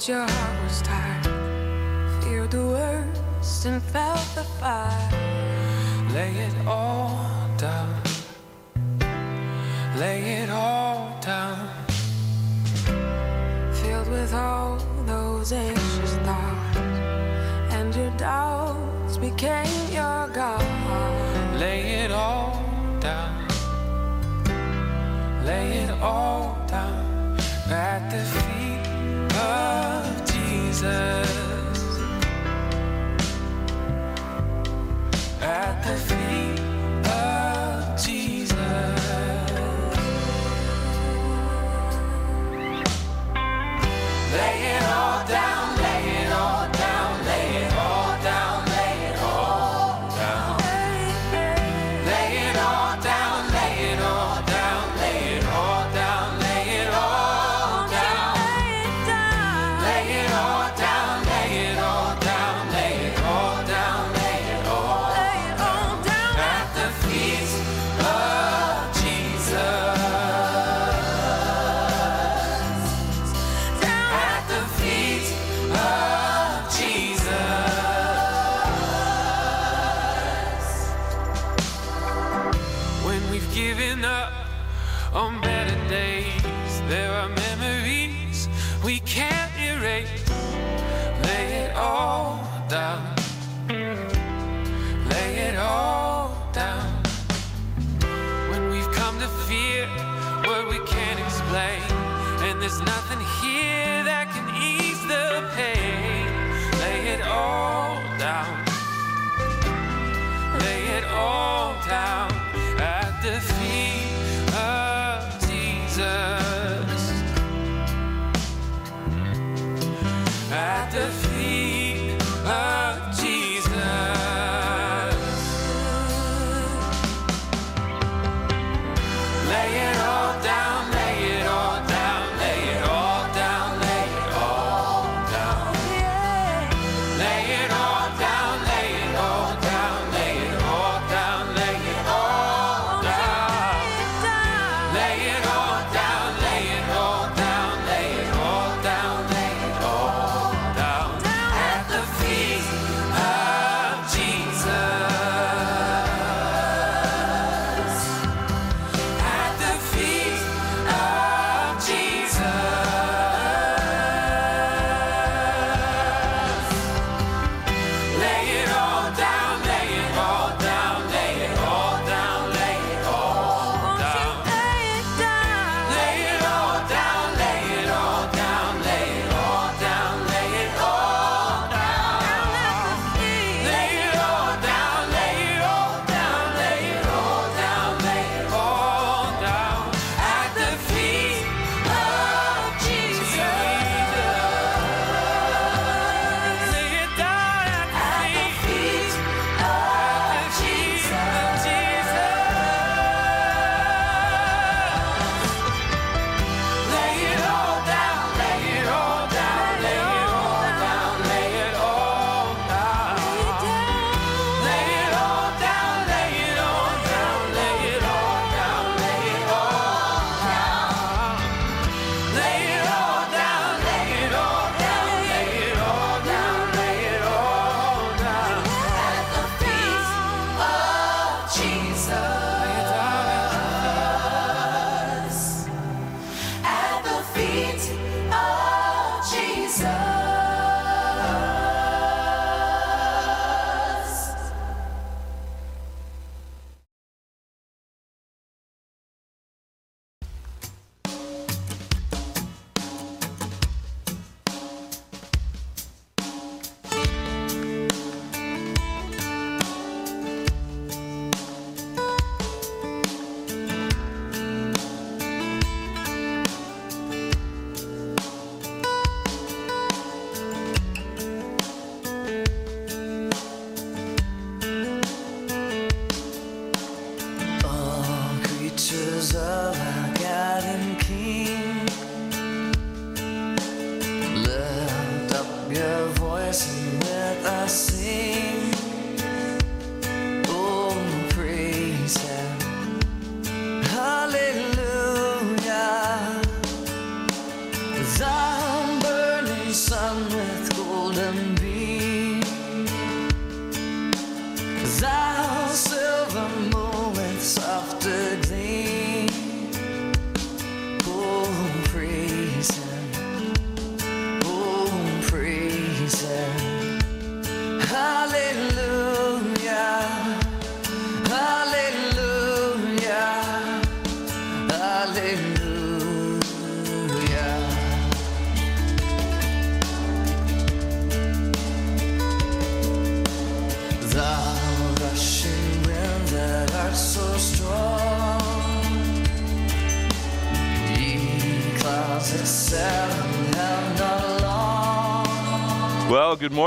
watch 0.00 0.08
your 0.08 0.39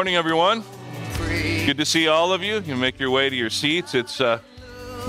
morning, 0.04 0.18
everyone. 0.18 0.66
Good 1.66 1.78
to 1.78 1.86
see 1.86 2.10
all 2.10 2.34
of 2.34 2.44
you. 2.44 2.60
You 2.60 2.76
make 2.76 3.00
your 3.00 3.10
way 3.10 3.30
to 3.30 3.36
your 3.38 3.50
seats. 3.50 3.96
It's 3.96 4.20
uh, 4.20 4.40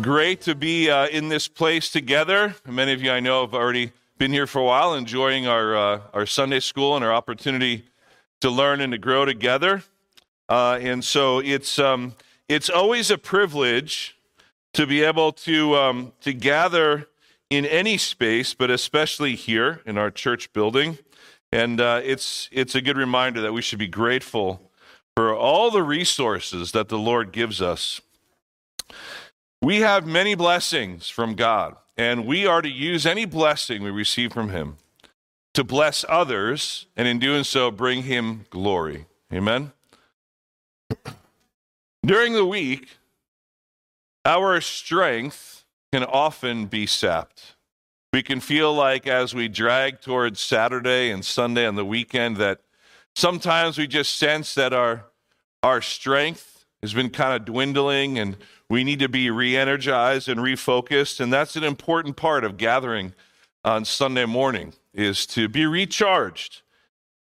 great 0.01 0.41
to 0.43 0.55
be 0.55 0.89
uh, 0.89 1.09
in 1.09 1.29
this 1.29 1.49
place 1.49 1.91
together. 1.91 2.55
Many 2.65 2.93
of 2.93 3.03
you 3.03 3.11
I 3.11 3.19
know 3.19 3.41
have 3.41 3.55
already 3.55 3.91
been 4.19 4.33
here 4.33 4.47
for 4.47 4.61
a 4.61 4.65
while, 4.65 4.95
enjoying 4.95 5.49
our 5.49 5.77
uh, 5.77 6.01
our 6.13 6.27
Sunday 6.27 6.61
school 6.61 6.95
and 6.95 7.05
our 7.05 7.13
opportunity 7.13 7.87
to 8.41 8.51
learn 8.51 8.81
and 8.81 8.93
to 8.93 8.99
grow 8.99 9.25
together. 9.25 9.83
Uh, 10.49 10.79
and 10.81 11.05
so 11.05 11.41
it's 11.41 11.81
um, 11.81 12.15
it's 12.49 12.71
always 12.71 13.11
a 13.11 13.19
privilege 13.19 14.17
to 14.75 14.87
be 14.87 15.03
able 15.03 15.33
to 15.33 15.75
um, 15.75 16.13
to 16.21 16.33
gather 16.33 17.09
in 17.51 17.67
any 17.67 17.99
space, 17.99 18.55
but 18.55 18.71
especially 18.71 19.35
here 19.35 19.81
in 19.87 19.99
our 19.99 20.13
church 20.13 20.53
building. 20.53 20.99
And 21.51 21.81
uh, 21.81 22.01
it's 22.05 22.49
it's 22.53 22.77
a 22.77 22.81
good 22.81 22.97
reminder 22.97 23.41
that 23.41 23.53
we 23.53 23.61
should 23.61 23.81
be 23.81 23.89
grateful 23.89 24.71
for 25.17 25.35
all 25.35 25.71
the 25.71 25.83
resources 25.83 26.73
that 26.73 26.89
the 26.89 26.99
Lord 26.99 27.33
gives 27.33 27.63
us. 27.63 28.01
We 29.63 29.81
have 29.81 30.07
many 30.07 30.35
blessings 30.35 31.09
from 31.09 31.35
God, 31.35 31.77
and 31.97 32.27
we 32.27 32.47
are 32.47 32.61
to 32.61 32.69
use 32.69 33.07
any 33.07 33.25
blessing 33.25 33.83
we 33.83 33.91
receive 33.91 34.33
from 34.33 34.51
Him 34.51 34.77
to 35.55 35.65
bless 35.65 36.05
others, 36.09 36.87
and 36.97 37.07
in 37.09 37.19
doing 37.19 37.45
so, 37.45 37.71
bring 37.71 38.03
Him 38.03 38.45
glory. 38.51 39.07
Amen. 39.33 39.73
During 42.05 42.35
the 42.35 42.45
week, 42.45 42.99
our 44.25 44.61
strength 44.61 45.65
can 45.93 46.03
often 46.03 46.67
be 46.67 46.87
sapped. 46.87 47.55
We 48.13 48.23
can 48.23 48.41
feel 48.41 48.75
like 48.75 49.07
as 49.07 49.33
we 49.33 49.49
drag 49.49 50.01
towards 50.01 50.41
Saturday 50.41 51.11
and 51.11 51.25
Sunday 51.25 51.67
and 51.67 51.79
the 51.79 51.85
weekend 51.85 52.37
that 52.37 52.61
sometimes 53.15 53.79
we 53.79 53.87
just 53.87 54.19
sense 54.19 54.55
that 54.55 54.73
our 54.73 55.07
our 55.63 55.81
strength 55.81 56.67
has 56.83 56.93
been 56.93 57.09
kind 57.09 57.35
of 57.35 57.47
dwindling 57.47 58.19
and 58.19 58.37
we 58.69 58.85
need 58.85 58.99
to 58.99 59.09
be 59.09 59.31
re-energized 59.31 60.29
and 60.29 60.41
refocused 60.41 61.21
and 61.21 61.33
that's 61.33 61.57
an 61.57 61.65
important 61.65 62.17
part 62.17 62.45
of 62.45 62.57
gathering 62.57 63.15
on 63.65 63.85
Sunday 63.85 64.27
morning 64.27 64.75
is 64.93 65.27
to 65.27 65.49
be 65.49 65.65
recharged 65.65 66.63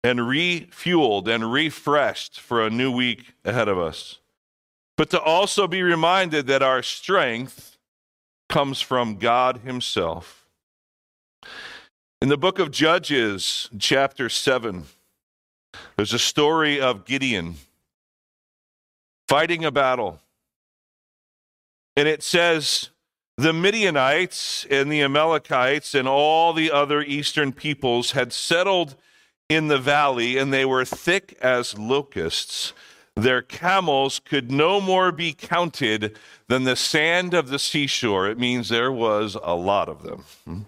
and 0.05 0.19
refueled 0.21 1.27
and 1.27 1.51
refreshed 1.51 2.39
for 2.39 2.65
a 2.65 2.71
new 2.71 2.93
week 2.93 3.33
ahead 3.45 3.69
of 3.69 3.79
us. 3.79 4.19
But 4.97 5.09
to 5.11 5.21
also 5.21 5.67
be 5.67 5.83
reminded 5.83 6.47
that 6.47 6.63
our 6.63 6.83
strength 6.83 7.79
comes 8.51 8.83
from 8.83 9.17
God 9.17 9.63
himself. 9.65 10.47
In 12.21 12.29
the 12.29 12.37
book 12.37 12.59
of 12.59 12.71
Judges, 12.71 13.71
chapter 13.79 14.29
7, 14.29 14.85
there's 15.97 16.13
a 16.13 16.19
story 16.19 16.81
of 16.81 17.05
Gideon 17.05 17.57
fighting 19.29 19.65
a 19.65 19.71
battle. 19.71 20.21
And 21.97 22.09
it 22.09 22.23
says, 22.23 22.91
the 23.37 23.53
Midianites 23.53 24.67
and 24.71 24.91
the 24.91 25.03
Amalekites 25.03 25.95
and 25.95 26.07
all 26.07 26.53
the 26.53 26.71
other 26.71 27.03
eastern 27.03 27.53
peoples 27.53 28.13
had 28.13 28.33
settled 28.33 28.95
in 29.49 29.69
the 29.69 29.79
valley, 29.79 30.39
and 30.39 30.53
they 30.53 30.65
were 30.65 30.85
thick 30.85 31.37
as 31.41 31.77
locusts. 31.77 32.73
Their 33.17 33.43
camels 33.43 34.21
could 34.25 34.51
no 34.51 34.81
more 34.81 35.13
be 35.13 35.33
counted 35.33 36.17
than 36.49 36.65
the 36.65 36.77
sand 36.77 37.35
of 37.35 37.49
the 37.49 37.59
seashore. 37.59 38.29
It 38.29 38.39
means 38.39 38.69
there 38.69 38.93
was 38.93 39.37
a 39.43 39.55
lot 39.55 39.89
of 39.89 40.03
them. 40.03 40.25
Hmm. 40.45 40.61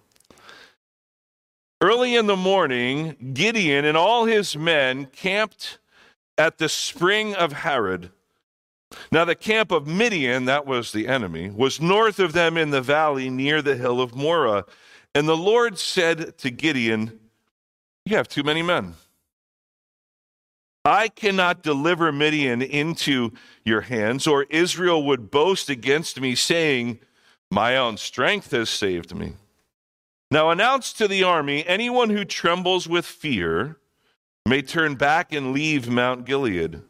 Early 1.80 2.16
in 2.16 2.26
the 2.26 2.36
morning, 2.36 3.32
Gideon 3.34 3.84
and 3.84 3.96
all 3.96 4.24
his 4.24 4.56
men 4.56 5.06
camped 5.06 5.78
at 6.38 6.56
the 6.56 6.68
spring 6.70 7.34
of 7.34 7.52
Harod. 7.52 8.10
Now, 9.12 9.24
the 9.24 9.34
camp 9.34 9.70
of 9.70 9.86
Midian, 9.86 10.46
that 10.46 10.64
was 10.64 10.92
the 10.92 11.06
enemy, 11.06 11.50
was 11.50 11.80
north 11.80 12.18
of 12.18 12.32
them 12.32 12.56
in 12.56 12.70
the 12.70 12.80
valley 12.80 13.28
near 13.28 13.60
the 13.60 13.76
hill 13.76 14.00
of 14.00 14.14
Moreh. 14.14 14.64
And 15.14 15.28
the 15.28 15.36
Lord 15.36 15.78
said 15.78 16.38
to 16.38 16.50
Gideon, 16.50 17.18
You 18.06 18.16
have 18.16 18.28
too 18.28 18.42
many 18.42 18.62
men. 18.62 18.94
I 20.84 21.08
cannot 21.08 21.62
deliver 21.62 22.12
Midian 22.12 22.62
into 22.62 23.32
your 23.64 23.82
hands, 23.82 24.26
or 24.26 24.44
Israel 24.44 25.04
would 25.04 25.30
boast 25.30 25.68
against 25.68 26.20
me, 26.20 26.36
saying, 26.36 27.00
My 27.50 27.76
own 27.76 27.96
strength 27.96 28.52
has 28.52 28.70
saved 28.70 29.14
me. 29.14 29.34
Now 30.30 30.50
announce 30.50 30.92
to 30.94 31.06
the 31.06 31.22
army 31.22 31.64
anyone 31.66 32.10
who 32.10 32.24
trembles 32.24 32.88
with 32.88 33.06
fear 33.06 33.76
may 34.44 34.62
turn 34.62 34.94
back 34.96 35.32
and 35.32 35.52
leave 35.52 35.88
Mount 35.88 36.24
Gilead. 36.24 36.82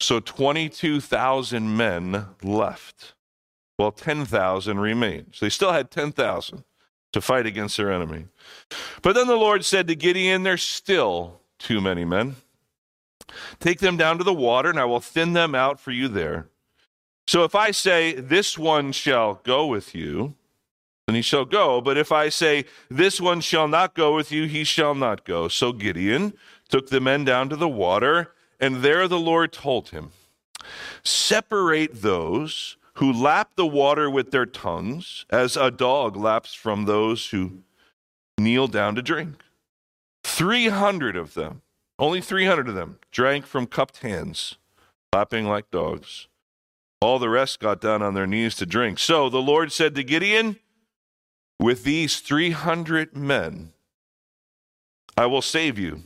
So 0.00 0.20
22,000 0.20 1.76
men 1.76 2.26
left, 2.42 3.14
while 3.76 3.92
10,000 3.92 4.80
remained. 4.80 5.28
So 5.32 5.46
they 5.46 5.50
still 5.50 5.72
had 5.72 5.90
10,000 5.90 6.64
to 7.12 7.20
fight 7.20 7.46
against 7.46 7.76
their 7.76 7.92
enemy. 7.92 8.26
But 9.02 9.14
then 9.14 9.28
the 9.28 9.36
Lord 9.36 9.64
said 9.64 9.86
to 9.88 9.94
Gideon, 9.94 10.42
There's 10.42 10.62
still 10.62 11.40
too 11.58 11.80
many 11.80 12.04
men. 12.04 12.36
Take 13.60 13.78
them 13.78 13.96
down 13.96 14.18
to 14.18 14.24
the 14.24 14.34
water, 14.34 14.68
and 14.70 14.78
I 14.78 14.84
will 14.84 15.00
thin 15.00 15.32
them 15.32 15.54
out 15.54 15.78
for 15.78 15.90
you 15.90 16.08
there. 16.08 16.48
So 17.26 17.44
if 17.44 17.54
I 17.54 17.70
say, 17.70 18.14
This 18.14 18.58
one 18.58 18.92
shall 18.92 19.40
go 19.44 19.66
with 19.66 19.94
you, 19.94 20.34
then 21.12 21.16
he 21.18 21.22
shall 21.22 21.44
go. 21.44 21.82
But 21.82 21.98
if 21.98 22.10
I 22.10 22.30
say, 22.30 22.64
This 22.88 23.20
one 23.20 23.42
shall 23.42 23.68
not 23.68 23.94
go 23.94 24.14
with 24.14 24.32
you, 24.32 24.46
he 24.46 24.64
shall 24.64 24.94
not 24.94 25.24
go. 25.24 25.46
So 25.48 25.72
Gideon 25.72 26.32
took 26.70 26.88
the 26.88 27.00
men 27.00 27.24
down 27.24 27.50
to 27.50 27.56
the 27.56 27.68
water, 27.68 28.32
and 28.58 28.76
there 28.76 29.06
the 29.06 29.18
Lord 29.18 29.52
told 29.52 29.90
him, 29.90 30.12
Separate 31.04 32.00
those 32.00 32.78
who 32.94 33.12
lap 33.12 33.50
the 33.56 33.66
water 33.66 34.08
with 34.08 34.30
their 34.30 34.46
tongues, 34.46 35.26
as 35.28 35.54
a 35.54 35.70
dog 35.70 36.16
laps 36.16 36.54
from 36.54 36.86
those 36.86 37.28
who 37.28 37.58
kneel 38.38 38.66
down 38.66 38.94
to 38.94 39.02
drink. 39.02 39.42
300 40.24 41.14
of 41.14 41.34
them, 41.34 41.60
only 41.98 42.22
300 42.22 42.68
of 42.68 42.74
them, 42.74 42.98
drank 43.10 43.44
from 43.44 43.66
cupped 43.66 43.98
hands, 43.98 44.56
lapping 45.12 45.46
like 45.46 45.70
dogs. 45.70 46.28
All 47.02 47.18
the 47.18 47.28
rest 47.28 47.60
got 47.60 47.80
down 47.80 48.00
on 48.00 48.14
their 48.14 48.26
knees 48.26 48.54
to 48.56 48.66
drink. 48.66 48.98
So 48.98 49.28
the 49.28 49.42
Lord 49.42 49.72
said 49.72 49.94
to 49.96 50.04
Gideon, 50.04 50.56
With 51.62 51.84
these 51.84 52.18
300 52.18 53.16
men, 53.16 53.72
I 55.16 55.26
will 55.26 55.42
save 55.42 55.78
you 55.78 56.02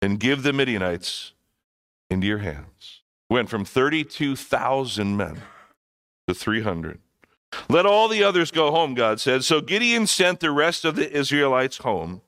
and 0.00 0.18
give 0.18 0.42
the 0.42 0.52
Midianites 0.54 1.32
into 2.08 2.26
your 2.26 2.38
hands. 2.38 3.02
Went 3.28 3.50
from 3.50 3.66
32,000 3.66 5.14
men 5.14 5.42
to 6.26 6.32
300. 6.32 7.00
Let 7.68 7.84
all 7.84 8.08
the 8.08 8.24
others 8.24 8.50
go 8.50 8.70
home, 8.70 8.94
God 8.94 9.20
said. 9.20 9.44
So 9.44 9.60
Gideon 9.60 10.06
sent 10.06 10.40
the 10.40 10.50
rest 10.50 10.86
of 10.86 10.96
the 10.96 11.12
Israelites 11.12 11.78
home, 11.78 12.22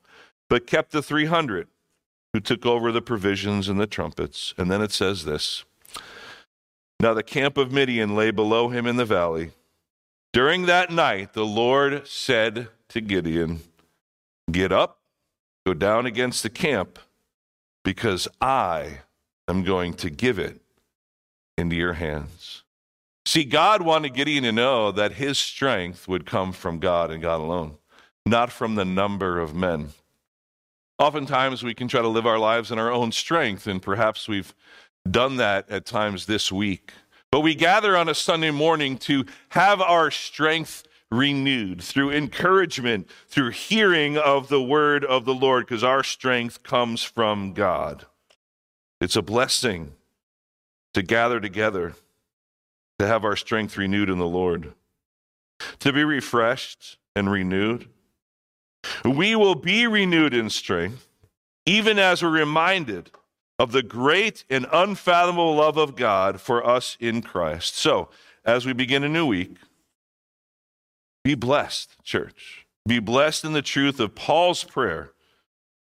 but 0.47 0.67
kept 0.67 0.91
the 0.91 1.01
300 1.01 1.67
who 2.31 2.39
took 2.39 2.63
over 2.63 2.91
the 2.91 3.01
provisions 3.01 3.67
and 3.67 3.79
the 3.79 3.87
trumpets. 3.87 4.53
And 4.55 4.69
then 4.69 4.83
it 4.83 4.91
says 4.91 5.25
this 5.25 5.65
Now 6.99 7.15
the 7.15 7.23
camp 7.23 7.57
of 7.57 7.71
Midian 7.71 8.15
lay 8.15 8.29
below 8.29 8.69
him 8.69 8.85
in 8.85 8.97
the 8.97 9.05
valley. 9.05 9.49
During 10.37 10.67
that 10.67 10.91
night, 10.91 11.33
the 11.33 11.47
Lord 11.47 12.07
said 12.07 12.67
to 12.89 13.01
Gideon, 13.01 13.61
Get 14.51 14.71
up, 14.71 14.99
go 15.65 15.73
down 15.73 16.05
against 16.05 16.43
the 16.43 16.51
camp, 16.51 16.99
because 17.83 18.27
I 18.39 18.99
am 19.47 19.63
going 19.63 19.95
to 19.95 20.11
give 20.11 20.37
it 20.37 20.61
into 21.57 21.75
your 21.75 21.93
hands. 21.93 22.61
See, 23.25 23.45
God 23.45 23.81
wanted 23.81 24.13
Gideon 24.13 24.43
to 24.43 24.51
know 24.51 24.91
that 24.91 25.13
his 25.13 25.39
strength 25.39 26.07
would 26.07 26.27
come 26.27 26.51
from 26.51 26.77
God 26.77 27.09
and 27.09 27.19
God 27.19 27.41
alone, 27.41 27.79
not 28.23 28.51
from 28.51 28.75
the 28.75 28.85
number 28.85 29.39
of 29.39 29.55
men. 29.55 29.89
Oftentimes, 30.99 31.63
we 31.63 31.73
can 31.73 31.87
try 31.87 32.03
to 32.03 32.07
live 32.07 32.27
our 32.27 32.37
lives 32.37 32.71
in 32.71 32.77
our 32.77 32.91
own 32.91 33.11
strength, 33.11 33.65
and 33.65 33.81
perhaps 33.81 34.27
we've 34.27 34.53
done 35.09 35.37
that 35.37 35.67
at 35.71 35.87
times 35.87 36.27
this 36.27 36.51
week. 36.51 36.93
But 37.31 37.41
we 37.41 37.55
gather 37.55 37.97
on 37.97 38.07
a 38.07 38.15
Sunday 38.15 38.51
morning 38.51 38.97
to 38.99 39.25
have 39.49 39.81
our 39.81 40.11
strength 40.11 40.83
renewed 41.11 41.81
through 41.81 42.11
encouragement, 42.11 43.09
through 43.27 43.51
hearing 43.51 44.17
of 44.17 44.47
the 44.47 44.61
word 44.61 45.03
of 45.05 45.25
the 45.25 45.33
Lord, 45.33 45.65
because 45.65 45.83
our 45.83 46.03
strength 46.03 46.63
comes 46.63 47.03
from 47.03 47.53
God. 47.53 48.05
It's 48.99 49.15
a 49.15 49.21
blessing 49.21 49.93
to 50.93 51.01
gather 51.01 51.39
together, 51.39 51.95
to 52.99 53.07
have 53.07 53.23
our 53.23 53.35
strength 53.35 53.77
renewed 53.77 54.09
in 54.09 54.17
the 54.17 54.25
Lord, 54.25 54.73
to 55.79 55.93
be 55.93 56.03
refreshed 56.03 56.97
and 57.15 57.31
renewed. 57.31 57.87
We 59.03 59.35
will 59.35 59.55
be 59.55 59.85
renewed 59.85 60.33
in 60.33 60.49
strength, 60.49 61.07
even 61.65 61.99
as 61.99 62.23
we're 62.23 62.29
reminded 62.29 63.11
of 63.59 63.71
the 63.71 63.83
great 63.83 64.43
and 64.49 64.67
unfathomable 64.71 65.55
love 65.55 65.77
of 65.77 65.95
God 65.95 66.39
for 66.39 66.65
us 66.65 66.97
in 66.99 67.21
Christ. 67.21 67.75
So, 67.75 68.09
as 68.45 68.65
we 68.65 68.73
begin 68.73 69.03
a 69.03 69.09
new 69.09 69.25
week, 69.25 69.57
be 71.23 71.35
blessed, 71.35 72.03
church. 72.03 72.65
Be 72.87 72.99
blessed 72.99 73.43
in 73.43 73.53
the 73.53 73.61
truth 73.61 73.99
of 73.99 74.15
Paul's 74.15 74.63
prayer 74.63 75.11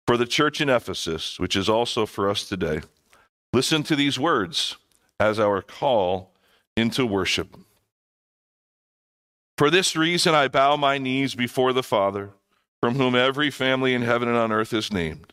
for 0.06 0.16
the 0.16 0.26
church 0.26 0.60
in 0.60 0.68
Ephesus, 0.68 1.38
which 1.38 1.54
is 1.54 1.68
also 1.68 2.04
for 2.04 2.28
us 2.28 2.48
today. 2.48 2.80
Listen 3.52 3.84
to 3.84 3.94
these 3.94 4.18
words 4.18 4.76
as 5.20 5.38
our 5.38 5.62
call 5.62 6.32
into 6.76 7.06
worship. 7.06 7.56
For 9.56 9.70
this 9.70 9.94
reason, 9.94 10.34
I 10.34 10.48
bow 10.48 10.76
my 10.76 10.98
knees 10.98 11.34
before 11.34 11.72
the 11.72 11.82
Father, 11.82 12.30
from 12.80 12.94
whom 12.94 13.14
every 13.14 13.50
family 13.50 13.94
in 13.94 14.02
heaven 14.02 14.26
and 14.26 14.36
on 14.36 14.50
earth 14.50 14.72
is 14.72 14.92
named, 14.92 15.32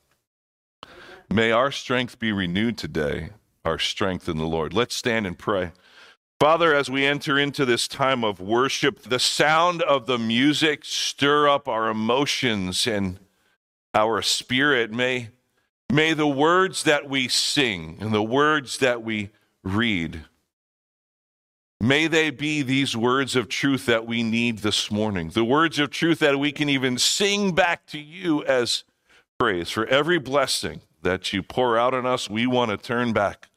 May 1.31 1.51
our 1.51 1.71
strength 1.71 2.19
be 2.19 2.33
renewed 2.33 2.77
today, 2.77 3.29
our 3.63 3.79
strength 3.79 4.27
in 4.27 4.37
the 4.37 4.45
Lord. 4.45 4.73
Let's 4.73 4.93
stand 4.93 5.25
and 5.25 5.39
pray. 5.39 5.71
Father, 6.41 6.75
as 6.75 6.89
we 6.89 7.05
enter 7.05 7.39
into 7.39 7.63
this 7.63 7.87
time 7.87 8.25
of 8.25 8.41
worship, 8.41 9.03
the 9.03 9.19
sound 9.19 9.81
of 9.83 10.07
the 10.07 10.17
music 10.17 10.83
stir 10.83 11.47
up 11.47 11.69
our 11.69 11.87
emotions 11.87 12.85
and 12.85 13.17
our 13.93 14.21
spirit. 14.21 14.91
May, 14.91 15.29
may 15.89 16.11
the 16.13 16.27
words 16.27 16.83
that 16.83 17.07
we 17.07 17.29
sing 17.29 17.97
and 18.01 18.13
the 18.13 18.21
words 18.21 18.79
that 18.79 19.01
we 19.01 19.29
read, 19.63 20.25
may 21.79 22.07
they 22.07 22.29
be 22.29 22.61
these 22.61 22.97
words 22.97 23.37
of 23.37 23.47
truth 23.47 23.85
that 23.85 24.05
we 24.05 24.21
need 24.21 24.59
this 24.59 24.91
morning. 24.91 25.29
The 25.29 25.45
words 25.45 25.79
of 25.79 25.91
truth 25.91 26.19
that 26.19 26.39
we 26.39 26.51
can 26.51 26.67
even 26.67 26.97
sing 26.97 27.55
back 27.55 27.85
to 27.87 27.99
you 27.99 28.43
as 28.43 28.83
praise. 29.39 29.69
For 29.69 29.85
every 29.85 30.19
blessing 30.19 30.81
that 31.01 31.33
you 31.33 31.43
pour 31.43 31.77
out 31.77 31.93
on 31.93 32.05
us, 32.05 32.29
we 32.29 32.45
want 32.47 32.71
to 32.71 32.77
turn 32.77 33.13
back 33.13 33.49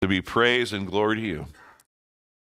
to 0.00 0.08
be 0.08 0.20
praise 0.20 0.72
and 0.72 0.86
glory 0.86 1.16
to 1.16 1.22
you. 1.22 1.46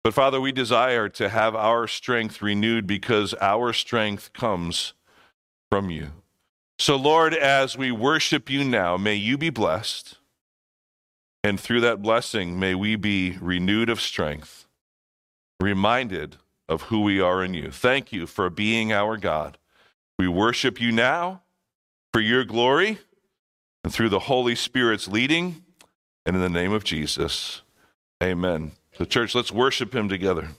But 0.03 0.13
Father, 0.13 0.41
we 0.41 0.51
desire 0.51 1.07
to 1.09 1.29
have 1.29 1.55
our 1.55 1.87
strength 1.87 2.41
renewed 2.41 2.85
because 2.85 3.33
our 3.39 3.71
strength 3.71 4.33
comes 4.33 4.93
from 5.71 5.89
you. 5.89 6.09
So, 6.77 6.95
Lord, 6.95 7.33
as 7.33 7.77
we 7.77 7.91
worship 7.91 8.49
you 8.49 8.63
now, 8.63 8.97
may 8.97 9.15
you 9.15 9.37
be 9.37 9.49
blessed. 9.49 10.17
And 11.43 11.59
through 11.59 11.81
that 11.81 12.01
blessing, 12.01 12.59
may 12.59 12.75
we 12.75 12.95
be 12.95 13.37
renewed 13.39 13.89
of 13.89 14.01
strength, 14.01 14.65
reminded 15.59 16.37
of 16.67 16.83
who 16.83 17.01
we 17.01 17.21
are 17.21 17.43
in 17.43 17.53
you. 17.53 17.69
Thank 17.69 18.11
you 18.11 18.27
for 18.27 18.49
being 18.49 18.91
our 18.91 19.17
God. 19.17 19.57
We 20.17 20.27
worship 20.27 20.81
you 20.81 20.91
now 20.91 21.43
for 22.13 22.21
your 22.21 22.43
glory 22.43 22.99
and 23.83 23.93
through 23.93 24.09
the 24.09 24.19
Holy 24.19 24.55
Spirit's 24.55 25.07
leading. 25.07 25.63
And 26.25 26.35
in 26.35 26.41
the 26.41 26.49
name 26.49 26.71
of 26.71 26.83
Jesus, 26.83 27.61
amen. 28.21 28.71
So, 28.97 29.03
church, 29.03 29.35
let's 29.35 29.51
worship 29.51 29.93
him 29.93 30.07
together. 30.07 30.49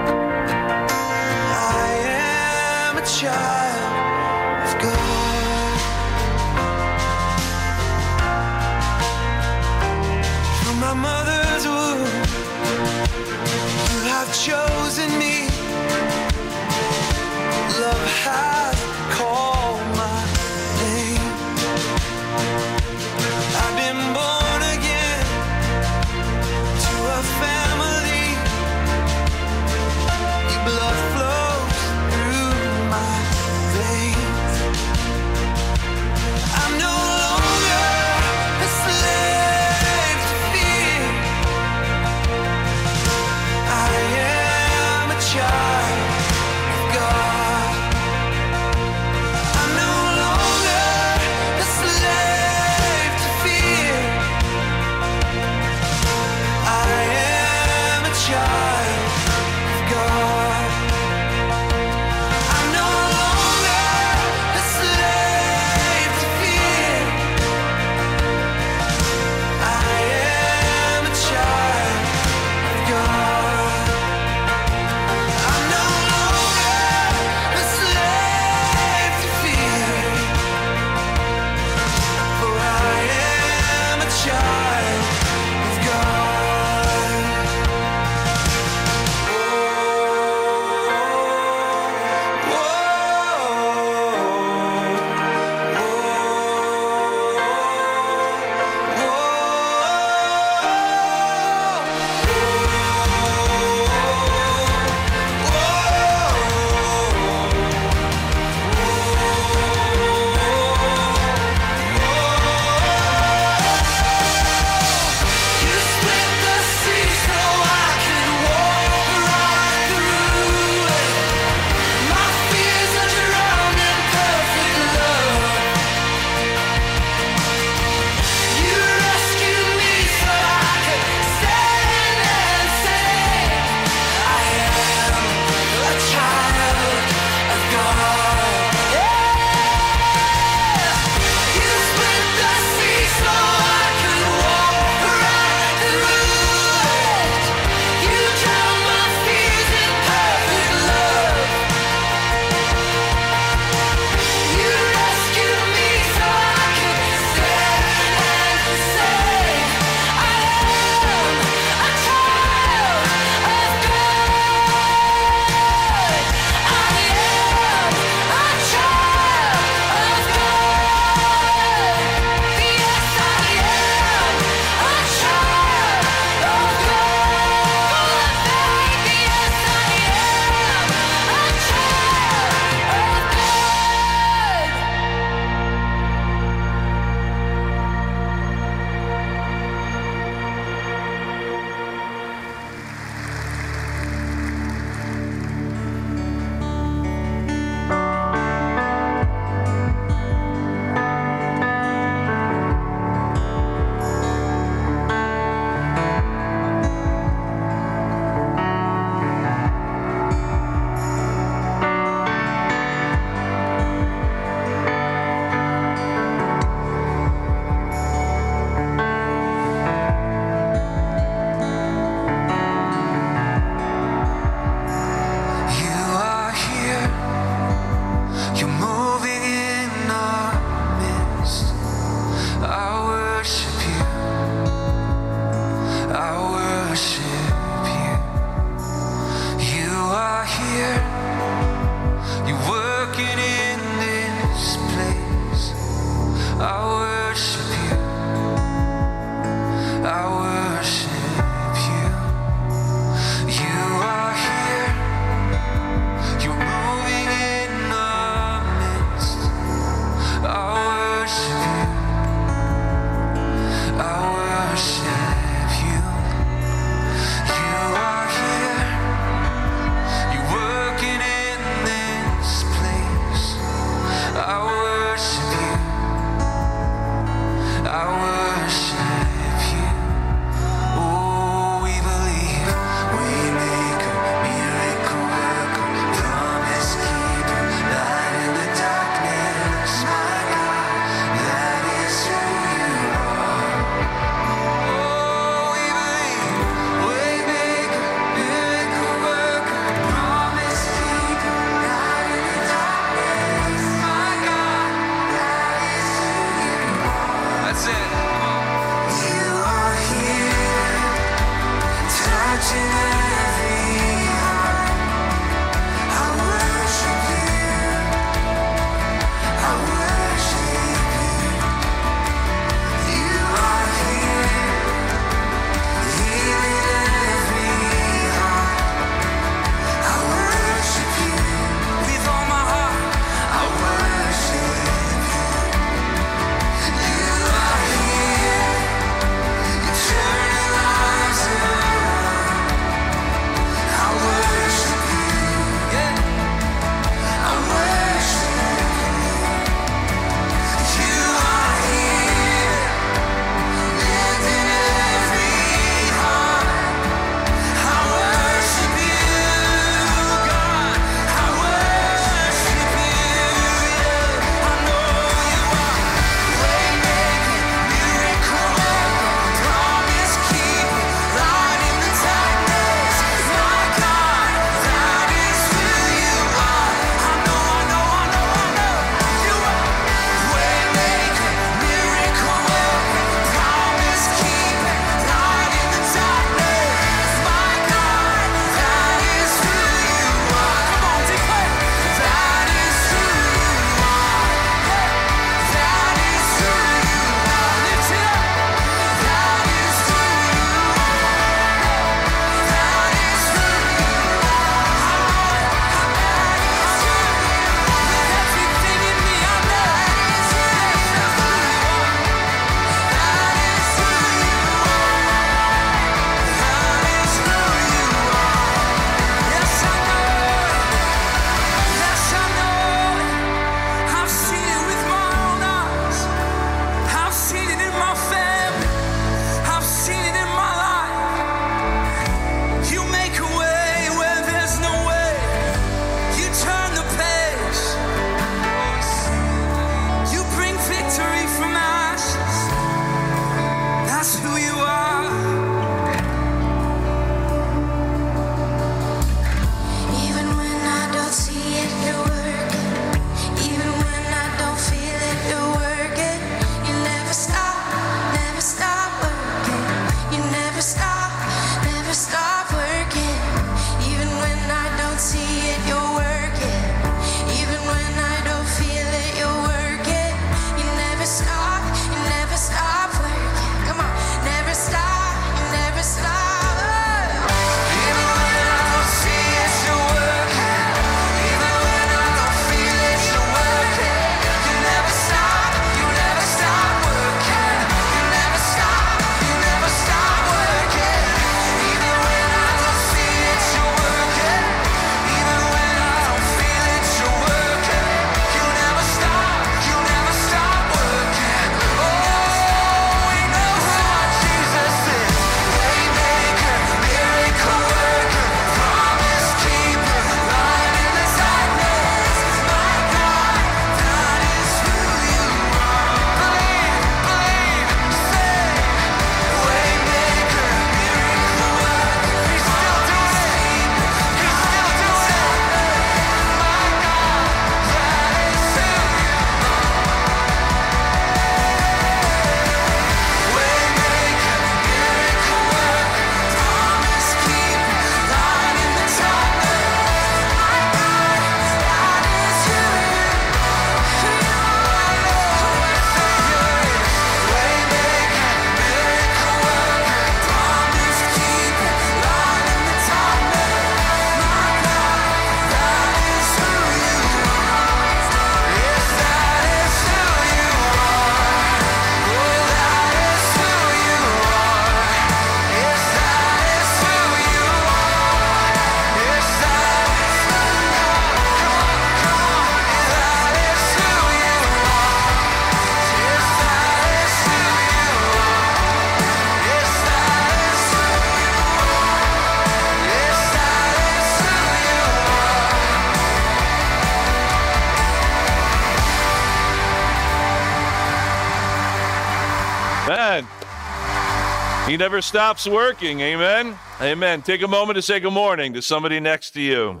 Never 595.06 595.22
stops 595.22 595.68
working. 595.68 596.18
Amen. 596.18 596.76
Amen. 597.00 597.40
Take 597.40 597.62
a 597.62 597.68
moment 597.68 597.94
to 597.94 598.02
say 598.02 598.18
good 598.18 598.32
morning 598.32 598.72
to 598.72 598.82
somebody 598.82 599.20
next 599.20 599.52
to 599.52 599.60
you. 599.60 600.00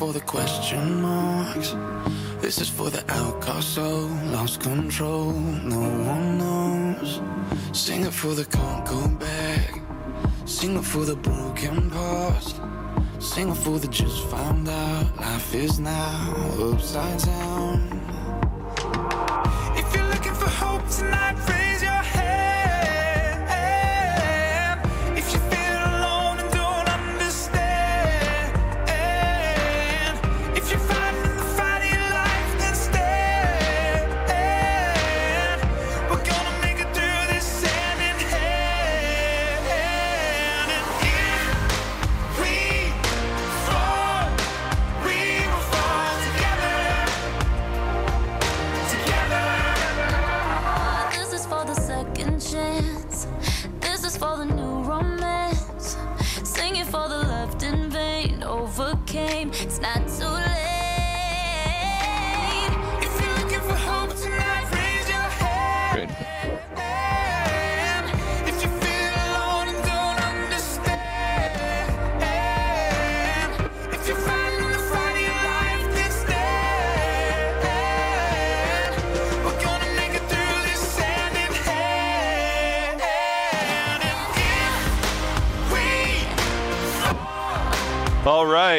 For 0.00 0.14
the 0.14 0.20
question 0.20 1.02
marks. 1.02 1.76
This 2.40 2.58
is 2.58 2.70
for 2.70 2.88
the 2.88 3.04
outcast 3.12 3.74
soul, 3.74 4.08
lost 4.32 4.62
control. 4.62 5.32
No 5.32 5.82
one 6.12 6.38
knows. 6.38 7.20
Sing 7.74 8.06
it 8.06 8.14
for 8.14 8.34
the 8.34 8.46
can't 8.46 8.86
go 8.86 9.08
back. 9.26 9.82
Sing 10.46 10.74
it 10.78 10.86
for 10.86 11.04
the 11.04 11.16
broken 11.16 11.90
past. 11.90 12.62
Sing 13.18 13.50
it 13.50 13.58
for 13.58 13.78
the 13.78 13.88
just 13.88 14.24
found 14.28 14.70
out. 14.70 15.20
Life 15.20 15.54
is 15.54 15.78
now 15.78 16.34
upside 16.58 17.20
down. 17.20 17.78
If 19.76 19.94
you're 19.94 20.10
looking 20.14 20.36
for 20.42 20.48
hope 20.48 20.88
tonight, 20.88 21.36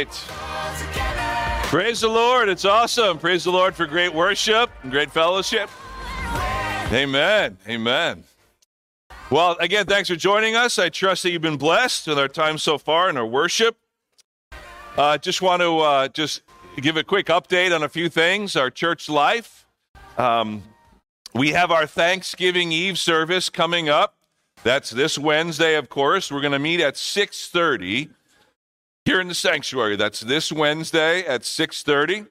right. 0.06 1.66
Praise 1.66 2.02
the 2.02 2.10
Lord. 2.10 2.50
It's 2.50 2.66
awesome. 2.66 3.18
Praise 3.18 3.44
the 3.44 3.52
Lord 3.52 3.76
for 3.76 3.86
great 3.86 4.14
worship 4.14 4.70
and 4.84 4.92
great 4.92 5.12
fellowship. 5.12 5.70
Amen. 6.92 7.58
Amen. 7.68 8.24
Well, 9.30 9.56
again, 9.62 9.86
thanks 9.86 10.10
for 10.10 10.18
joining 10.18 10.56
us. 10.56 10.78
I 10.78 10.90
trust 10.90 11.24
that 11.24 11.32
you've 11.32 11.42
been 11.42 11.58
blessed 11.58 12.08
with 12.08 12.20
our 12.20 12.28
time 12.28 12.58
so 12.58 12.78
far 12.78 13.10
in 13.10 13.16
our 13.16 13.26
worship. 13.26 13.78
Uh, 14.98 15.18
just 15.18 15.42
want 15.42 15.62
to 15.62 15.80
uh, 15.80 16.08
just 16.10 16.42
give 16.76 16.98
a 16.98 17.04
quick 17.04 17.28
update 17.28 17.74
on 17.74 17.82
a 17.82 17.90
few 17.90 18.10
things. 18.10 18.58
Our 18.58 18.70
church 18.70 19.08
life. 19.08 19.66
Um, 20.18 20.64
we 21.34 21.52
have 21.52 21.72
our 21.72 21.88
Thanksgiving 21.88 22.74
Eve 22.74 23.00
service 23.00 23.50
coming 23.50 23.88
up. 23.88 24.16
That's 24.64 24.90
this 24.90 25.18
Wednesday, 25.18 25.76
of 25.76 25.88
course. 25.88 26.30
We're 26.30 26.42
going 26.42 26.52
to 26.52 26.60
meet 26.60 26.82
at 26.82 26.96
6:30 26.96 28.10
here 29.12 29.20
in 29.20 29.28
the 29.28 29.36
sanctuary. 29.36 29.98
That's 29.98 30.22
this 30.22 30.54
Wednesday 30.54 31.26
at 31.26 31.42
6:30, 31.42 32.28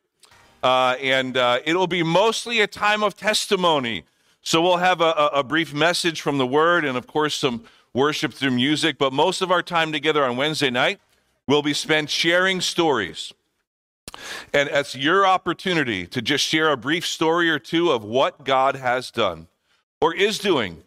uh, 0.62 0.96
and 0.98 1.36
uh, 1.36 1.58
it'll 1.66 1.86
be 1.86 2.02
mostly 2.02 2.62
a 2.62 2.66
time 2.66 3.02
of 3.02 3.14
testimony. 3.14 4.04
So 4.40 4.62
we'll 4.62 4.78
have 4.78 5.02
a, 5.02 5.12
a, 5.12 5.26
a 5.40 5.44
brief 5.44 5.74
message 5.74 6.22
from 6.22 6.38
the 6.38 6.46
Word, 6.46 6.86
and 6.86 6.96
of 6.96 7.06
course 7.06 7.34
some 7.34 7.64
worship 7.92 8.32
through 8.32 8.52
music. 8.52 8.96
But 8.96 9.12
most 9.12 9.42
of 9.42 9.50
our 9.50 9.62
time 9.62 9.92
together 9.92 10.24
on 10.24 10.38
Wednesday 10.38 10.70
night 10.70 11.00
will 11.46 11.60
be 11.60 11.74
spent 11.74 12.08
sharing 12.08 12.62
stories. 12.62 13.30
And 14.54 14.70
it's 14.70 14.94
your 14.94 15.26
opportunity 15.26 16.06
to 16.06 16.22
just 16.22 16.46
share 16.46 16.70
a 16.70 16.78
brief 16.78 17.06
story 17.06 17.50
or 17.50 17.58
two 17.58 17.90
of 17.90 18.02
what 18.04 18.42
God 18.42 18.74
has 18.76 19.10
done 19.10 19.48
or 20.00 20.14
is 20.14 20.38
doing 20.38 20.82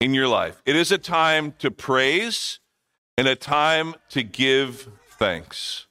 in 0.00 0.12
your 0.12 0.26
life. 0.26 0.60
It 0.66 0.74
is 0.74 0.90
a 0.90 0.98
time 0.98 1.54
to 1.60 1.70
praise 1.70 2.58
and 3.16 3.28
a 3.28 3.36
time 3.36 3.94
to 4.08 4.24
give 4.24 4.88
thanks. 5.18 5.86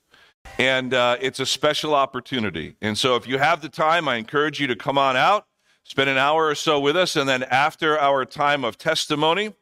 And 0.57 0.93
uh, 0.93 1.17
it's 1.19 1.39
a 1.39 1.45
special 1.45 1.93
opportunity. 1.93 2.75
And 2.81 2.97
so, 2.97 3.15
if 3.15 3.27
you 3.27 3.37
have 3.37 3.61
the 3.61 3.69
time, 3.69 4.07
I 4.07 4.15
encourage 4.15 4.59
you 4.59 4.67
to 4.67 4.75
come 4.75 4.97
on 4.97 5.17
out, 5.17 5.47
spend 5.83 6.09
an 6.09 6.17
hour 6.17 6.47
or 6.47 6.55
so 6.55 6.79
with 6.79 6.95
us, 6.95 7.15
and 7.15 7.27
then 7.27 7.43
after 7.43 7.99
our 7.99 8.25
time 8.25 8.63
of 8.63 8.77
testimony, 8.77 9.53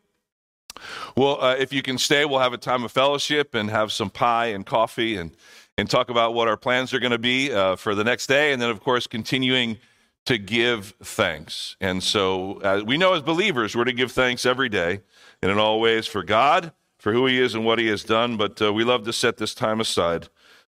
well, 1.15 1.41
uh, 1.41 1.55
if 1.55 1.71
you 1.71 1.81
can 1.81 1.97
stay, 1.97 2.25
we'll 2.25 2.39
have 2.39 2.53
a 2.53 2.57
time 2.57 2.83
of 2.83 2.91
fellowship 2.91 3.55
and 3.55 3.69
have 3.69 3.91
some 3.91 4.09
pie 4.09 4.47
and 4.47 4.65
coffee 4.65 5.17
and 5.17 5.31
and 5.77 5.89
talk 5.89 6.09
about 6.09 6.35
what 6.35 6.47
our 6.47 6.57
plans 6.57 6.93
are 6.93 6.99
going 6.99 7.11
to 7.11 7.17
be 7.17 7.51
uh, 7.51 7.75
for 7.75 7.95
the 7.95 8.03
next 8.03 8.27
day, 8.27 8.53
and 8.53 8.61
then 8.61 8.69
of 8.69 8.79
course 8.81 9.07
continuing 9.07 9.77
to 10.25 10.37
give 10.37 10.93
thanks. 11.03 11.75
And 11.81 12.01
so 12.01 12.59
uh, 12.61 12.83
we 12.85 12.97
know 12.97 13.13
as 13.13 13.21
believers 13.21 13.75
we're 13.75 13.83
to 13.85 13.93
give 13.93 14.11
thanks 14.11 14.45
every 14.45 14.69
day 14.69 15.01
and 15.41 15.51
in 15.51 15.57
all 15.57 15.81
ways 15.81 16.07
for 16.07 16.23
God, 16.23 16.71
for 17.03 17.11
who 17.11 17.25
He 17.25 17.37
is 17.37 17.53
and 17.53 17.65
what 17.65 17.79
He 17.79 17.87
has 17.87 18.01
done. 18.01 18.37
But 18.37 18.61
uh, 18.61 18.71
we 18.71 18.85
love 18.85 19.03
to 19.03 19.13
set 19.13 19.35
this 19.35 19.53
time 19.53 19.81
aside 19.81 20.29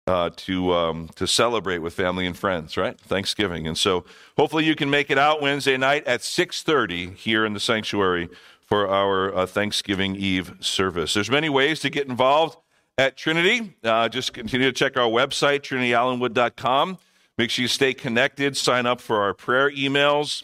uh, 0.08 0.30
to 0.36 0.74
um, 0.74 1.08
to 1.14 1.26
celebrate 1.26 1.78
with 1.78 1.94
family 1.94 2.26
and 2.26 2.36
friends, 2.36 2.76
right? 2.76 2.98
Thanksgiving, 2.98 3.66
and 3.66 3.78
so 3.78 4.04
hopefully 4.36 4.64
you 4.64 4.74
can 4.74 4.90
make 4.90 5.08
it 5.08 5.18
out 5.18 5.40
Wednesday 5.40 5.76
night 5.76 6.04
at 6.04 6.22
six 6.22 6.64
thirty 6.64 7.12
here 7.12 7.46
in 7.46 7.54
the 7.54 7.60
sanctuary 7.60 8.28
for 8.60 8.88
our 8.88 9.32
uh, 9.34 9.46
Thanksgiving 9.46 10.16
Eve 10.16 10.54
service. 10.58 11.14
There's 11.14 11.30
many 11.30 11.48
ways 11.48 11.78
to 11.80 11.90
get 11.90 12.08
involved 12.08 12.58
at 12.98 13.16
Trinity. 13.16 13.76
Uh, 13.84 14.08
just 14.08 14.32
continue 14.32 14.66
to 14.66 14.72
check 14.72 14.96
our 14.96 15.08
website, 15.08 15.60
trinityallenwood.com. 15.60 16.98
Make 17.38 17.50
sure 17.50 17.62
you 17.62 17.68
stay 17.68 17.94
connected. 17.94 18.56
Sign 18.56 18.84
up 18.86 19.00
for 19.00 19.22
our 19.22 19.32
prayer 19.32 19.70
emails 19.70 20.42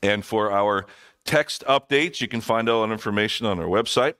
and 0.00 0.24
for 0.24 0.52
our 0.52 0.86
text 1.24 1.64
updates. 1.66 2.20
You 2.20 2.28
can 2.28 2.40
find 2.40 2.68
all 2.68 2.86
that 2.86 2.92
information 2.92 3.46
on 3.46 3.58
our 3.58 3.66
website. 3.66 4.14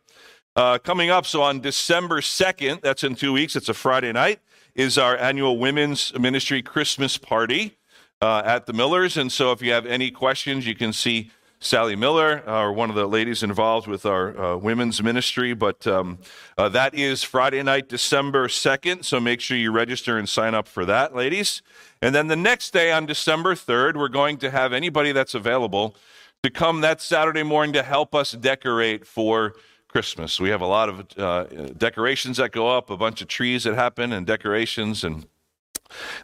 Uh, 0.55 0.77
coming 0.77 1.09
up, 1.09 1.25
so 1.25 1.41
on 1.41 1.61
December 1.61 2.21
2nd, 2.21 2.83
that's 2.83 3.03
in 3.03 3.15
two 3.15 3.33
weeks, 3.33 3.57
it's 3.57 3.71
a 3.71 3.75
Friday 3.75 4.13
night, 4.13 4.39
is 4.75 4.99
our 4.99 5.17
annual 5.17 5.57
Women's 5.57 6.13
Ministry 6.19 6.61
Christmas 6.61 7.17
party 7.17 7.79
uh, 8.21 8.43
at 8.45 8.67
the 8.67 8.75
Millers. 8.75 9.17
And 9.17 9.33
so 9.33 9.53
if 9.53 9.63
you 9.63 9.73
have 9.73 9.87
any 9.87 10.11
questions, 10.11 10.67
you 10.67 10.75
can 10.75 10.93
see 10.93 11.31
Sally 11.59 11.97
Miller, 11.97 12.43
or 12.47 12.71
one 12.71 12.91
of 12.91 12.97
the 12.97 13.07
ladies 13.07 13.43
involved 13.43 13.87
with 13.87 14.05
our 14.05 14.39
uh, 14.39 14.57
women's 14.59 15.03
ministry. 15.03 15.55
But 15.55 15.87
um, 15.87 16.19
uh, 16.59 16.69
that 16.71 16.93
is 16.93 17.23
Friday 17.23 17.63
night, 17.63 17.89
December 17.89 18.47
2nd. 18.47 19.07
So 19.07 19.21
make 19.21 19.41
sure 19.41 19.57
you 19.57 19.73
register 19.73 20.19
and 20.19 20.29
sign 20.29 20.55
up 20.55 20.69
for 20.69 20.85
that, 20.85 21.15
ladies. 21.15 21.63
And 22.03 22.15
then 22.15 22.27
the 22.27 22.37
next 22.37 22.73
day 22.73 22.93
on 22.93 23.07
December 23.07 23.55
3rd, 23.55 23.97
we're 23.97 24.09
going 24.09 24.37
to 24.39 24.51
have 24.51 24.75
anybody 24.75 25.13
that's 25.13 25.35
available 25.35 25.97
to 26.43 26.51
come 26.51 26.83
that 26.83 27.01
Saturday 27.01 27.45
morning 27.45 27.73
to 27.73 27.83
help 27.83 28.15
us 28.15 28.33
decorate 28.33 29.07
for 29.07 29.55
Christmas. 29.93 30.41
We 30.41 30.49
have 30.49 30.63
a 30.63 30.67
lot 30.67 30.89
of 30.89 31.07
uh, 31.19 31.45
decorations 31.77 32.39
that 32.39 32.51
go 32.51 32.67
up, 32.75 32.89
a 32.89 32.97
bunch 32.97 33.21
of 33.21 33.29
trees 33.29 33.65
that 33.65 33.75
happen, 33.75 34.11
and 34.13 34.27
decorations 34.27 35.05
and 35.05 35.27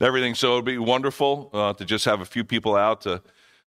everything. 0.00 0.34
So 0.34 0.48
it'll 0.48 0.62
be 0.62 0.78
wonderful 0.78 1.50
uh, 1.52 1.74
to 1.74 1.84
just 1.84 2.06
have 2.06 2.22
a 2.22 2.24
few 2.24 2.44
people 2.44 2.74
out 2.76 3.02
to, 3.02 3.22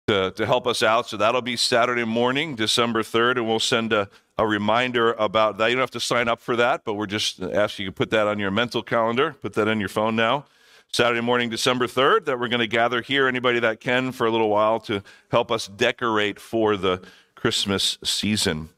to, 0.08 0.32
to 0.32 0.46
help 0.46 0.66
us 0.66 0.82
out. 0.82 1.08
So 1.08 1.16
that'll 1.16 1.42
be 1.42 1.56
Saturday 1.56 2.02
morning, 2.02 2.56
December 2.56 3.02
3rd, 3.04 3.36
and 3.36 3.46
we'll 3.46 3.60
send 3.60 3.92
a, 3.92 4.08
a 4.36 4.44
reminder 4.44 5.12
about 5.12 5.58
that. 5.58 5.68
You 5.68 5.76
don't 5.76 5.82
have 5.82 5.90
to 5.92 6.00
sign 6.00 6.26
up 6.26 6.40
for 6.40 6.56
that, 6.56 6.84
but 6.84 6.94
we're 6.94 7.06
just 7.06 7.40
asking 7.40 7.84
you 7.84 7.90
to 7.90 7.94
put 7.94 8.10
that 8.10 8.26
on 8.26 8.40
your 8.40 8.50
mental 8.50 8.82
calendar, 8.82 9.36
put 9.40 9.52
that 9.54 9.68
in 9.68 9.78
your 9.78 9.88
phone 9.88 10.16
now. 10.16 10.44
Saturday 10.92 11.20
morning, 11.20 11.50
December 11.50 11.86
3rd, 11.86 12.24
that 12.24 12.40
we're 12.40 12.48
going 12.48 12.58
to 12.60 12.66
gather 12.66 13.00
here, 13.00 13.28
anybody 13.28 13.60
that 13.60 13.80
can, 13.80 14.10
for 14.10 14.26
a 14.26 14.30
little 14.30 14.48
while 14.48 14.80
to 14.80 15.04
help 15.30 15.52
us 15.52 15.68
decorate 15.68 16.40
for 16.40 16.76
the 16.76 17.00
Christmas 17.36 17.96
season. 18.02 18.70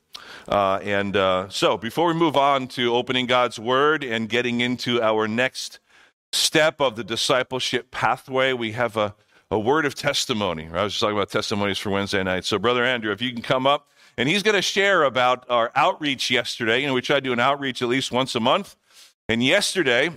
Uh, 0.48 0.78
and 0.82 1.16
uh, 1.16 1.48
so, 1.48 1.76
before 1.76 2.08
we 2.08 2.14
move 2.14 2.36
on 2.36 2.68
to 2.68 2.94
opening 2.94 3.26
God's 3.26 3.58
Word 3.58 4.04
and 4.04 4.28
getting 4.28 4.60
into 4.60 5.02
our 5.02 5.26
next 5.26 5.78
step 6.32 6.80
of 6.80 6.96
the 6.96 7.04
discipleship 7.04 7.90
pathway, 7.90 8.52
we 8.52 8.72
have 8.72 8.96
a, 8.96 9.14
a 9.50 9.58
word 9.58 9.86
of 9.86 9.94
testimony. 9.94 10.68
I 10.72 10.84
was 10.84 10.92
just 10.92 11.00
talking 11.00 11.16
about 11.16 11.30
testimonies 11.30 11.78
for 11.78 11.90
Wednesday 11.90 12.22
night. 12.22 12.44
So, 12.44 12.58
Brother 12.58 12.84
Andrew, 12.84 13.12
if 13.12 13.22
you 13.22 13.32
can 13.32 13.42
come 13.42 13.66
up, 13.66 13.88
and 14.18 14.28
he's 14.28 14.42
going 14.42 14.54
to 14.54 14.62
share 14.62 15.02
about 15.02 15.44
our 15.50 15.70
outreach 15.74 16.30
yesterday. 16.30 16.80
You 16.80 16.86
know, 16.86 16.94
we 16.94 17.02
try 17.02 17.16
to 17.16 17.20
do 17.20 17.32
an 17.32 17.40
outreach 17.40 17.82
at 17.82 17.88
least 17.88 18.12
once 18.12 18.34
a 18.34 18.40
month. 18.40 18.76
And 19.28 19.42
yesterday 19.42 20.10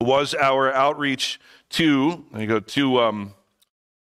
was 0.00 0.34
our 0.34 0.72
outreach 0.72 1.40
to, 1.70 2.24
there 2.32 2.40
you 2.40 2.46
go, 2.46 2.60
to 2.60 3.00
um, 3.00 3.34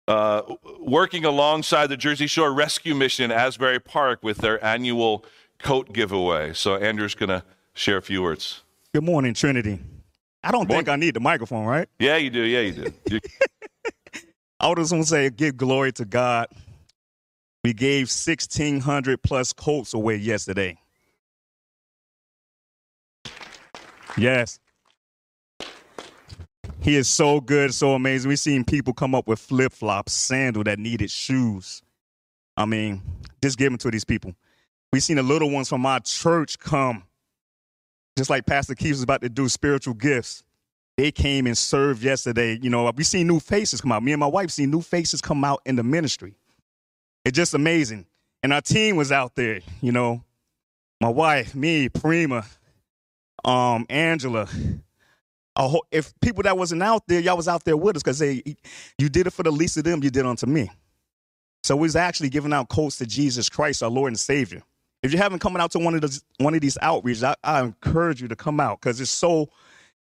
uh, 0.07 0.41
working 0.79 1.25
alongside 1.25 1.87
the 1.87 1.97
Jersey 1.97 2.27
Shore 2.27 2.53
Rescue 2.53 2.95
Mission 2.95 3.25
in 3.25 3.31
Asbury 3.31 3.79
Park 3.79 4.23
with 4.23 4.37
their 4.37 4.63
annual 4.63 5.25
coat 5.59 5.93
giveaway. 5.93 6.53
So 6.53 6.75
Andrew's 6.75 7.15
going 7.15 7.29
to 7.29 7.43
share 7.73 7.97
a 7.97 8.01
few 8.01 8.21
words. 8.21 8.61
Good 8.93 9.03
morning, 9.03 9.33
Trinity. 9.33 9.79
I 10.43 10.51
don't 10.51 10.67
think 10.67 10.87
I 10.87 10.95
need 10.95 11.13
the 11.13 11.19
microphone, 11.19 11.65
right? 11.65 11.89
Yeah, 11.99 12.15
you 12.17 12.29
do. 12.29 12.41
Yeah, 12.41 12.61
you 12.61 12.91
do. 13.05 13.19
I 14.59 14.73
just 14.75 14.91
want 14.91 15.03
to 15.03 15.09
say, 15.09 15.29
give 15.29 15.57
glory 15.57 15.91
to 15.93 16.05
God. 16.05 16.47
We 17.63 17.73
gave 17.73 18.07
1,600 18.07 19.21
plus 19.21 19.51
coats 19.51 19.93
away 19.93 20.15
yesterday. 20.15 20.77
Yes. 24.17 24.59
He 26.81 26.95
is 26.95 27.07
so 27.09 27.41
good, 27.41 27.73
so 27.73 27.93
amazing. 27.93 28.29
We've 28.29 28.39
seen 28.39 28.63
people 28.63 28.93
come 28.93 29.15
up 29.15 29.27
with 29.27 29.39
flip 29.39 29.73
flops, 29.73 30.13
sandal 30.13 30.63
that 30.65 30.79
needed 30.79 31.11
shoes. 31.11 31.81
I 32.55 32.65
mean, 32.65 33.01
just 33.41 33.57
give 33.57 33.71
them 33.71 33.77
to 33.79 33.91
these 33.91 34.05
people. 34.05 34.33
We've 34.91 35.03
seen 35.03 35.17
the 35.17 35.23
little 35.23 35.49
ones 35.49 35.69
from 35.69 35.85
our 35.85 35.99
church 35.99 36.57
come, 36.59 37.03
just 38.17 38.29
like 38.29 38.45
Pastor 38.45 38.73
Keith 38.73 38.93
was 38.93 39.03
about 39.03 39.21
to 39.21 39.29
do 39.29 39.49
spiritual 39.49 39.93
gifts. 39.93 40.43
They 40.97 41.11
came 41.11 41.45
and 41.45 41.57
served 41.57 42.01
yesterday. 42.01 42.57
You 42.59 42.69
know, 42.69 42.91
we 42.95 43.03
seen 43.03 43.27
new 43.27 43.39
faces 43.39 43.81
come 43.81 43.91
out. 43.91 44.01
Me 44.01 44.13
and 44.13 44.19
my 44.19 44.27
wife 44.27 44.49
seen 44.49 44.71
new 44.71 44.81
faces 44.81 45.21
come 45.21 45.43
out 45.43 45.61
in 45.65 45.75
the 45.75 45.83
ministry. 45.83 46.33
It's 47.23 47.35
just 47.35 47.53
amazing. 47.53 48.05
And 48.41 48.53
our 48.53 48.61
team 48.61 48.95
was 48.95 49.11
out 49.11 49.35
there, 49.35 49.61
you 49.81 49.91
know. 49.91 50.23
My 50.99 51.09
wife, 51.09 51.53
me, 51.53 51.89
Prima, 51.89 52.45
um, 53.45 53.85
Angela. 53.89 54.47
Whole, 55.57 55.85
if 55.91 56.13
people 56.21 56.43
that 56.43 56.57
wasn't 56.57 56.83
out 56.83 57.07
there, 57.07 57.19
y'all 57.19 57.37
was 57.37 57.47
out 57.47 57.63
there 57.65 57.77
with 57.77 57.95
us 57.97 58.03
because 58.03 58.19
they 58.19 58.43
you 58.97 59.09
did 59.09 59.27
it 59.27 59.31
for 59.31 59.43
the 59.43 59.51
least 59.51 59.77
of 59.77 59.83
them, 59.85 60.03
you 60.03 60.09
did 60.09 60.25
unto 60.25 60.45
me. 60.47 60.69
So 61.63 61.75
we 61.75 61.83
was 61.83 61.95
actually 61.95 62.29
giving 62.29 62.53
out 62.53 62.69
coats 62.69 62.97
to 62.97 63.05
Jesus 63.05 63.49
Christ, 63.49 63.83
our 63.83 63.89
Lord 63.89 64.09
and 64.09 64.19
Savior. 64.19 64.63
If 65.03 65.11
you 65.11 65.17
haven't 65.17 65.39
come 65.39 65.57
out 65.57 65.71
to 65.71 65.79
one 65.79 65.95
of 65.95 66.01
those 66.01 66.23
one 66.37 66.55
of 66.55 66.61
these 66.61 66.77
outreaches, 66.81 67.23
I, 67.23 67.35
I 67.43 67.61
encourage 67.63 68.21
you 68.21 68.27
to 68.29 68.35
come 68.35 68.59
out 68.59 68.81
because 68.81 69.01
it's 69.01 69.11
so 69.11 69.49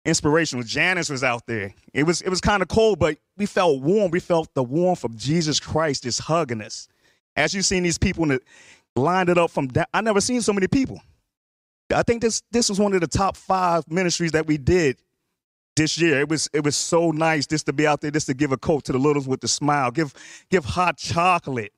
inspirational. 0.05 0.65
Janice 0.65 1.11
was 1.11 1.25
out 1.25 1.47
there. 1.47 1.75
It 1.95 2.05
was 2.05 2.23
it 2.23 2.31
was 2.31 2.41
kind 2.41 2.63
of 2.63 2.69
cold, 2.69 2.99
but 2.99 3.19
we 3.37 3.47
felt 3.47 3.83
warm. 3.83 4.11
We 4.11 4.21
felt 4.21 4.55
the 4.55 4.65
warmth 4.65 5.05
of 5.05 5.17
Jesus 5.17 5.61
Christ 5.61 6.05
just 6.05 6.21
hugging 6.21 6.63
us. 6.63 6.89
As 7.37 7.55
you've 7.55 7.67
seen 7.67 7.83
these 7.83 7.99
people 7.99 8.27
lined 8.97 9.29
it 9.29 9.39
up 9.39 9.51
from 9.51 9.69
da- 9.69 9.85
I 9.95 10.01
never 10.01 10.21
seen 10.21 10.43
so 10.43 10.53
many 10.53 10.69
people. 10.69 11.01
I 11.95 12.03
think 12.03 12.23
this 12.23 12.43
this 12.53 12.69
was 12.69 12.81
one 12.81 12.95
of 12.95 13.01
the 13.01 13.07
top 13.07 13.37
five 13.37 13.91
ministries 13.91 14.33
that 14.33 14.47
we 14.47 14.59
did 14.59 14.99
this 15.77 15.99
year. 15.99 16.21
It 16.21 16.29
was 16.29 16.49
it 16.53 16.65
was 16.65 16.77
so 16.77 17.11
nice 17.11 17.47
just 17.47 17.67
to 17.67 17.73
be 17.73 17.87
out 17.87 18.01
there, 18.01 18.11
just 18.11 18.27
to 18.27 18.35
give 18.35 18.53
a 18.53 18.57
coat 18.57 18.85
to 18.85 18.93
the 18.93 18.99
littles 18.99 19.29
with 19.29 19.41
the 19.41 19.49
smile, 19.49 19.91
give 19.91 20.13
give 20.51 20.65
hot 20.65 20.97
chocolate, 20.97 21.73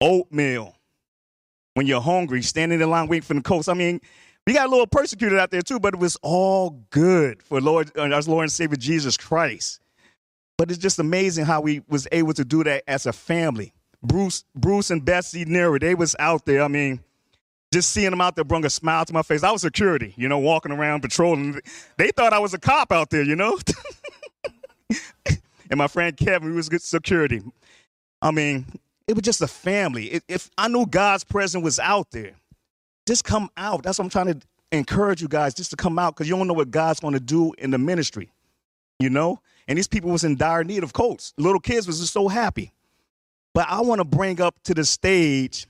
oatmeal. 0.00 0.74
When 1.74 1.86
you're 1.86 2.00
hungry, 2.00 2.42
standing 2.42 2.80
in 2.80 2.88
line 2.88 3.08
waiting 3.08 3.26
for 3.26 3.34
the 3.34 3.42
coats. 3.42 3.66
I 3.66 3.74
mean, 3.74 4.00
we 4.46 4.52
got 4.52 4.66
a 4.66 4.70
little 4.70 4.86
persecuted 4.86 5.38
out 5.38 5.50
there 5.50 5.62
too, 5.62 5.80
but 5.80 5.94
it 5.94 6.00
was 6.00 6.16
all 6.22 6.82
good 6.90 7.42
for 7.42 7.60
Lord, 7.60 7.90
uh, 7.96 8.02
our 8.02 8.22
Lord 8.22 8.44
and 8.44 8.52
Savior 8.52 8.76
Jesus 8.76 9.16
Christ. 9.16 9.80
But 10.56 10.70
it's 10.70 10.78
just 10.78 11.00
amazing 11.00 11.46
how 11.46 11.62
we 11.62 11.82
was 11.88 12.06
able 12.12 12.32
to 12.34 12.44
do 12.44 12.62
that 12.62 12.84
as 12.86 13.06
a 13.06 13.12
family. 13.12 13.72
Bruce, 14.04 14.44
Bruce 14.54 14.90
and 14.90 15.04
Betsy 15.04 15.44
Neri, 15.46 15.78
they 15.80 15.94
was 15.94 16.14
out 16.18 16.46
there. 16.46 16.62
I 16.62 16.68
mean, 16.68 17.00
just 17.74 17.90
seeing 17.90 18.10
them 18.10 18.20
out 18.20 18.36
there 18.36 18.44
brought 18.44 18.64
a 18.64 18.70
smile 18.70 19.04
to 19.04 19.12
my 19.12 19.22
face. 19.22 19.42
I 19.42 19.50
was 19.50 19.62
security, 19.62 20.14
you 20.16 20.28
know, 20.28 20.38
walking 20.38 20.70
around 20.70 21.00
patrolling. 21.02 21.60
They 21.96 22.12
thought 22.12 22.32
I 22.32 22.38
was 22.38 22.54
a 22.54 22.58
cop 22.58 22.92
out 22.92 23.10
there, 23.10 23.22
you 23.22 23.34
know. 23.34 23.58
and 25.70 25.78
my 25.78 25.88
friend 25.88 26.16
Kevin, 26.16 26.50
he 26.50 26.56
was 26.56 26.68
good 26.68 26.82
security. 26.82 27.42
I 28.22 28.30
mean, 28.30 28.66
it 29.08 29.14
was 29.14 29.22
just 29.22 29.42
a 29.42 29.48
family. 29.48 30.20
If, 30.28 30.50
I 30.56 30.68
knew 30.68 30.86
God's 30.86 31.24
presence 31.24 31.64
was 31.64 31.80
out 31.80 32.12
there, 32.12 32.36
just 33.08 33.24
come 33.24 33.50
out. 33.56 33.82
That's 33.82 33.98
what 33.98 34.04
I'm 34.04 34.10
trying 34.10 34.38
to 34.38 34.46
encourage 34.70 35.20
you 35.20 35.28
guys, 35.28 35.52
just 35.52 35.70
to 35.70 35.76
come 35.76 35.98
out, 35.98 36.14
because 36.14 36.28
you 36.28 36.36
don't 36.36 36.46
know 36.46 36.54
what 36.54 36.70
God's 36.70 37.00
going 37.00 37.14
to 37.14 37.20
do 37.20 37.52
in 37.58 37.72
the 37.72 37.78
ministry, 37.78 38.30
you 39.00 39.10
know. 39.10 39.40
And 39.66 39.76
these 39.76 39.88
people 39.88 40.10
was 40.10 40.22
in 40.22 40.36
dire 40.36 40.62
need 40.62 40.84
of 40.84 40.92
coats. 40.92 41.34
Little 41.38 41.60
kids 41.60 41.88
was 41.88 41.98
just 41.98 42.12
so 42.12 42.28
happy. 42.28 42.72
But 43.52 43.66
I 43.68 43.80
want 43.80 43.98
to 44.00 44.04
bring 44.04 44.40
up 44.40 44.54
to 44.64 44.74
the 44.74 44.84
stage 44.84 45.66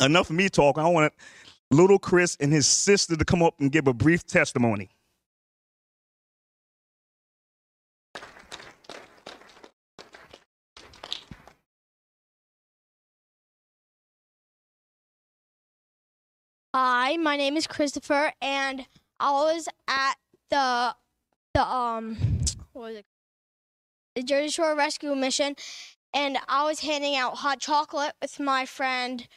enough 0.00 0.30
of 0.30 0.36
me 0.36 0.48
talking. 0.48 0.82
I 0.82 0.88
want 0.88 1.12
little 1.70 1.98
Chris 1.98 2.36
and 2.40 2.52
his 2.52 2.66
sister 2.66 3.16
to 3.16 3.24
come 3.24 3.42
up 3.42 3.54
and 3.60 3.70
give 3.70 3.86
a 3.86 3.94
brief 3.94 4.26
testimony. 4.26 4.90
Hi, 16.74 17.16
my 17.18 17.36
name 17.36 17.56
is 17.56 17.68
Christopher, 17.68 18.32
and 18.42 18.86
I 19.20 19.30
was 19.30 19.68
at 19.86 20.14
the 20.50 20.96
the 21.54 21.64
um 21.64 22.16
what 22.72 22.82
was 22.82 22.96
it? 22.96 23.06
The 24.16 24.24
Jersey 24.24 24.48
Shore 24.48 24.74
Rescue 24.74 25.14
Mission, 25.14 25.54
and 26.12 26.36
I 26.48 26.64
was 26.64 26.80
handing 26.80 27.14
out 27.14 27.36
hot 27.36 27.60
chocolate 27.60 28.14
with 28.20 28.40
my 28.40 28.66
friend, 28.66 29.28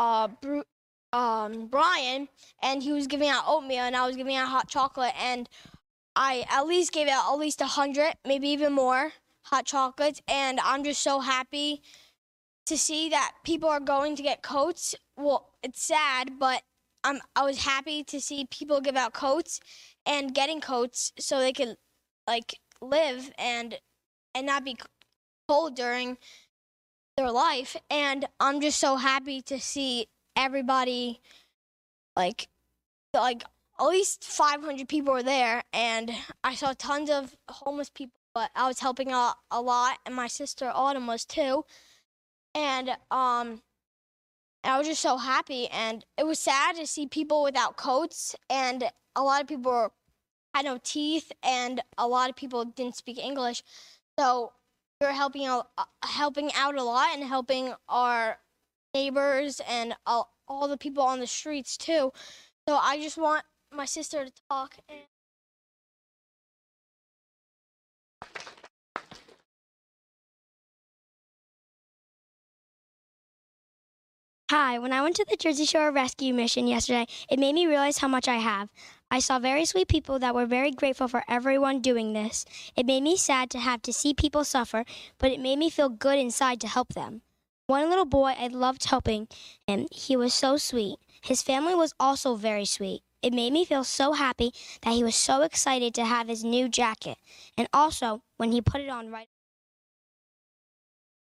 uh, 0.00 0.28
Bru- 0.40 0.64
um, 1.12 1.66
Brian, 1.66 2.28
and 2.62 2.82
he 2.82 2.90
was 2.90 3.06
giving 3.06 3.28
out 3.28 3.44
oatmeal, 3.46 3.84
and 3.84 3.94
I 3.94 4.06
was 4.06 4.16
giving 4.16 4.34
out 4.34 4.48
hot 4.48 4.66
chocolate, 4.66 5.12
and 5.20 5.46
I 6.16 6.46
at 6.50 6.66
least 6.66 6.92
gave 6.92 7.06
out 7.06 7.30
at 7.30 7.38
least 7.38 7.60
a 7.60 7.66
hundred, 7.66 8.14
maybe 8.26 8.48
even 8.48 8.72
more 8.72 9.12
hot 9.42 9.66
chocolates, 9.66 10.22
and 10.26 10.58
I'm 10.60 10.84
just 10.84 11.02
so 11.02 11.20
happy 11.20 11.82
to 12.64 12.78
see 12.78 13.10
that 13.10 13.32
people 13.44 13.68
are 13.68 13.80
going 13.80 14.16
to 14.16 14.22
get 14.22 14.42
coats. 14.42 14.94
Well, 15.18 15.50
it's 15.62 15.82
sad, 15.82 16.38
but 16.38 16.62
I'm 17.04 17.20
I 17.36 17.44
was 17.44 17.64
happy 17.64 18.02
to 18.04 18.20
see 18.20 18.46
people 18.50 18.80
give 18.80 18.96
out 18.96 19.12
coats 19.12 19.60
and 20.06 20.34
getting 20.34 20.60
coats 20.62 21.12
so 21.18 21.40
they 21.40 21.52
could 21.52 21.76
like 22.26 22.58
live 22.80 23.32
and 23.38 23.78
and 24.34 24.46
not 24.46 24.64
be 24.64 24.76
cold 25.48 25.74
during 25.76 26.16
their 27.20 27.30
life. 27.30 27.76
And 27.90 28.26
I'm 28.38 28.60
just 28.60 28.78
so 28.78 28.96
happy 28.96 29.42
to 29.42 29.60
see 29.60 30.06
everybody 30.36 31.20
like 32.16 32.48
like 33.12 33.44
at 33.78 33.86
least 33.86 34.24
500 34.24 34.88
people 34.88 35.12
were 35.12 35.22
there 35.22 35.62
and 35.72 36.10
I 36.44 36.54
saw 36.54 36.72
tons 36.72 37.10
of 37.10 37.36
homeless 37.48 37.90
people 37.90 38.14
but 38.32 38.50
I 38.54 38.68
was 38.68 38.78
helping 38.78 39.10
out 39.10 39.34
a 39.50 39.60
lot 39.60 39.98
and 40.06 40.14
my 40.14 40.28
sister 40.28 40.70
Autumn 40.72 41.06
was 41.08 41.24
too 41.24 41.64
and 42.54 42.90
um 43.10 43.62
I 44.62 44.78
was 44.78 44.86
just 44.86 45.02
so 45.02 45.16
happy 45.16 45.66
and 45.68 46.04
it 46.16 46.26
was 46.26 46.38
sad 46.38 46.76
to 46.76 46.86
see 46.86 47.06
people 47.06 47.42
without 47.42 47.76
coats 47.76 48.36
and 48.48 48.84
a 49.16 49.22
lot 49.22 49.42
of 49.42 49.48
people 49.48 49.92
had 50.54 50.64
no 50.64 50.78
teeth 50.82 51.32
and 51.42 51.80
a 51.98 52.06
lot 52.06 52.30
of 52.30 52.36
people 52.36 52.64
didn't 52.64 52.96
speak 52.96 53.18
English 53.18 53.62
so 54.18 54.52
we 55.00 55.06
were 55.06 55.12
helping 55.14 55.46
out 55.46 55.70
uh, 55.78 55.84
helping 56.04 56.52
out 56.54 56.74
a 56.74 56.82
lot 56.82 57.08
and 57.14 57.24
helping 57.24 57.72
our 57.88 58.38
neighbors 58.94 59.60
and 59.68 59.94
all, 60.06 60.34
all 60.46 60.68
the 60.68 60.76
people 60.76 61.02
on 61.02 61.20
the 61.20 61.26
streets 61.26 61.76
too 61.76 62.12
so 62.68 62.76
I 62.76 63.00
just 63.00 63.16
want 63.16 63.44
my 63.72 63.86
sister 63.86 64.24
to 64.26 64.32
talk 64.50 64.76
and 64.88 64.98
Hi, 74.50 74.80
when 74.80 74.92
I 74.92 75.00
went 75.00 75.14
to 75.14 75.24
the 75.30 75.36
Jersey 75.36 75.64
Shore 75.64 75.92
Rescue 75.92 76.34
Mission 76.34 76.66
yesterday, 76.66 77.06
it 77.30 77.38
made 77.38 77.54
me 77.54 77.68
realize 77.68 77.98
how 77.98 78.08
much 78.08 78.26
I 78.26 78.38
have. 78.38 78.68
I 79.12 79.18
saw 79.18 79.40
very 79.40 79.64
sweet 79.64 79.88
people 79.88 80.20
that 80.20 80.36
were 80.36 80.46
very 80.46 80.70
grateful 80.70 81.08
for 81.08 81.24
everyone 81.28 81.80
doing 81.80 82.12
this. 82.12 82.44
It 82.76 82.86
made 82.86 83.02
me 83.02 83.16
sad 83.16 83.50
to 83.50 83.58
have 83.58 83.82
to 83.82 83.92
see 83.92 84.14
people 84.14 84.44
suffer, 84.44 84.84
but 85.18 85.32
it 85.32 85.40
made 85.40 85.58
me 85.58 85.68
feel 85.68 85.88
good 85.88 86.18
inside 86.18 86.60
to 86.60 86.68
help 86.68 86.94
them. 86.94 87.22
One 87.66 87.90
little 87.90 88.04
boy 88.04 88.34
I 88.38 88.46
loved 88.46 88.84
helping 88.84 89.26
him. 89.66 89.88
He 89.90 90.16
was 90.16 90.32
so 90.32 90.56
sweet. 90.56 90.98
His 91.22 91.42
family 91.42 91.74
was 91.74 91.92
also 91.98 92.36
very 92.36 92.64
sweet. 92.64 93.02
It 93.20 93.32
made 93.32 93.52
me 93.52 93.64
feel 93.64 93.84
so 93.84 94.12
happy 94.12 94.52
that 94.82 94.94
he 94.94 95.02
was 95.02 95.16
so 95.16 95.42
excited 95.42 95.92
to 95.94 96.04
have 96.04 96.28
his 96.28 96.44
new 96.44 96.68
jacket. 96.68 97.18
And 97.58 97.68
also, 97.72 98.22
when 98.36 98.52
he 98.52 98.60
put 98.62 98.80
it 98.80 98.88
on 98.88 99.10
right 99.10 99.28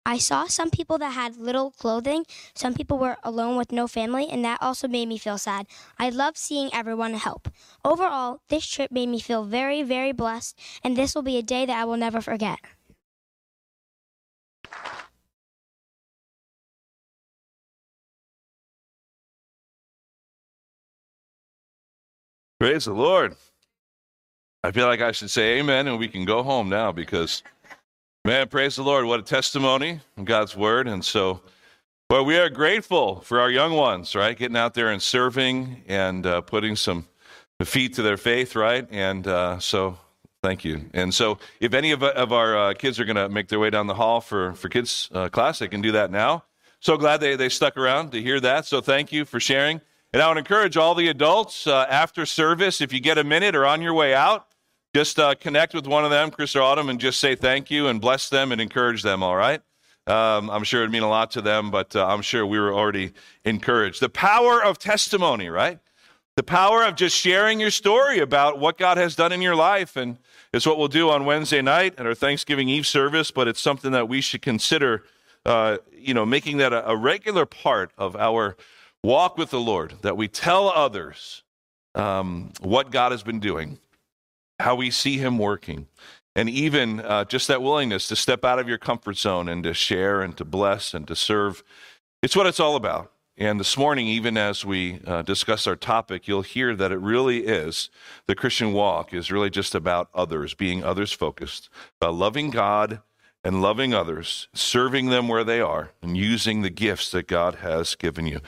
I 0.07 0.17
saw 0.17 0.47
some 0.47 0.71
people 0.71 0.97
that 0.99 1.13
had 1.13 1.37
little 1.37 1.71
clothing, 1.73 2.25
some 2.55 2.75
people 2.75 2.99
were 2.99 3.19
alone 3.23 3.57
with 3.57 3.71
no 3.71 3.87
family, 3.87 4.29
and 4.29 4.45
that 4.45 4.59
also 4.63 4.89
made 4.89 5.09
me 5.09 5.19
feel 5.19 5.37
sad. 5.37 5.67
I 5.99 6.09
love 6.09 6.37
seeing 6.37 6.73
everyone 6.73 7.15
help. 7.15 7.49
Overall, 7.85 8.41
this 8.49 8.67
trip 8.67 8.91
made 8.91 9.09
me 9.09 9.21
feel 9.21 9.45
very, 9.45 9.83
very 9.83 10.13
blessed, 10.13 10.59
and 10.83 10.97
this 10.97 11.15
will 11.15 11.23
be 11.23 11.37
a 11.37 11.43
day 11.43 11.67
that 11.67 11.79
I 11.79 11.85
will 11.85 11.99
never 11.99 12.21
forget. 12.21 12.59
Praise 22.59 22.85
the 22.85 22.93
Lord. 22.93 23.37
I 24.65 24.71
feel 24.73 24.87
like 24.87 25.01
I 25.01 25.13
should 25.13 25.31
say 25.31 25.59
amen 25.59 25.89
and 25.89 25.99
we 25.99 26.09
can 26.09 26.25
go 26.25 26.43
home 26.43 26.69
now 26.69 26.93
because 26.93 27.43
man, 28.25 28.49
praise 28.49 28.77
the 28.77 28.83
Lord. 28.83 29.07
What 29.07 29.21
a 29.21 29.23
testimony 29.23 30.01
of 30.17 30.25
God's 30.25 30.55
word. 30.55 30.87
And 30.87 31.05
so, 31.05 31.41
well, 32.11 32.25
we 32.25 32.37
are 32.37 32.51
grateful 32.51 33.21
for 33.21 33.41
our 33.41 33.51
young 33.51 33.73
ones, 33.73 34.15
right? 34.15 34.37
Getting 34.37 34.57
out 34.57 34.75
there 34.75 34.91
and 34.91 35.01
serving 35.01 35.85
and 35.89 36.27
uh, 36.27 36.41
putting 36.43 36.77
some 36.77 37.07
feet 37.65 37.95
to 37.95 38.03
their 38.03 38.17
faith, 38.17 38.55
right? 38.55 38.87
And 38.91 39.27
uh, 39.27 39.59
so, 39.59 39.99
thank 40.43 40.65
you. 40.65 40.91
And 40.93 41.15
so, 41.15 41.39
if 41.61 41.73
any 41.73 41.93
of, 41.93 42.03
of 42.03 42.33
our 42.33 42.59
uh, 42.59 42.75
kids 42.75 43.01
are 43.01 43.05
going 43.05 43.17
to 43.17 43.29
make 43.29 43.49
their 43.49 43.61
way 43.61 43.71
down 43.71 43.87
the 43.87 43.95
hall 43.95 44.21
for, 44.21 44.53
for 44.55 44.69
Kids 44.69 45.09
uh, 45.15 45.29
Class, 45.29 45.61
they 45.61 45.69
can 45.69 45.81
do 45.81 45.93
that 45.93 46.11
now. 46.11 46.45
So 46.81 46.97
glad 46.97 47.21
they, 47.21 47.37
they 47.37 47.49
stuck 47.49 47.77
around 47.77 48.13
to 48.13 48.23
hear 48.23 48.41
that. 48.41 48.67
So, 48.67 48.81
thank 48.81 49.13
you 49.13 49.25
for 49.25 49.41
sharing. 49.41 49.81
And 50.13 50.21
I 50.21 50.29
would 50.29 50.39
encourage 50.39 50.77
all 50.77 50.95
the 50.95 51.09
adults 51.09 51.67
uh, 51.67 51.87
after 51.89 52.27
service, 52.27 52.81
if 52.81 52.93
you 52.93 53.01
get 53.01 53.17
a 53.17 53.25
minute 53.25 53.55
or 53.55 53.65
on 53.65 53.81
your 53.81 53.95
way 53.95 54.13
out, 54.13 54.47
just 54.95 55.19
uh, 55.19 55.35
connect 55.35 55.75
with 55.75 55.87
one 55.87 56.05
of 56.05 56.11
them, 56.11 56.31
Chris 56.31 56.57
or 56.57 56.63
Autumn, 56.63 56.89
and 56.89 56.99
just 56.99 57.21
say 57.21 57.35
thank 57.35 57.71
you 57.71 57.87
and 57.87 58.01
bless 58.01 58.29
them 58.29 58.51
and 58.53 58.61
encourage 58.61 59.03
them, 59.03 59.23
all 59.23 59.37
right? 59.37 59.63
Um, 60.07 60.51
I'm 60.51 60.65
sure 60.65 60.81
it'd 60.81 60.91
mean 60.91 61.03
a 61.03 61.09
lot 61.09 61.31
to 61.33 61.41
them, 61.41 61.71
but 61.71 61.95
uh, 61.95 62.07
I'm 62.07 62.23
sure 62.23 62.45
we 62.45 62.59
were 62.59 62.75
already 62.75 63.13
encouraged. 63.45 64.01
The 64.01 64.09
power 64.09 64.63
of 64.63 64.79
testimony, 64.79 65.49
right? 65.49 65.79
The 66.37 66.43
power 66.43 66.85
of 66.85 66.97
just 66.97 67.17
sharing 67.17 67.61
your 67.61 67.71
story 67.71 68.19
about 68.19 68.59
what 68.59 68.79
God 68.79 68.97
has 68.97 69.15
done 69.15 69.31
in 69.31 69.43
your 69.43 69.55
life. 69.55 69.97
And 69.97 70.19
it's 70.53 70.67
what 70.67 70.79
we'll 70.79 70.89
do 70.89 71.11
on 71.11 71.25
Wednesday 71.25 71.61
night 71.61 71.95
at 71.99 72.07
our 72.07 72.15
Thanksgiving 72.15 72.69
Eve 72.69 72.87
service, 72.87 73.31
but 73.31 73.47
it's 73.47 73.61
something 73.61 73.93
that 73.93 74.09
we 74.09 74.21
should 74.21 74.43
consider, 74.43 75.05
uh, 75.45 75.79
you 75.93 76.15
know, 76.15 76.25
making 76.25 76.57
that 76.57 76.73
a, 76.73 76.89
a 76.89 76.97
regular 76.97 77.47
part 77.47 77.93
of 77.99 78.17
our 78.17 78.57
walk 79.05 79.37
with 79.37 79.51
the 79.51 79.61
Lord, 79.61 79.95
that 80.03 80.17
we 80.17 80.29
tell 80.29 80.69
others 80.69 81.43
um, 81.95 82.53
what 82.61 82.91
God 82.91 83.13
has 83.13 83.23
been 83.23 83.41
doing 83.41 83.79
how 84.61 84.75
we 84.75 84.91
see 84.91 85.19
him 85.19 85.39
working, 85.39 85.89
and 86.37 86.49
even 86.49 87.01
uh, 87.01 87.25
just 87.25 87.49
that 87.49 87.63
willingness 87.63 88.09
to 88.09 88.17
step 88.17 88.45
out 88.45 88.59
of 88.59 88.69
your 88.69 88.79
comfort 88.79 89.19
zone 89.19 89.49
and 89.49 89.65
to 89.65 89.75
share 89.75 90.23
and 90.23 90.37
to 90.37 90.45
bless 90.45 90.95
and 90.95 91.07
to 91.09 91.17
serve. 91.17 91.63
It's 92.23 92.37
what 92.37 92.47
it's 92.47 92.61
all 92.61 92.77
about. 92.77 93.13
And 93.37 93.59
this 93.59 93.79
morning, 93.79 94.07
even 94.07 94.37
as 94.37 94.67
we 94.67 95.01
uh, 95.07 95.23
discuss 95.23 95.67
our 95.67 95.75
topic, 95.75 96.29
you'll 96.29 96.43
hear 96.43 96.77
that 96.77 96.93
it 96.93 96.99
really 96.99 97.47
is 97.47 97.89
the 98.27 98.35
Christian 98.35 98.75
walk 98.75 99.15
is 99.15 99.33
really 99.33 99.49
just 99.49 99.75
about 99.75 100.11
others, 100.15 100.53
being 100.53 100.85
others 100.85 101.11
focused, 101.11 101.71
about 101.99 102.15
loving 102.15 102.51
God 102.51 103.01
and 103.43 103.63
loving 103.63 103.95
others, 103.95 104.49
serving 104.53 105.07
them 105.07 105.27
where 105.27 105.45
they 105.45 105.61
are, 105.61 105.93
and 106.03 106.19
using 106.19 106.61
the 106.61 106.69
gifts 106.69 107.11
that 107.13 107.27
God 107.27 107.57
has 107.57 107.95
given 107.95 108.27
you. 108.27 108.41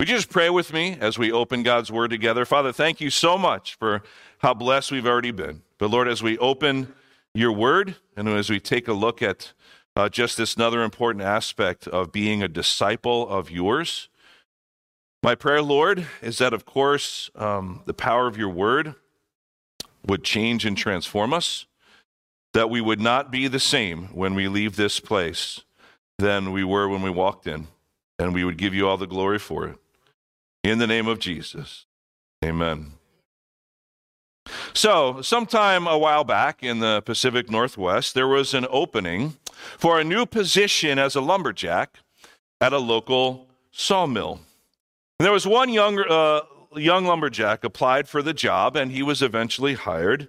Would 0.00 0.08
you 0.08 0.16
just 0.16 0.30
pray 0.30 0.48
with 0.48 0.72
me 0.72 0.96
as 0.98 1.18
we 1.18 1.30
open 1.30 1.62
God's 1.62 1.92
Word 1.92 2.10
together? 2.10 2.46
Father, 2.46 2.72
thank 2.72 3.02
you 3.02 3.10
so 3.10 3.36
much 3.36 3.74
for 3.74 4.02
how 4.38 4.54
blessed 4.54 4.92
we've 4.92 5.06
already 5.06 5.30
been. 5.30 5.62
But 5.78 5.90
Lord, 5.90 6.08
as 6.08 6.22
we 6.22 6.38
open 6.38 6.94
your 7.34 7.52
Word 7.52 7.96
and 8.16 8.28
as 8.28 8.50
we 8.50 8.60
take 8.60 8.88
a 8.88 8.92
look 8.92 9.22
at 9.22 9.52
uh, 9.96 10.08
just 10.08 10.36
this 10.36 10.54
another 10.54 10.82
important 10.82 11.24
aspect 11.24 11.86
of 11.88 12.12
being 12.12 12.42
a 12.42 12.48
disciple 12.48 13.28
of 13.28 13.50
yours, 13.50 14.08
my 15.22 15.34
prayer, 15.34 15.62
Lord, 15.62 16.06
is 16.22 16.38
that, 16.38 16.52
of 16.52 16.64
course, 16.64 17.30
um, 17.34 17.82
the 17.86 17.94
power 17.94 18.26
of 18.26 18.36
your 18.36 18.50
Word 18.50 18.94
would 20.06 20.22
change 20.22 20.64
and 20.64 20.76
transform 20.76 21.34
us 21.34 21.66
that 22.54 22.70
we 22.70 22.80
would 22.80 23.00
not 23.00 23.30
be 23.30 23.46
the 23.46 23.60
same 23.60 24.06
when 24.06 24.34
we 24.34 24.48
leave 24.48 24.76
this 24.76 25.00
place 25.00 25.60
than 26.18 26.52
we 26.52 26.64
were 26.64 26.88
when 26.88 27.02
we 27.02 27.10
walked 27.10 27.46
in, 27.46 27.68
and 28.18 28.34
we 28.34 28.44
would 28.44 28.56
give 28.56 28.74
you 28.74 28.88
all 28.88 28.96
the 28.96 29.06
glory 29.06 29.38
for 29.38 29.66
it. 29.66 29.76
In 30.64 30.78
the 30.78 30.86
name 30.86 31.06
of 31.06 31.18
Jesus, 31.18 31.86
amen. 32.44 32.97
So, 34.72 35.22
sometime 35.22 35.86
a 35.86 35.98
while 35.98 36.24
back 36.24 36.62
in 36.62 36.78
the 36.80 37.02
Pacific 37.02 37.50
Northwest, 37.50 38.14
there 38.14 38.28
was 38.28 38.54
an 38.54 38.66
opening 38.70 39.36
for 39.78 39.98
a 39.98 40.04
new 40.04 40.26
position 40.26 40.98
as 40.98 41.14
a 41.14 41.20
lumberjack 41.20 41.98
at 42.60 42.72
a 42.72 42.78
local 42.78 43.46
sawmill. 43.72 44.40
And 45.18 45.24
there 45.24 45.32
was 45.32 45.46
one 45.46 45.70
young, 45.70 45.98
uh, 45.98 46.40
young 46.76 47.04
lumberjack 47.04 47.64
applied 47.64 48.08
for 48.08 48.22
the 48.22 48.34
job, 48.34 48.76
and 48.76 48.92
he 48.92 49.02
was 49.02 49.22
eventually 49.22 49.74
hired. 49.74 50.28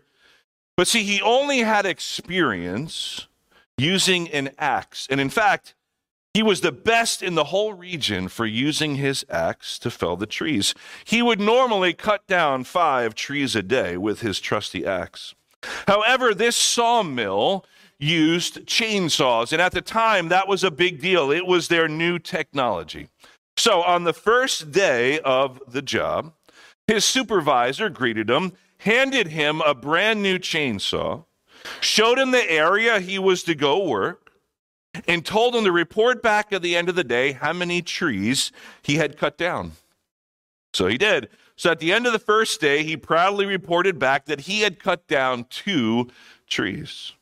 But 0.75 0.87
see, 0.87 1.03
he 1.03 1.21
only 1.21 1.59
had 1.59 1.85
experience 1.85 3.27
using 3.77 4.29
an 4.29 4.51
axe. 4.57 5.07
And 5.09 5.19
in 5.19 5.29
fact, 5.29 5.75
he 6.33 6.43
was 6.43 6.61
the 6.61 6.71
best 6.71 7.23
in 7.23 7.35
the 7.35 7.45
whole 7.45 7.73
region 7.73 8.27
for 8.27 8.45
using 8.45 8.95
his 8.95 9.25
axe 9.29 9.79
to 9.79 9.89
fell 9.89 10.15
the 10.15 10.25
trees. 10.25 10.75
He 11.03 11.21
would 11.21 11.39
normally 11.39 11.93
cut 11.93 12.25
down 12.27 12.63
five 12.63 13.15
trees 13.15 13.55
a 13.55 13.63
day 13.63 13.97
with 13.97 14.21
his 14.21 14.39
trusty 14.39 14.85
axe. 14.85 15.33
However, 15.87 16.33
this 16.33 16.55
sawmill 16.55 17.65
used 17.99 18.65
chainsaws, 18.65 19.51
and 19.51 19.61
at 19.61 19.73
the 19.73 19.81
time 19.81 20.29
that 20.29 20.47
was 20.47 20.63
a 20.63 20.71
big 20.71 21.01
deal. 21.01 21.31
It 21.31 21.45
was 21.45 21.67
their 21.67 21.87
new 21.87 22.17
technology. 22.17 23.09
So 23.57 23.81
on 23.83 24.05
the 24.05 24.13
first 24.13 24.71
day 24.71 25.19
of 25.19 25.61
the 25.67 25.81
job, 25.81 26.33
his 26.87 27.03
supervisor 27.03 27.89
greeted 27.89 28.29
him, 28.29 28.53
handed 28.79 29.27
him 29.27 29.61
a 29.61 29.75
brand 29.75 30.23
new 30.23 30.39
chainsaw, 30.39 31.25
showed 31.81 32.17
him 32.17 32.31
the 32.31 32.49
area 32.49 33.01
he 33.01 33.19
was 33.19 33.43
to 33.43 33.53
go 33.53 33.85
work, 33.85 34.28
and 35.07 35.25
told 35.25 35.55
him 35.55 35.63
to 35.63 35.71
report 35.71 36.21
back 36.21 36.51
at 36.51 36.61
the 36.61 36.75
end 36.75 36.89
of 36.89 36.95
the 36.95 37.03
day 37.03 37.33
how 37.33 37.53
many 37.53 37.81
trees 37.81 38.51
he 38.81 38.95
had 38.95 39.17
cut 39.17 39.37
down. 39.37 39.73
So 40.73 40.87
he 40.87 40.97
did. 40.97 41.29
So 41.55 41.71
at 41.71 41.79
the 41.79 41.91
end 41.91 42.07
of 42.07 42.13
the 42.13 42.19
first 42.19 42.61
day, 42.61 42.83
he 42.83 42.95
proudly 42.95 43.45
reported 43.45 43.99
back 43.99 44.25
that 44.25 44.41
he 44.41 44.61
had 44.61 44.79
cut 44.79 45.07
down 45.07 45.45
two 45.49 46.09
trees, 46.47 47.13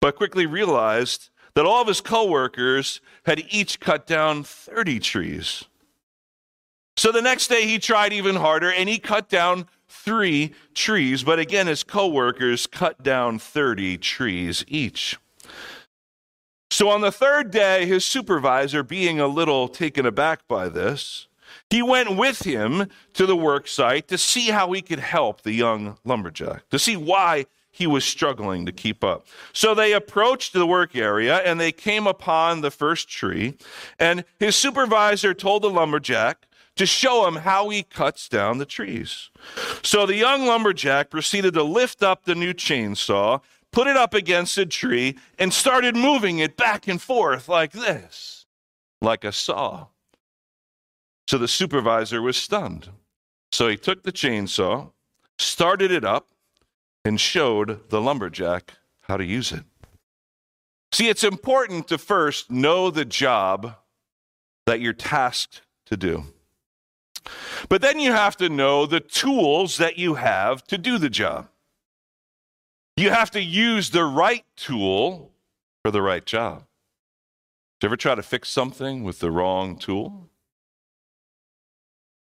but 0.00 0.16
quickly 0.16 0.46
realized 0.46 1.30
that 1.54 1.66
all 1.66 1.82
of 1.82 1.88
his 1.88 2.00
coworkers 2.00 3.00
had 3.24 3.44
each 3.50 3.78
cut 3.78 4.06
down 4.06 4.42
30 4.42 4.98
trees. 4.98 5.64
So 6.96 7.12
the 7.12 7.22
next 7.22 7.48
day 7.48 7.66
he 7.66 7.78
tried 7.78 8.12
even 8.12 8.36
harder 8.36 8.70
and 8.70 8.88
he 8.88 8.98
cut 8.98 9.28
down 9.28 9.66
three 9.88 10.54
trees, 10.74 11.22
but 11.22 11.38
again, 11.38 11.66
his 11.66 11.84
coworkers 11.84 12.66
cut 12.66 13.02
down 13.02 13.38
30 13.38 13.98
trees 13.98 14.64
each. 14.66 15.18
So 16.72 16.88
on 16.88 17.02
the 17.02 17.12
third 17.12 17.50
day, 17.50 17.84
his 17.84 18.02
supervisor, 18.02 18.82
being 18.82 19.20
a 19.20 19.26
little 19.26 19.68
taken 19.68 20.06
aback 20.06 20.48
by 20.48 20.70
this, 20.70 21.26
he 21.68 21.82
went 21.82 22.16
with 22.16 22.46
him 22.46 22.88
to 23.12 23.26
the 23.26 23.36
work 23.36 23.68
site 23.68 24.08
to 24.08 24.16
see 24.16 24.46
how 24.48 24.72
he 24.72 24.80
could 24.80 24.98
help 24.98 25.42
the 25.42 25.52
young 25.52 25.98
lumberjack, 26.02 26.66
to 26.70 26.78
see 26.78 26.96
why 26.96 27.44
he 27.70 27.86
was 27.86 28.06
struggling 28.06 28.64
to 28.64 28.72
keep 28.72 29.04
up. 29.04 29.26
So 29.52 29.74
they 29.74 29.92
approached 29.92 30.54
the 30.54 30.64
work 30.64 30.96
area 30.96 31.40
and 31.40 31.60
they 31.60 31.72
came 31.72 32.06
upon 32.06 32.62
the 32.62 32.70
first 32.70 33.06
tree, 33.06 33.58
and 33.98 34.24
his 34.38 34.56
supervisor 34.56 35.34
told 35.34 35.64
the 35.64 35.70
lumberjack 35.70 36.46
to 36.76 36.86
show 36.86 37.28
him 37.28 37.36
how 37.36 37.68
he 37.68 37.82
cuts 37.82 38.30
down 38.30 38.56
the 38.56 38.64
trees. 38.64 39.28
So 39.82 40.06
the 40.06 40.16
young 40.16 40.46
lumberjack 40.46 41.10
proceeded 41.10 41.52
to 41.52 41.62
lift 41.62 42.02
up 42.02 42.24
the 42.24 42.34
new 42.34 42.54
chainsaw 42.54 43.42
put 43.72 43.86
it 43.86 43.96
up 43.96 44.14
against 44.14 44.58
a 44.58 44.66
tree, 44.66 45.18
and 45.38 45.52
started 45.52 45.96
moving 45.96 46.38
it 46.38 46.56
back 46.56 46.86
and 46.86 47.00
forth 47.00 47.48
like 47.48 47.72
this, 47.72 48.46
like 49.00 49.24
a 49.24 49.32
saw. 49.32 49.86
So 51.26 51.38
the 51.38 51.48
supervisor 51.48 52.20
was 52.20 52.36
stunned. 52.36 52.90
So 53.50 53.68
he 53.68 53.76
took 53.76 54.02
the 54.02 54.12
chainsaw, 54.12 54.92
started 55.38 55.90
it 55.90 56.04
up, 56.04 56.28
and 57.04 57.20
showed 57.20 57.88
the 57.90 58.00
lumberjack 58.00 58.74
how 59.02 59.16
to 59.16 59.24
use 59.24 59.52
it. 59.52 59.64
See, 60.92 61.08
it's 61.08 61.24
important 61.24 61.88
to 61.88 61.98
first 61.98 62.50
know 62.50 62.90
the 62.90 63.04
job 63.04 63.76
that 64.66 64.80
you're 64.80 64.92
tasked 64.92 65.62
to 65.86 65.96
do. 65.96 66.24
But 67.68 67.82
then 67.82 67.98
you 67.98 68.12
have 68.12 68.36
to 68.36 68.48
know 68.48 68.84
the 68.84 69.00
tools 69.00 69.78
that 69.78 69.96
you 69.96 70.14
have 70.14 70.64
to 70.64 70.76
do 70.76 70.98
the 70.98 71.10
job. 71.10 71.48
You 72.96 73.10
have 73.10 73.30
to 73.32 73.42
use 73.42 73.90
the 73.90 74.04
right 74.04 74.44
tool 74.56 75.32
for 75.84 75.90
the 75.90 76.02
right 76.02 76.24
job. 76.24 76.64
Did 77.80 77.86
you 77.86 77.88
ever 77.88 77.96
try 77.96 78.14
to 78.14 78.22
fix 78.22 78.48
something 78.48 79.02
with 79.02 79.18
the 79.18 79.30
wrong 79.30 79.76
tool? 79.76 80.28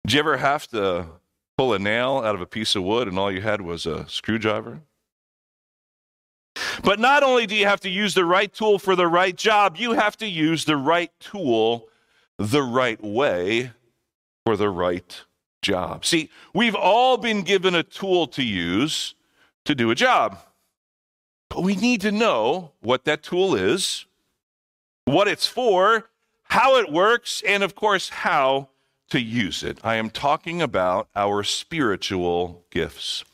Did 0.06 0.14
you 0.14 0.20
ever 0.20 0.38
have 0.38 0.68
to 0.70 1.06
pull 1.58 1.74
a 1.74 1.80
nail 1.80 2.22
out 2.26 2.36
of 2.36 2.42
a 2.42 2.46
piece 2.46 2.76
of 2.76 2.84
wood 2.84 3.08
and 3.08 3.20
all 3.20 3.32
you 3.32 3.42
had 3.42 3.62
was 3.62 3.86
a 3.86 4.08
screwdriver? 4.08 4.82
But 6.84 7.00
not 7.00 7.24
only 7.24 7.46
do 7.46 7.56
you 7.56 7.68
have 7.68 7.82
to 7.82 7.90
use 7.90 8.14
the 8.14 8.26
right 8.26 8.52
tool 8.52 8.80
for 8.80 8.96
the 8.96 9.08
right 9.08 9.36
job, 9.36 9.78
you 9.78 9.94
have 9.94 10.18
to 10.18 10.28
use 10.28 10.66
the 10.66 10.78
right 10.78 11.12
tool 11.20 11.88
the 12.38 12.64
right 12.64 13.02
way 13.04 13.72
for 14.46 14.58
the 14.58 14.70
right 14.70 15.22
job. 15.62 16.06
See, 16.06 16.30
we've 16.54 16.76
all 16.76 17.18
been 17.18 17.44
given 17.44 17.76
a 17.76 17.84
tool 17.84 18.28
to 18.28 18.44
use 18.44 19.14
to 19.66 19.76
do 19.76 19.92
a 19.92 19.96
job. 19.96 20.40
But 21.52 21.64
we 21.64 21.76
need 21.76 22.00
to 22.02 22.14
know 22.14 22.72
what 22.80 23.04
that 23.04 23.24
tool 23.24 23.56
is, 23.56 24.06
what 25.04 25.28
it's 25.28 25.48
for, 25.48 26.10
how 26.44 26.78
it 26.78 26.90
works, 26.90 27.44
and 27.46 27.62
of 27.62 27.76
course, 27.76 28.08
how 28.08 28.70
to 29.10 29.20
use 29.20 29.62
it. 29.62 29.78
I 29.84 29.96
am 29.96 30.10
talking 30.10 30.62
about 30.62 31.10
our 31.14 31.44
spiritual 31.44 32.64
gifts. 32.70 33.26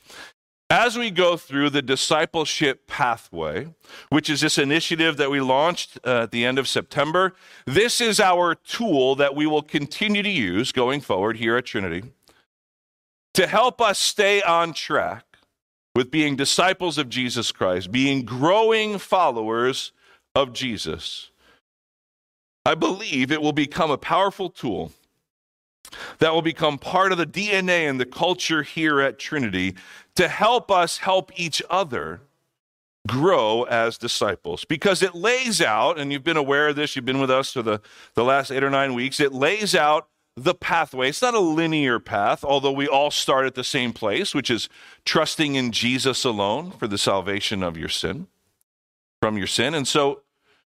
As 0.68 0.98
we 0.98 1.12
go 1.12 1.38
through 1.38 1.70
the 1.70 1.84
discipleship 1.84 2.88
pathway, 2.88 3.76
which 4.10 4.32
is 4.32 4.42
this 4.42 4.58
initiative 4.58 5.18
that 5.18 5.30
we 5.30 5.40
launched 5.40 6.00
uh, 6.04 6.24
at 6.24 6.32
the 6.32 6.44
end 6.44 6.58
of 6.58 6.68
September, 6.68 7.36
this 7.68 8.02
is 8.02 8.20
our 8.20 8.56
tool 8.56 9.14
that 9.14 9.36
we 9.36 9.46
will 9.46 9.62
continue 9.62 10.24
to 10.24 10.30
use 10.30 10.72
going 10.72 11.02
forward 11.02 11.38
here 11.38 11.56
at 11.56 11.68
Trinity 11.68 12.02
to 13.36 13.46
help 13.46 13.80
us 13.80 14.00
stay 14.00 14.42
on 14.42 14.74
track 14.74 15.27
with 15.98 16.12
being 16.12 16.36
disciples 16.36 17.00
of 17.00 17.10
Jesus 17.10 17.52
Christ, 17.52 17.92
being 17.92 18.24
growing 18.24 19.00
followers 19.00 19.92
of 20.36 20.54
Jesus. 20.54 21.32
I 22.64 22.76
believe 22.76 23.32
it 23.32 23.42
will 23.42 23.52
become 23.52 23.90
a 23.90 23.98
powerful 23.98 24.52
tool 24.52 24.92
that 26.20 26.36
will 26.36 26.44
become 26.44 26.78
part 26.78 27.12
of 27.12 27.18
the 27.18 27.26
DNA 27.26 27.90
and 27.90 28.00
the 28.00 28.06
culture 28.06 28.62
here 28.62 29.02
at 29.02 29.18
Trinity 29.18 29.74
to 30.16 30.28
help 30.28 30.70
us 30.70 31.00
help 31.00 31.32
each 31.36 31.64
other 31.68 32.22
grow 33.08 33.64
as 33.64 33.98
disciples 33.98 34.66
because 34.66 35.02
it 35.02 35.16
lays 35.16 35.64
out, 35.64 35.98
and 35.98 36.14
you've 36.14 36.24
been 36.24 36.38
aware 36.38 36.68
of 36.68 36.76
this, 36.76 36.96
you've 36.96 37.06
been 37.06 37.20
with 37.20 37.32
us 37.32 37.54
for 37.54 37.64
the, 37.64 37.82
the 38.14 38.24
last 38.24 38.52
eight 38.52 38.64
or 38.64 38.70
nine 38.70 38.94
weeks, 38.94 39.20
it 39.20 39.34
lays 39.34 39.74
out 39.74 40.10
the 40.38 40.54
pathway. 40.54 41.10
It's 41.10 41.22
not 41.22 41.34
a 41.34 41.40
linear 41.40 42.00
path, 42.00 42.44
although 42.44 42.72
we 42.72 42.88
all 42.88 43.10
start 43.10 43.48
at 43.48 43.56
the 43.56 43.64
same 43.64 43.92
place, 43.92 44.36
which 44.36 44.52
is 44.52 44.70
trusting 45.04 45.56
in 45.56 45.72
Jesus 45.72 46.24
alone 46.24 46.72
for 46.72 46.88
the 46.88 46.98
salvation 46.98 47.64
of 47.64 47.76
your 47.76 47.90
sin, 47.90 48.28
from 49.20 49.36
your 49.38 49.48
sin. 49.48 49.74
And 49.74 49.88
so 49.88 50.22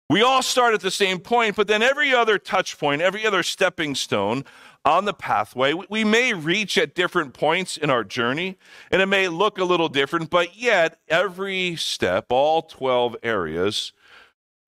we 0.08 0.22
all 0.22 0.40
start 0.40 0.72
at 0.72 0.82
the 0.82 0.90
same 0.92 1.18
point, 1.18 1.56
but 1.56 1.66
then 1.66 1.82
every 1.82 2.14
other 2.14 2.38
touch 2.38 2.78
point, 2.78 3.02
every 3.02 3.26
other 3.26 3.42
stepping 3.42 3.96
stone 3.96 4.44
on 4.84 5.04
the 5.04 5.12
pathway, 5.12 5.72
we 5.90 6.04
may 6.04 6.32
reach 6.32 6.78
at 6.78 6.94
different 6.94 7.34
points 7.34 7.76
in 7.76 7.90
our 7.90 8.04
journey, 8.04 8.56
and 8.92 9.02
it 9.02 9.06
may 9.06 9.26
look 9.26 9.58
a 9.58 9.64
little 9.64 9.88
different, 9.88 10.30
but 10.30 10.56
yet 10.56 11.00
every 11.08 11.74
step, 11.74 12.26
all 12.30 12.62
12 12.62 13.16
areas, 13.24 13.92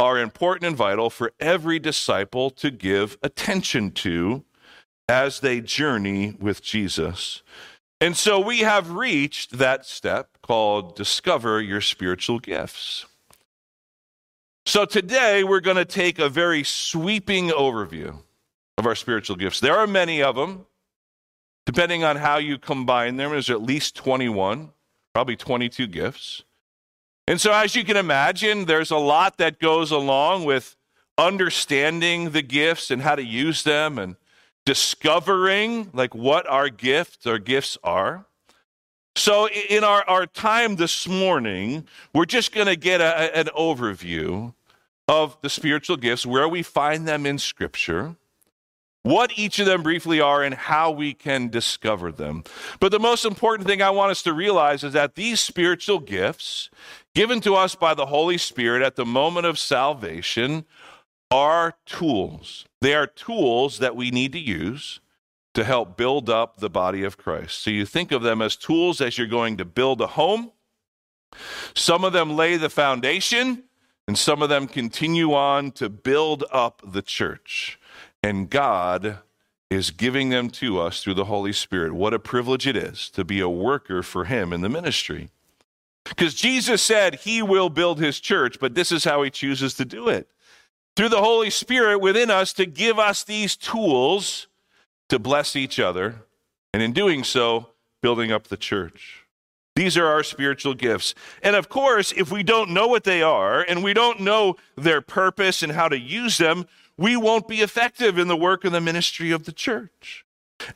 are 0.00 0.18
important 0.18 0.66
and 0.66 0.76
vital 0.76 1.08
for 1.08 1.32
every 1.38 1.78
disciple 1.78 2.50
to 2.50 2.72
give 2.72 3.16
attention 3.22 3.92
to 3.92 4.44
as 5.08 5.40
they 5.40 5.60
journey 5.60 6.36
with 6.38 6.62
Jesus. 6.62 7.42
And 8.00 8.16
so 8.16 8.38
we 8.38 8.60
have 8.60 8.90
reached 8.90 9.58
that 9.58 9.86
step 9.86 10.38
called 10.42 10.94
discover 10.94 11.60
your 11.60 11.80
spiritual 11.80 12.38
gifts. 12.38 13.06
So 14.66 14.84
today 14.84 15.42
we're 15.42 15.60
going 15.60 15.78
to 15.78 15.84
take 15.84 16.18
a 16.18 16.28
very 16.28 16.62
sweeping 16.62 17.48
overview 17.48 18.18
of 18.76 18.86
our 18.86 18.94
spiritual 18.94 19.36
gifts. 19.36 19.60
There 19.60 19.76
are 19.76 19.86
many 19.86 20.22
of 20.22 20.36
them. 20.36 20.66
Depending 21.66 22.02
on 22.02 22.16
how 22.16 22.38
you 22.38 22.56
combine 22.56 23.16
them, 23.16 23.30
there's 23.30 23.50
at 23.50 23.60
least 23.60 23.94
21, 23.96 24.70
probably 25.12 25.36
22 25.36 25.86
gifts. 25.86 26.42
And 27.26 27.38
so, 27.38 27.52
as 27.52 27.76
you 27.76 27.84
can 27.84 27.98
imagine, 27.98 28.64
there's 28.64 28.90
a 28.90 28.96
lot 28.96 29.36
that 29.36 29.58
goes 29.58 29.90
along 29.90 30.44
with 30.44 30.76
understanding 31.18 32.30
the 32.30 32.40
gifts 32.40 32.90
and 32.90 33.02
how 33.02 33.16
to 33.16 33.22
use 33.22 33.64
them 33.64 33.98
and 33.98 34.16
discovering 34.68 35.88
like 35.94 36.14
what 36.14 36.46
our 36.46 36.68
gifts 36.68 37.26
our 37.26 37.38
gifts 37.38 37.78
are. 37.82 38.26
So 39.16 39.48
in 39.48 39.82
our, 39.82 40.04
our 40.06 40.26
time 40.26 40.76
this 40.76 41.08
morning, 41.08 41.86
we're 42.12 42.26
just 42.26 42.52
going 42.52 42.66
to 42.66 42.76
get 42.76 43.00
a, 43.00 43.34
an 43.34 43.46
overview 43.56 44.52
of 45.08 45.38
the 45.40 45.48
spiritual 45.48 45.96
gifts, 45.96 46.26
where 46.26 46.46
we 46.46 46.62
find 46.62 47.08
them 47.08 47.24
in 47.24 47.38
Scripture, 47.38 48.16
what 49.04 49.32
each 49.38 49.58
of 49.58 49.64
them 49.64 49.82
briefly 49.82 50.20
are, 50.20 50.42
and 50.42 50.54
how 50.54 50.90
we 50.90 51.14
can 51.14 51.48
discover 51.48 52.12
them. 52.12 52.44
But 52.78 52.92
the 52.92 53.00
most 53.00 53.24
important 53.24 53.66
thing 53.66 53.80
I 53.80 53.88
want 53.88 54.10
us 54.10 54.22
to 54.24 54.34
realize 54.34 54.84
is 54.84 54.92
that 54.92 55.14
these 55.14 55.40
spiritual 55.40 55.98
gifts, 55.98 56.68
given 57.14 57.40
to 57.40 57.54
us 57.54 57.74
by 57.74 57.94
the 57.94 58.04
Holy 58.04 58.36
Spirit 58.36 58.82
at 58.82 58.96
the 58.96 59.06
moment 59.06 59.46
of 59.46 59.58
salvation, 59.58 60.66
are 61.30 61.74
tools. 61.86 62.66
They 62.80 62.94
are 62.94 63.06
tools 63.06 63.78
that 63.78 63.96
we 63.96 64.10
need 64.10 64.32
to 64.32 64.38
use 64.38 65.00
to 65.54 65.64
help 65.64 65.96
build 65.96 66.30
up 66.30 66.58
the 66.58 66.70
body 66.70 67.02
of 67.02 67.16
Christ. 67.16 67.62
So 67.62 67.70
you 67.70 67.84
think 67.84 68.12
of 68.12 68.22
them 68.22 68.40
as 68.40 68.56
tools 68.56 69.00
as 69.00 69.18
you're 69.18 69.26
going 69.26 69.56
to 69.56 69.64
build 69.64 70.00
a 70.00 70.06
home. 70.06 70.52
Some 71.74 72.04
of 72.04 72.12
them 72.12 72.36
lay 72.36 72.56
the 72.56 72.70
foundation, 72.70 73.64
and 74.06 74.16
some 74.16 74.42
of 74.42 74.48
them 74.48 74.66
continue 74.66 75.34
on 75.34 75.72
to 75.72 75.88
build 75.88 76.44
up 76.50 76.80
the 76.86 77.02
church. 77.02 77.78
And 78.22 78.48
God 78.48 79.18
is 79.70 79.90
giving 79.90 80.30
them 80.30 80.48
to 80.48 80.80
us 80.80 81.02
through 81.02 81.14
the 81.14 81.26
Holy 81.26 81.52
Spirit. 81.52 81.92
What 81.92 82.14
a 82.14 82.18
privilege 82.18 82.66
it 82.66 82.76
is 82.76 83.10
to 83.10 83.24
be 83.24 83.40
a 83.40 83.48
worker 83.48 84.02
for 84.02 84.24
Him 84.24 84.52
in 84.52 84.62
the 84.62 84.68
ministry. 84.68 85.28
Because 86.04 86.34
Jesus 86.34 86.80
said 86.80 87.16
He 87.16 87.42
will 87.42 87.68
build 87.68 87.98
His 87.98 88.18
church, 88.18 88.58
but 88.58 88.74
this 88.74 88.90
is 88.90 89.04
how 89.04 89.22
He 89.22 89.30
chooses 89.30 89.74
to 89.74 89.84
do 89.84 90.08
it 90.08 90.28
through 90.98 91.08
the 91.08 91.22
Holy 91.22 91.48
Spirit 91.48 92.00
within 92.00 92.28
us 92.28 92.52
to 92.52 92.66
give 92.66 92.98
us 92.98 93.22
these 93.22 93.54
tools 93.54 94.48
to 95.08 95.16
bless 95.20 95.54
each 95.54 95.78
other, 95.78 96.24
and 96.74 96.82
in 96.82 96.92
doing 96.92 97.22
so, 97.22 97.68
building 98.02 98.32
up 98.32 98.48
the 98.48 98.56
church. 98.56 99.24
These 99.76 99.96
are 99.96 100.06
our 100.06 100.24
spiritual 100.24 100.74
gifts. 100.74 101.14
And 101.40 101.54
of 101.54 101.68
course, 101.68 102.10
if 102.16 102.32
we 102.32 102.42
don't 102.42 102.70
know 102.70 102.88
what 102.88 103.04
they 103.04 103.22
are 103.22 103.60
and 103.60 103.84
we 103.84 103.94
don't 103.94 104.18
know 104.18 104.56
their 104.76 105.00
purpose 105.00 105.62
and 105.62 105.70
how 105.70 105.86
to 105.86 105.96
use 105.96 106.36
them, 106.36 106.66
we 106.96 107.16
won't 107.16 107.46
be 107.46 107.60
effective 107.60 108.18
in 108.18 108.26
the 108.26 108.36
work 108.36 108.64
and 108.64 108.74
the 108.74 108.80
ministry 108.80 109.30
of 109.30 109.44
the 109.44 109.52
church. 109.52 110.24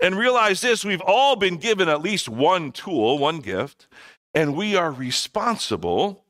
And 0.01 0.15
realize 0.15 0.61
this 0.61 0.85
we've 0.85 1.03
all 1.05 1.35
been 1.35 1.57
given 1.57 1.89
at 1.89 2.01
least 2.01 2.29
one 2.29 2.71
tool, 2.71 3.19
one 3.19 3.41
gift, 3.41 3.89
and 4.33 4.55
we 4.55 4.77
are 4.77 4.93
responsible 4.93 6.23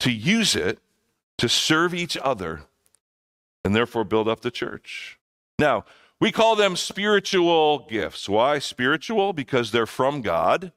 to 0.00 0.10
use 0.10 0.56
it 0.56 0.78
to 1.36 1.50
serve 1.50 1.92
each 1.92 2.16
other 2.16 2.62
and 3.66 3.74
therefore 3.74 4.04
build 4.04 4.28
up 4.28 4.42
the 4.42 4.50
church. 4.50 5.18
Now, 5.58 5.84
we 6.20 6.30
call 6.30 6.54
them 6.54 6.76
spiritual 6.76 7.80
gifts. 7.90 8.28
Why 8.28 8.60
spiritual? 8.60 9.32
Because 9.32 9.72
they're 9.72 9.86
from 9.86 10.22
God. 10.22 10.72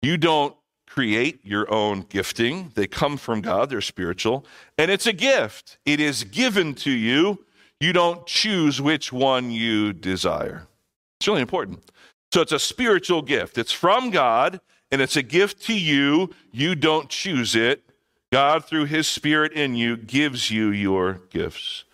You 0.00 0.16
don't 0.16 0.56
create 0.86 1.44
your 1.44 1.70
own 1.72 2.06
gifting, 2.08 2.72
they 2.74 2.86
come 2.86 3.16
from 3.18 3.42
God, 3.42 3.68
they're 3.68 3.80
spiritual. 3.82 4.46
And 4.78 4.90
it's 4.90 5.06
a 5.06 5.12
gift, 5.12 5.76
it 5.84 6.00
is 6.00 6.24
given 6.24 6.74
to 6.76 6.90
you. 6.90 7.44
You 7.80 7.92
don't 7.92 8.26
choose 8.26 8.80
which 8.80 9.12
one 9.12 9.50
you 9.50 9.92
desire. 9.92 10.66
It's 11.20 11.28
really 11.28 11.42
important. 11.42 11.90
So 12.32 12.40
it's 12.40 12.52
a 12.52 12.58
spiritual 12.58 13.20
gift. 13.20 13.58
It's 13.58 13.72
from 13.72 14.10
God 14.10 14.60
and 14.90 15.02
it's 15.02 15.16
a 15.16 15.22
gift 15.22 15.62
to 15.66 15.78
you. 15.78 16.30
You 16.50 16.74
don't 16.74 17.08
choose 17.08 17.54
it. 17.54 17.82
God, 18.32 18.64
through 18.64 18.86
his 18.86 19.06
spirit 19.06 19.52
in 19.52 19.74
you, 19.74 19.94
gives 19.94 20.50
you 20.50 20.70
your 20.70 21.20
gifts. 21.28 21.84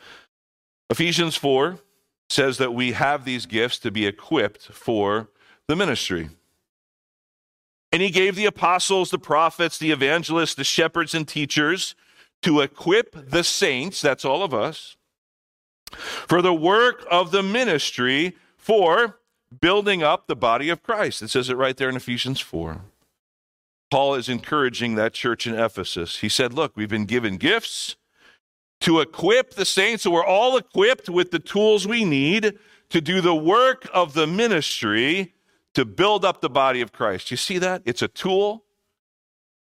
Ephesians 0.89 1.35
4 1.35 1.81
says 2.31 2.59
that 2.59 2.73
we 2.73 2.93
have 2.93 3.25
these 3.25 3.45
gifts 3.45 3.81
to 3.81 3.91
be 3.91 4.07
equipped 4.07 4.63
for 4.69 5.29
the 5.67 5.75
ministry. 5.75 6.31
And 7.91 8.01
he 8.01 8.11
gave 8.11 8.37
the 8.37 8.47
apostles, 8.47 9.11
the 9.11 9.19
prophets, 9.19 9.79
the 9.79 9.91
evangelists, 9.91 10.55
the 10.55 10.63
shepherds, 10.63 11.13
and 11.13 11.27
teachers 11.27 11.97
to 12.43 12.61
equip 12.61 13.31
the 13.31 13.43
saints, 13.43 14.01
that's 14.01 14.25
all 14.25 14.45
of 14.45 14.55
us, 14.55 14.97
for 15.91 16.41
the 16.41 16.55
work 16.55 17.05
of 17.11 17.33
the 17.33 17.43
ministry 17.43 18.37
for 18.57 19.19
building 19.61 20.05
up 20.05 20.29
the 20.29 20.37
body 20.37 20.69
of 20.69 20.85
Christ. 20.85 21.21
It 21.21 21.31
says 21.31 21.49
it 21.49 21.57
right 21.57 21.77
there 21.77 21.89
in 21.89 21.97
Ephesians 21.97 22.41
4. 22.41 22.83
Paul 23.91 24.15
is 24.15 24.29
encouraging 24.29 24.95
that 24.95 25.15
church 25.15 25.47
in 25.47 25.55
Ephesus. 25.55 26.19
He 26.19 26.29
said, 26.29 26.53
Look, 26.53 26.77
we've 26.77 26.89
been 26.89 27.07
given 27.07 27.37
gifts 27.37 27.97
to 28.81 29.01
equip 29.01 29.55
the 29.55 29.65
saints, 29.65 30.05
so 30.05 30.11
we're 30.11 30.25
all 30.25 30.57
equipped 30.57 31.09
with 31.09 31.31
the 31.31 31.39
tools 31.39 31.87
we 31.87 32.05
need 32.05 32.59
to 32.91 33.01
do 33.01 33.21
the 33.21 33.35
work 33.35 33.89
of 33.93 34.15
the 34.15 34.27
ministry 34.27 35.35
to 35.75 35.85
build 35.85 36.25
up 36.25 36.41
the 36.41 36.51
body 36.51 36.81
of 36.81 36.93
Christ. 36.93 37.31
You 37.31 37.37
see 37.37 37.59
that? 37.59 37.83
It's 37.85 38.03
a 38.03 38.09
tool 38.09 38.65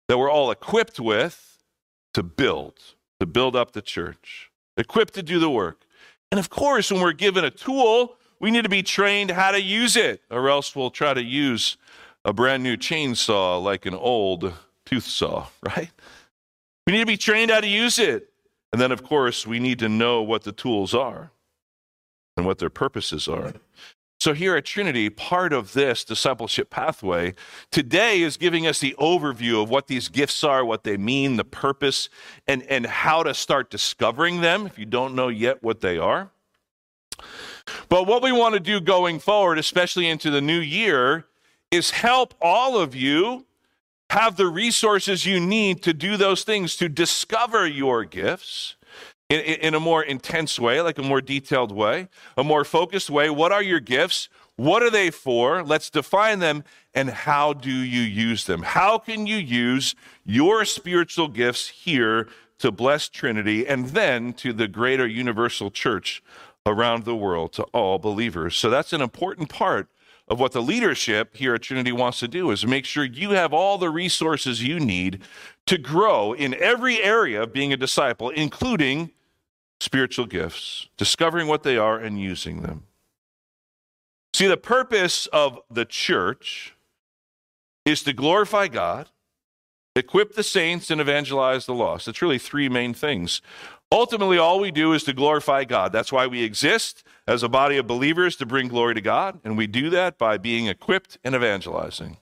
that 0.08 0.18
we're 0.18 0.30
all 0.30 0.50
equipped 0.50 1.00
with 1.00 1.62
to 2.12 2.22
build, 2.22 2.74
to 3.20 3.26
build 3.26 3.56
up 3.56 3.72
the 3.72 3.82
church, 3.82 4.50
equipped 4.76 5.14
to 5.14 5.22
do 5.22 5.38
the 5.38 5.50
work. 5.50 5.82
And 6.30 6.38
of 6.38 6.50
course, 6.50 6.90
when 6.90 7.00
we're 7.00 7.12
given 7.12 7.44
a 7.44 7.50
tool, 7.50 8.16
we 8.40 8.50
need 8.50 8.62
to 8.62 8.68
be 8.68 8.82
trained 8.82 9.30
how 9.30 9.50
to 9.52 9.60
use 9.60 9.96
it, 9.96 10.22
or 10.30 10.48
else 10.48 10.76
we'll 10.76 10.90
try 10.90 11.14
to 11.14 11.22
use 11.22 11.76
a 12.24 12.32
brand 12.32 12.62
new 12.62 12.76
chainsaw 12.76 13.62
like 13.62 13.86
an 13.86 13.94
old 13.94 14.52
tooth 14.86 15.04
saw, 15.04 15.46
right? 15.76 15.90
We 16.86 16.92
need 16.92 17.00
to 17.00 17.06
be 17.06 17.16
trained 17.16 17.50
how 17.50 17.60
to 17.60 17.68
use 17.68 17.98
it. 17.98 18.30
And 18.72 18.80
then, 18.80 18.92
of 18.92 19.04
course, 19.04 19.46
we 19.46 19.60
need 19.60 19.78
to 19.78 19.88
know 19.88 20.20
what 20.22 20.42
the 20.42 20.52
tools 20.52 20.94
are 20.94 21.30
and 22.36 22.44
what 22.44 22.58
their 22.58 22.70
purposes 22.70 23.28
are. 23.28 23.52
So, 24.18 24.32
here 24.32 24.56
at 24.56 24.64
Trinity, 24.64 25.10
part 25.10 25.52
of 25.52 25.74
this 25.74 26.02
discipleship 26.04 26.70
pathway 26.70 27.34
today 27.70 28.22
is 28.22 28.36
giving 28.36 28.66
us 28.66 28.80
the 28.80 28.96
overview 28.98 29.62
of 29.62 29.70
what 29.70 29.86
these 29.86 30.08
gifts 30.08 30.42
are, 30.42 30.64
what 30.64 30.82
they 30.82 30.96
mean, 30.96 31.36
the 31.36 31.44
purpose, 31.44 32.08
and, 32.46 32.62
and 32.64 32.86
how 32.86 33.22
to 33.22 33.34
start 33.34 33.70
discovering 33.70 34.40
them 34.40 34.66
if 34.66 34.78
you 34.78 34.86
don't 34.86 35.14
know 35.14 35.28
yet 35.28 35.62
what 35.62 35.80
they 35.80 35.98
are. 35.98 36.30
But 37.88 38.06
what 38.06 38.22
we 38.22 38.32
want 38.32 38.54
to 38.54 38.60
do 38.60 38.80
going 38.80 39.18
forward, 39.18 39.58
especially 39.58 40.08
into 40.08 40.30
the 40.30 40.40
new 40.40 40.58
year, 40.58 41.26
is 41.74 41.90
help 41.90 42.34
all 42.40 42.78
of 42.78 42.94
you 42.94 43.44
have 44.10 44.36
the 44.36 44.46
resources 44.46 45.26
you 45.26 45.40
need 45.40 45.82
to 45.82 45.92
do 45.92 46.16
those 46.16 46.44
things, 46.44 46.76
to 46.76 46.88
discover 46.88 47.66
your 47.66 48.04
gifts 48.04 48.76
in, 49.28 49.40
in, 49.40 49.74
a 49.74 49.80
more 49.80 50.04
intense 50.04 50.58
way, 50.58 50.80
like 50.80 50.98
a 50.98 51.02
more 51.02 51.20
detailed 51.20 51.72
way, 51.72 52.08
a 52.36 52.44
more 52.44 52.64
focused 52.64 53.10
way. 53.10 53.28
What 53.28 53.50
are 53.50 53.62
your 53.62 53.80
gifts? 53.80 54.28
What 54.54 54.84
are 54.84 54.90
they 54.90 55.10
for? 55.10 55.64
Let's 55.64 55.90
define 55.90 56.38
them. 56.38 56.62
And 56.94 57.10
how 57.10 57.54
do 57.54 57.72
you 57.72 58.02
use 58.02 58.44
them? 58.44 58.62
How 58.62 58.98
can 58.98 59.26
you 59.26 59.36
use 59.36 59.96
your 60.24 60.64
spiritual 60.64 61.26
gifts 61.26 61.68
here 61.68 62.28
to 62.58 62.70
bless 62.70 63.08
Trinity 63.08 63.66
and 63.66 63.88
then 63.88 64.32
to 64.34 64.52
the 64.52 64.68
greater 64.68 65.08
universal 65.08 65.72
church 65.72 66.22
around 66.64 67.04
the 67.04 67.16
world, 67.16 67.52
to 67.54 67.64
all 67.72 67.98
believers? 67.98 68.54
So 68.54 68.70
that's 68.70 68.92
an 68.92 69.00
important 69.00 69.48
part 69.48 69.88
of 70.28 70.40
what 70.40 70.52
the 70.52 70.62
leadership 70.62 71.36
here 71.36 71.54
at 71.54 71.62
Trinity 71.62 71.92
wants 71.92 72.18
to 72.20 72.28
do 72.28 72.50
is 72.50 72.66
make 72.66 72.86
sure 72.86 73.04
you 73.04 73.30
have 73.30 73.52
all 73.52 73.76
the 73.76 73.90
resources 73.90 74.62
you 74.62 74.80
need 74.80 75.20
to 75.66 75.76
grow 75.76 76.32
in 76.32 76.54
every 76.54 77.02
area 77.02 77.42
of 77.42 77.52
being 77.52 77.72
a 77.72 77.76
disciple, 77.76 78.30
including 78.30 79.10
spiritual 79.80 80.26
gifts, 80.26 80.88
discovering 80.96 81.46
what 81.46 81.62
they 81.62 81.76
are 81.76 81.98
and 81.98 82.18
using 82.20 82.62
them. 82.62 82.84
See, 84.32 84.46
the 84.46 84.56
purpose 84.56 85.26
of 85.26 85.60
the 85.70 85.84
church 85.84 86.74
is 87.84 88.02
to 88.02 88.12
glorify 88.12 88.68
God, 88.68 89.10
equip 89.94 90.34
the 90.34 90.42
saints, 90.42 90.90
and 90.90 91.00
evangelize 91.00 91.66
the 91.66 91.74
lost. 91.74 92.08
It's 92.08 92.22
really 92.22 92.38
three 92.38 92.68
main 92.68 92.94
things. 92.94 93.42
Ultimately, 93.92 94.38
all 94.38 94.58
we 94.58 94.70
do 94.70 94.92
is 94.92 95.04
to 95.04 95.12
glorify 95.12 95.64
God. 95.64 95.92
That's 95.92 96.10
why 96.10 96.26
we 96.26 96.42
exist 96.42 97.04
as 97.26 97.42
a 97.42 97.48
body 97.48 97.76
of 97.76 97.86
believers 97.86 98.36
to 98.36 98.46
bring 98.46 98.68
glory 98.68 98.94
to 98.94 99.00
God, 99.00 99.40
and 99.44 99.56
we 99.56 99.66
do 99.66 99.88
that 99.90 100.18
by 100.18 100.36
being 100.36 100.66
equipped 100.66 101.18
and 101.24 101.34
evangelizing. 101.34 102.16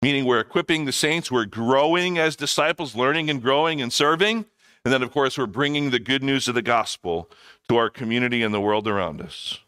Meaning, 0.00 0.24
we're 0.24 0.40
equipping 0.40 0.84
the 0.84 0.92
saints, 0.92 1.30
we're 1.30 1.44
growing 1.44 2.18
as 2.18 2.34
disciples, 2.34 2.96
learning 2.96 3.30
and 3.30 3.40
growing 3.40 3.80
and 3.80 3.92
serving. 3.92 4.46
And 4.84 4.92
then, 4.92 5.02
of 5.02 5.12
course, 5.12 5.38
we're 5.38 5.46
bringing 5.46 5.90
the 5.90 6.00
good 6.00 6.24
news 6.24 6.48
of 6.48 6.56
the 6.56 6.62
gospel 6.62 7.30
to 7.68 7.76
our 7.76 7.88
community 7.88 8.42
and 8.42 8.52
the 8.52 8.60
world 8.60 8.88
around 8.88 9.20
us. 9.20 9.60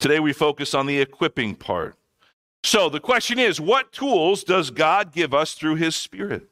Today, 0.00 0.18
we 0.18 0.32
focus 0.32 0.72
on 0.72 0.86
the 0.86 0.98
equipping 0.98 1.54
part. 1.54 1.96
So, 2.64 2.88
the 2.88 3.00
question 3.00 3.38
is 3.38 3.60
what 3.60 3.92
tools 3.92 4.44
does 4.44 4.70
God 4.70 5.12
give 5.12 5.34
us 5.34 5.54
through 5.54 5.76
his 5.76 5.94
Spirit? 5.94 6.48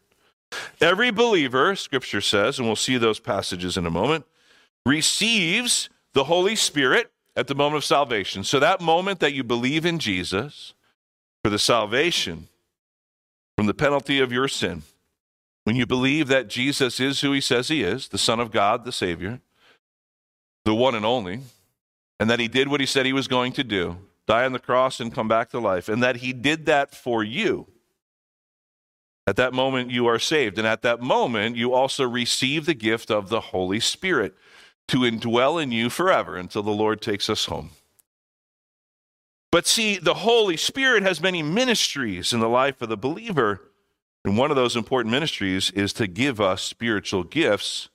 Every 0.81 1.11
believer, 1.11 1.77
scripture 1.77 2.21
says, 2.21 2.59
and 2.59 2.67
we'll 2.67 2.77
see 2.77 2.97
those 2.97 3.21
passages 3.21 3.77
in 3.77 3.87
a 3.87 3.91
moment, 3.91 4.25
receives 4.85 5.89
the 6.15 6.25
Holy 6.25 6.57
Spirit 6.57 7.11
at 7.37 7.47
the 7.47 7.55
moment 7.55 7.77
of 7.77 7.85
salvation. 7.85 8.45
So, 8.45 8.59
that 8.59 8.81
moment 8.81 9.21
that 9.21 9.33
you 9.33 9.45
believe 9.45 9.87
in 9.87 9.99
Jesus 9.99 10.75
for 11.45 11.51
the 11.51 11.59
salvation 11.59 12.49
from 13.57 13.67
the 13.67 13.75
penalty 13.75 14.21
of 14.21 14.33
your 14.33 14.49
sin, 14.49 14.83
when 15.65 15.77
you 15.77 15.87
believe 15.87 16.29
that 16.29 16.49
Jesus 16.49 16.99
is 16.99 17.21
who 17.21 17.33
he 17.33 17.41
says 17.41 17.69
he 17.69 17.83
is, 17.83 18.09
the 18.09 18.19
Son 18.19 18.41
of 18.41 18.51
God, 18.51 18.85
the 18.85 18.93
Savior, 18.93 19.41
the 20.65 20.75
one 20.75 20.95
and 20.95 21.05
only, 21.05 21.41
and 22.19 22.29
that 22.29 22.41
he 22.41 22.49
did 22.49 22.69
what 22.69 22.81
he 22.81 22.87
said 22.87 23.07
he 23.07 23.13
was 23.13 23.29
going 23.29 23.53
to 23.53 23.65
do 23.65 23.97
die 24.31 24.45
on 24.45 24.53
the 24.53 24.61
cross 24.61 25.01
and 25.01 25.13
come 25.13 25.27
back 25.27 25.51
to 25.51 25.59
life, 25.59 25.89
and 25.89 26.05
that 26.05 26.17
he 26.17 26.33
did 26.33 26.67
that 26.67 26.95
for 26.95 27.25
you. 27.25 27.67
At 29.27 29.37
that 29.37 29.53
moment, 29.53 29.91
you 29.91 30.07
are 30.07 30.19
saved. 30.19 30.59
And 30.59 30.67
at 30.67 30.83
that 30.83 31.01
moment, 31.01 31.57
you 31.57 31.73
also 31.73 32.09
receive 32.09 32.67
the 32.67 32.75
gift 32.75 33.11
of 33.11 33.29
the 33.29 33.41
Holy 33.41 33.81
Spirit 33.81 34.35
to 34.89 34.99
indwell 34.99 35.63
in 35.63 35.71
you 35.71 35.89
forever 35.89 36.37
until 36.37 36.63
the 36.63 36.71
Lord 36.71 37.01
takes 37.01 37.31
us 37.31 37.45
home. 37.45 37.71
But 39.53 39.67
see, 39.67 39.99
the 39.99 40.15
Holy 40.15 40.57
Spirit 40.57 41.03
has 41.03 41.21
many 41.21 41.43
ministries 41.43 42.33
in 42.33 42.41
the 42.41 42.49
life 42.49 42.81
of 42.83 42.89
the 42.89 42.97
believer. 42.97 43.61
And 44.25 44.37
one 44.37 44.51
of 44.51 44.57
those 44.57 44.77
important 44.77 45.13
ministries 45.13 45.71
is 45.71 45.93
to 45.95 46.07
give 46.07 46.41
us 46.41 46.63
spiritual 46.63 47.25
gifts 47.25 47.89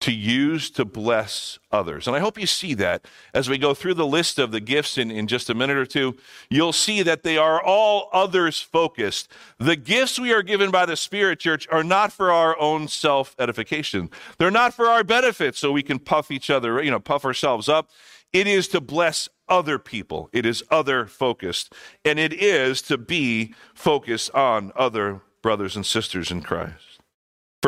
to 0.00 0.12
use 0.12 0.70
to 0.70 0.84
bless 0.84 1.58
others. 1.72 2.06
And 2.06 2.14
I 2.14 2.20
hope 2.20 2.38
you 2.38 2.46
see 2.46 2.74
that 2.74 3.04
as 3.34 3.48
we 3.48 3.58
go 3.58 3.74
through 3.74 3.94
the 3.94 4.06
list 4.06 4.38
of 4.38 4.52
the 4.52 4.60
gifts 4.60 4.96
in, 4.96 5.10
in 5.10 5.26
just 5.26 5.50
a 5.50 5.54
minute 5.54 5.76
or 5.76 5.86
two. 5.86 6.16
You'll 6.48 6.72
see 6.72 7.02
that 7.02 7.24
they 7.24 7.36
are 7.36 7.60
all 7.60 8.08
others 8.12 8.60
focused. 8.60 9.28
The 9.58 9.74
gifts 9.74 10.18
we 10.18 10.32
are 10.32 10.42
given 10.42 10.70
by 10.70 10.86
the 10.86 10.96
Spirit 10.96 11.40
Church 11.40 11.66
are 11.72 11.82
not 11.82 12.12
for 12.12 12.30
our 12.30 12.58
own 12.60 12.86
self 12.86 13.34
edification, 13.38 14.10
they're 14.38 14.50
not 14.50 14.72
for 14.72 14.86
our 14.86 15.02
benefit 15.02 15.56
so 15.56 15.72
we 15.72 15.82
can 15.82 15.98
puff 15.98 16.30
each 16.30 16.48
other, 16.48 16.82
you 16.82 16.90
know, 16.90 17.00
puff 17.00 17.24
ourselves 17.24 17.68
up. 17.68 17.90
It 18.32 18.46
is 18.46 18.68
to 18.68 18.80
bless 18.80 19.28
other 19.48 19.78
people, 19.78 20.28
it 20.32 20.46
is 20.46 20.62
other 20.70 21.06
focused, 21.06 21.72
and 22.04 22.18
it 22.18 22.32
is 22.32 22.82
to 22.82 22.98
be 22.98 23.54
focused 23.74 24.30
on 24.34 24.70
other 24.76 25.22
brothers 25.42 25.74
and 25.74 25.86
sisters 25.86 26.30
in 26.30 26.42
Christ. 26.42 26.87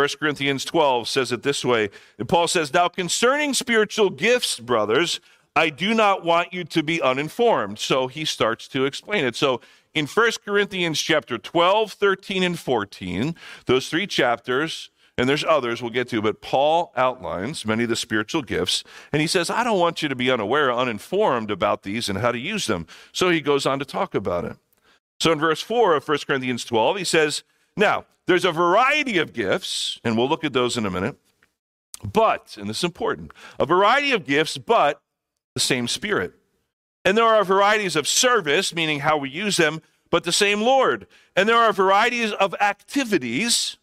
1 0.01 0.09
Corinthians 0.19 0.65
12 0.65 1.09
says 1.09 1.31
it 1.31 1.43
this 1.43 1.63
way. 1.63 1.91
And 2.19 2.27
Paul 2.27 2.49
says, 2.49 2.73
Now 2.73 2.89
concerning 2.89 3.53
spiritual 3.53 4.09
gifts, 4.09 4.59
brothers, 4.59 5.21
I 5.55 5.69
do 5.69 5.93
not 5.93 6.25
want 6.25 6.55
you 6.55 6.65
to 6.65 6.83
be 6.83 7.03
uninformed. 7.03 7.79
So 7.79 8.07
he 8.07 8.25
starts 8.25 8.67
to 8.69 8.87
explain 8.87 9.27
it. 9.27 9.37
So 9.37 9.61
in 9.93 10.07
1 10.07 10.33
Corinthians 10.43 10.99
chapter 10.99 11.37
12, 11.37 11.93
13, 11.93 12.43
and 12.43 12.59
14, 12.59 13.35
those 13.67 13.91
three 13.91 14.07
chapters, 14.07 14.89
and 15.19 15.29
there's 15.29 15.45
others 15.45 15.83
we'll 15.83 15.91
get 15.91 16.09
to, 16.09 16.23
but 16.23 16.41
Paul 16.41 16.95
outlines 16.97 17.67
many 17.67 17.83
of 17.83 17.91
the 17.91 17.97
spiritual 17.97 18.41
gifts. 18.41 18.83
And 19.13 19.21
he 19.21 19.29
says, 19.29 19.51
I 19.51 19.63
don't 19.65 19.79
want 19.79 20.01
you 20.01 20.09
to 20.09 20.17
be 20.17 20.31
unaware, 20.31 20.73
uninformed 20.73 21.51
about 21.51 21.83
these 21.83 22.09
and 22.09 22.21
how 22.21 22.33
to 22.33 22.39
use 22.39 22.67
them. 22.67 22.87
So 23.13 23.29
he 23.29 23.43
goes 23.43 23.67
on 23.67 23.79
to 23.81 23.85
talk 23.85 24.15
about 24.15 24.47
it. 24.47 24.57
So 25.21 25.31
in 25.31 25.41
verse 25.41 25.61
4 25.61 25.97
of 25.97 26.09
1 26.09 26.19
Corinthians 26.27 26.65
12, 26.65 26.97
he 26.97 27.05
says, 27.05 27.45
Now, 27.81 28.05
there's 28.27 28.45
a 28.45 28.53
variety 28.53 29.17
of 29.17 29.33
gifts, 29.33 29.99
and 30.05 30.15
we'll 30.17 30.29
look 30.29 30.45
at 30.45 30.53
those 30.53 30.77
in 30.77 30.85
a 30.85 30.91
minute. 30.91 31.17
But, 32.05 32.59
and 32.61 32.69
this 32.69 32.79
is 32.79 32.85
important, 32.85 33.33
a 33.59 33.65
variety 33.65 34.13
of 34.13 34.27
gifts, 34.27 34.59
but 34.59 35.01
the 35.55 35.61
same 35.61 35.89
Spirit. 35.89 36.35
And 37.07 37.17
there 37.17 37.25
are 37.25 37.43
varieties 37.43 37.97
of 37.97 38.07
service, 38.07 38.75
meaning 38.75 39.01
how 39.01 39.17
we 39.17 39.31
use 39.31 39.57
them, 39.57 39.81
but 40.11 40.25
the 40.25 40.31
same 40.31 40.61
Lord. 40.61 41.07
And 41.35 41.49
there 41.49 41.57
are 41.57 41.73
varieties 41.73 42.33
of 42.33 42.55
activities, 42.61 43.79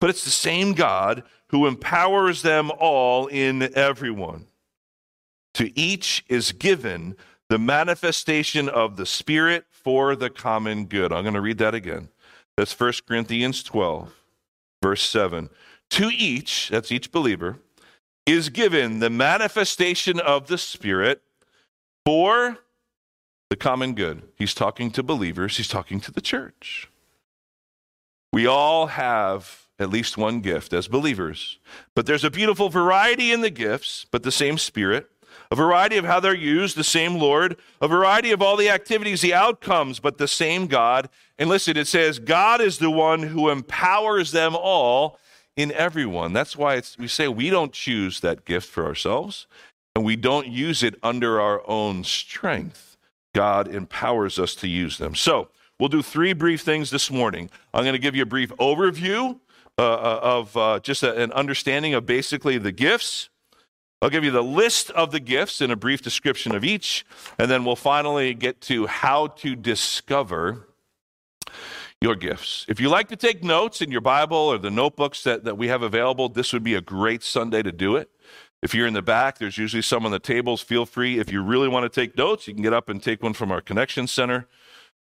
but 0.00 0.10
it's 0.10 0.24
the 0.24 0.30
same 0.30 0.72
God 0.72 1.22
who 1.50 1.68
empowers 1.68 2.42
them 2.42 2.72
all 2.76 3.28
in 3.28 3.70
everyone. 3.76 4.46
To 5.54 5.78
each 5.78 6.24
is 6.28 6.50
given 6.50 7.14
the 7.48 7.58
manifestation 7.58 8.68
of 8.68 8.96
the 8.96 9.06
Spirit 9.06 9.66
for 9.70 10.16
the 10.16 10.30
common 10.30 10.86
good. 10.86 11.12
I'm 11.12 11.22
going 11.22 11.34
to 11.34 11.40
read 11.40 11.58
that 11.58 11.74
again. 11.74 12.08
That's 12.56 12.78
1 12.78 12.92
Corinthians 13.06 13.62
12, 13.62 14.12
verse 14.82 15.02
7. 15.02 15.48
To 15.90 16.10
each, 16.10 16.68
that's 16.70 16.92
each 16.92 17.10
believer, 17.10 17.58
is 18.26 18.48
given 18.48 19.00
the 19.00 19.10
manifestation 19.10 20.20
of 20.20 20.46
the 20.46 20.58
Spirit 20.58 21.22
for 22.04 22.58
the 23.50 23.56
common 23.56 23.94
good. 23.94 24.22
He's 24.36 24.54
talking 24.54 24.90
to 24.92 25.02
believers, 25.02 25.56
he's 25.56 25.68
talking 25.68 26.00
to 26.00 26.12
the 26.12 26.20
church. 26.20 26.88
We 28.32 28.46
all 28.46 28.86
have 28.86 29.66
at 29.78 29.90
least 29.90 30.16
one 30.16 30.40
gift 30.40 30.72
as 30.72 30.88
believers, 30.88 31.58
but 31.94 32.06
there's 32.06 32.24
a 32.24 32.30
beautiful 32.30 32.68
variety 32.68 33.32
in 33.32 33.40
the 33.40 33.50
gifts, 33.50 34.06
but 34.10 34.22
the 34.22 34.32
same 34.32 34.56
Spirit 34.56 35.10
a 35.50 35.56
variety 35.56 35.96
of 35.96 36.04
how 36.04 36.20
they're 36.20 36.34
used, 36.34 36.76
the 36.76 36.84
same 36.84 37.16
Lord, 37.16 37.56
a 37.80 37.88
variety 37.88 38.30
of 38.32 38.42
all 38.42 38.56
the 38.56 38.70
activities, 38.70 39.20
the 39.20 39.34
outcomes, 39.34 40.00
but 40.00 40.18
the 40.18 40.28
same 40.28 40.66
God. 40.66 41.08
And 41.38 41.48
listen, 41.48 41.76
it 41.76 41.86
says, 41.86 42.18
God 42.18 42.60
is 42.60 42.78
the 42.78 42.90
one 42.90 43.22
who 43.22 43.48
empowers 43.48 44.32
them 44.32 44.56
all 44.56 45.18
in 45.56 45.72
everyone. 45.72 46.32
That's 46.32 46.56
why 46.56 46.76
it's, 46.76 46.98
we 46.98 47.08
say 47.08 47.28
we 47.28 47.50
don't 47.50 47.72
choose 47.72 48.20
that 48.20 48.44
gift 48.44 48.68
for 48.68 48.86
ourselves, 48.86 49.46
and 49.94 50.04
we 50.04 50.16
don't 50.16 50.46
use 50.46 50.82
it 50.82 50.94
under 51.02 51.40
our 51.40 51.62
own 51.68 52.04
strength. 52.04 52.96
God 53.34 53.68
empowers 53.68 54.38
us 54.38 54.54
to 54.56 54.68
use 54.68 54.98
them. 54.98 55.14
So, 55.14 55.48
we'll 55.78 55.88
do 55.88 56.02
three 56.02 56.32
brief 56.32 56.60
things 56.60 56.90
this 56.90 57.10
morning. 57.10 57.50
I'm 57.74 57.82
going 57.82 57.94
to 57.94 57.98
give 57.98 58.14
you 58.14 58.22
a 58.22 58.26
brief 58.26 58.50
overview 58.56 59.40
uh, 59.78 59.82
uh, 59.82 60.20
of 60.22 60.56
uh, 60.56 60.80
just 60.80 61.02
a, 61.02 61.16
an 61.20 61.32
understanding 61.32 61.94
of 61.94 62.04
basically 62.04 62.58
the 62.58 62.72
gifts. 62.72 63.30
I'll 64.02 64.10
give 64.10 64.24
you 64.24 64.32
the 64.32 64.42
list 64.42 64.90
of 64.90 65.12
the 65.12 65.20
gifts 65.20 65.60
and 65.60 65.72
a 65.72 65.76
brief 65.76 66.02
description 66.02 66.56
of 66.56 66.64
each, 66.64 67.06
and 67.38 67.48
then 67.48 67.64
we'll 67.64 67.76
finally 67.76 68.34
get 68.34 68.60
to 68.62 68.88
how 68.88 69.28
to 69.28 69.54
discover 69.54 70.66
your 72.00 72.16
gifts. 72.16 72.66
If 72.68 72.80
you 72.80 72.88
like 72.88 73.08
to 73.10 73.16
take 73.16 73.44
notes 73.44 73.80
in 73.80 73.92
your 73.92 74.00
Bible 74.00 74.36
or 74.36 74.58
the 74.58 74.72
notebooks 74.72 75.22
that, 75.22 75.44
that 75.44 75.56
we 75.56 75.68
have 75.68 75.82
available, 75.82 76.28
this 76.28 76.52
would 76.52 76.64
be 76.64 76.74
a 76.74 76.80
great 76.80 77.22
Sunday 77.22 77.62
to 77.62 77.70
do 77.70 77.94
it. 77.94 78.10
If 78.60 78.74
you're 78.74 78.88
in 78.88 78.94
the 78.94 79.02
back, 79.02 79.38
there's 79.38 79.56
usually 79.56 79.82
some 79.82 80.04
on 80.04 80.10
the 80.10 80.18
tables. 80.18 80.60
Feel 80.60 80.84
free. 80.84 81.20
If 81.20 81.30
you 81.30 81.40
really 81.40 81.68
want 81.68 81.84
to 81.84 82.00
take 82.00 82.16
notes, 82.16 82.48
you 82.48 82.54
can 82.54 82.62
get 82.64 82.72
up 82.72 82.88
and 82.88 83.00
take 83.00 83.22
one 83.22 83.34
from 83.34 83.52
our 83.52 83.60
Connection 83.60 84.08
Center. 84.08 84.48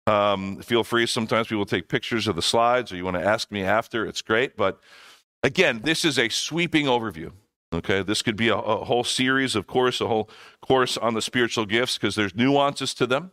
Um, 0.06 0.62
feel 0.62 0.84
free. 0.84 1.08
Sometimes 1.08 1.48
people 1.48 1.66
take 1.66 1.88
pictures 1.88 2.28
of 2.28 2.36
the 2.36 2.42
slides 2.44 2.92
or 2.92 2.96
you 2.96 3.06
want 3.06 3.18
to 3.18 3.26
ask 3.26 3.52
me 3.52 3.64
after. 3.64 4.06
It's 4.06 4.22
great. 4.22 4.56
But 4.56 4.80
again, 5.42 5.82
this 5.84 6.06
is 6.06 6.20
a 6.20 6.30
sweeping 6.30 6.86
overview. 6.86 7.32
Okay, 7.74 8.04
this 8.04 8.22
could 8.22 8.36
be 8.36 8.50
a, 8.50 8.56
a 8.56 8.86
whole 8.86 9.04
series, 9.04 9.56
of 9.56 9.66
course, 9.66 10.00
a 10.00 10.08
whole 10.08 10.30
course 10.62 10.96
on 10.98 11.16
the 11.16 11.22
spiritual 11.22 11.66
gifts 11.66 11.98
because 11.98 12.16
there's 12.16 12.36
nuances 12.36 12.94
to 12.94 13.08
them. 13.08 13.32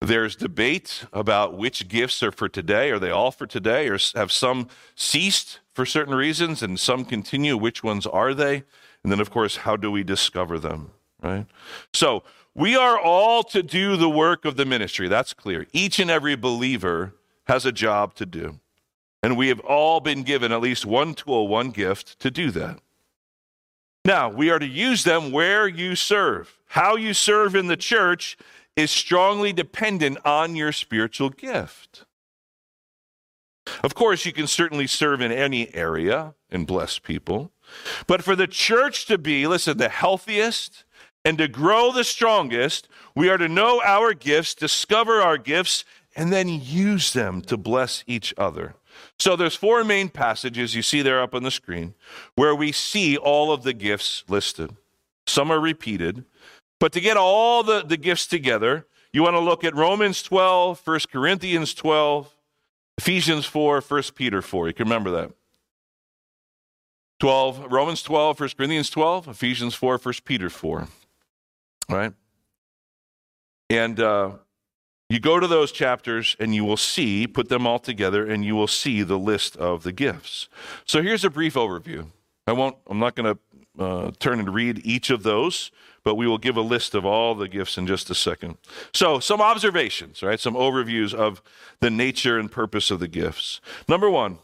There's 0.00 0.36
debate 0.36 1.04
about 1.12 1.56
which 1.56 1.88
gifts 1.88 2.22
are 2.22 2.32
for 2.32 2.48
today. 2.48 2.90
Are 2.90 2.98
they 2.98 3.10
all 3.10 3.30
for 3.30 3.46
today, 3.46 3.88
or 3.88 3.98
have 4.14 4.30
some 4.30 4.68
ceased 4.94 5.60
for 5.72 5.84
certain 5.84 6.14
reasons 6.14 6.62
and 6.62 6.78
some 6.78 7.04
continue? 7.04 7.56
Which 7.56 7.82
ones 7.82 8.06
are 8.06 8.34
they? 8.34 8.64
And 9.02 9.12
then, 9.12 9.20
of 9.20 9.30
course, 9.30 9.58
how 9.58 9.76
do 9.76 9.90
we 9.90 10.04
discover 10.04 10.58
them? 10.58 10.92
Right? 11.22 11.46
So, 11.92 12.22
we 12.54 12.76
are 12.76 12.98
all 12.98 13.42
to 13.44 13.62
do 13.62 13.96
the 13.96 14.10
work 14.10 14.44
of 14.44 14.56
the 14.56 14.64
ministry. 14.64 15.08
That's 15.08 15.32
clear. 15.32 15.66
Each 15.72 15.98
and 15.98 16.10
every 16.10 16.36
believer 16.36 17.14
has 17.46 17.64
a 17.64 17.72
job 17.72 18.14
to 18.16 18.26
do. 18.26 18.58
And 19.22 19.36
we 19.36 19.48
have 19.48 19.60
all 19.60 20.00
been 20.00 20.22
given 20.22 20.52
at 20.52 20.60
least 20.60 20.86
one 20.86 21.14
tool, 21.14 21.48
one 21.48 21.70
gift 21.70 22.18
to 22.20 22.30
do 22.30 22.50
that. 22.52 22.80
Now, 24.08 24.30
we 24.30 24.48
are 24.48 24.58
to 24.58 24.66
use 24.66 25.04
them 25.04 25.32
where 25.32 25.68
you 25.68 25.94
serve. 25.94 26.58
How 26.68 26.96
you 26.96 27.12
serve 27.12 27.54
in 27.54 27.66
the 27.66 27.76
church 27.76 28.38
is 28.74 28.90
strongly 28.90 29.52
dependent 29.52 30.16
on 30.24 30.56
your 30.56 30.72
spiritual 30.72 31.28
gift. 31.28 32.06
Of 33.84 33.94
course, 33.94 34.24
you 34.24 34.32
can 34.32 34.46
certainly 34.46 34.86
serve 34.86 35.20
in 35.20 35.30
any 35.30 35.74
area 35.74 36.32
and 36.50 36.66
bless 36.66 36.98
people. 36.98 37.52
But 38.06 38.24
for 38.24 38.34
the 38.34 38.46
church 38.46 39.04
to 39.08 39.18
be, 39.18 39.46
listen, 39.46 39.76
the 39.76 39.90
healthiest 39.90 40.84
and 41.22 41.36
to 41.36 41.46
grow 41.46 41.92
the 41.92 42.02
strongest, 42.02 42.88
we 43.14 43.28
are 43.28 43.36
to 43.36 43.46
know 43.46 43.82
our 43.84 44.14
gifts, 44.14 44.54
discover 44.54 45.20
our 45.20 45.36
gifts, 45.36 45.84
and 46.16 46.32
then 46.32 46.48
use 46.48 47.12
them 47.12 47.42
to 47.42 47.58
bless 47.58 48.04
each 48.06 48.32
other. 48.38 48.74
So 49.18 49.36
there's 49.36 49.54
four 49.54 49.84
main 49.84 50.08
passages 50.08 50.74
you 50.74 50.82
see 50.82 51.02
there 51.02 51.20
up 51.20 51.34
on 51.34 51.42
the 51.42 51.50
screen 51.50 51.94
where 52.34 52.54
we 52.54 52.72
see 52.72 53.16
all 53.16 53.52
of 53.52 53.62
the 53.62 53.72
gifts 53.72 54.24
listed. 54.28 54.76
Some 55.26 55.50
are 55.50 55.60
repeated, 55.60 56.24
but 56.80 56.92
to 56.92 57.00
get 57.00 57.16
all 57.16 57.62
the, 57.62 57.82
the 57.82 57.96
gifts 57.96 58.26
together, 58.26 58.86
you 59.12 59.22
want 59.22 59.34
to 59.34 59.40
look 59.40 59.64
at 59.64 59.74
Romans 59.74 60.22
12, 60.22 60.80
1 60.84 61.00
Corinthians 61.10 61.74
12, 61.74 62.34
Ephesians 62.98 63.46
4, 63.46 63.80
1 63.80 64.02
Peter 64.14 64.42
4. 64.42 64.68
You 64.68 64.74
can 64.74 64.84
remember 64.84 65.10
that. 65.12 65.32
12, 67.20 67.72
Romans 67.72 68.02
12, 68.02 68.40
1 68.40 68.48
Corinthians 68.56 68.90
12, 68.90 69.28
Ephesians 69.28 69.74
4, 69.74 69.98
1 69.98 70.14
Peter 70.24 70.48
4. 70.48 70.88
All 71.88 71.96
right? 71.96 72.12
And 73.70 73.98
uh, 73.98 74.32
you 75.08 75.18
go 75.20 75.40
to 75.40 75.46
those 75.46 75.72
chapters 75.72 76.36
and 76.38 76.54
you 76.54 76.64
will 76.64 76.76
see, 76.76 77.26
put 77.26 77.48
them 77.48 77.66
all 77.66 77.78
together, 77.78 78.26
and 78.26 78.44
you 78.44 78.54
will 78.54 78.66
see 78.66 79.02
the 79.02 79.18
list 79.18 79.56
of 79.56 79.82
the 79.82 79.92
gifts. 79.92 80.48
So 80.84 81.02
here's 81.02 81.24
a 81.24 81.30
brief 81.30 81.54
overview. 81.54 82.08
I 82.46 82.52
won't, 82.52 82.76
I'm 82.86 82.98
not 82.98 83.14
going 83.14 83.34
to 83.34 83.82
uh, 83.82 84.10
turn 84.18 84.38
and 84.38 84.52
read 84.52 84.80
each 84.84 85.10
of 85.10 85.22
those, 85.22 85.70
but 86.02 86.16
we 86.16 86.26
will 86.26 86.38
give 86.38 86.56
a 86.56 86.62
list 86.62 86.94
of 86.94 87.04
all 87.04 87.34
the 87.34 87.48
gifts 87.48 87.78
in 87.78 87.86
just 87.86 88.10
a 88.10 88.14
second. 88.14 88.56
So, 88.92 89.18
some 89.20 89.40
observations, 89.40 90.22
right? 90.22 90.40
Some 90.40 90.54
overviews 90.54 91.12
of 91.14 91.42
the 91.80 91.90
nature 91.90 92.38
and 92.38 92.50
purpose 92.50 92.90
of 92.90 93.00
the 93.00 93.08
gifts. 93.08 93.60
Number 93.88 94.08
one, 94.08 94.38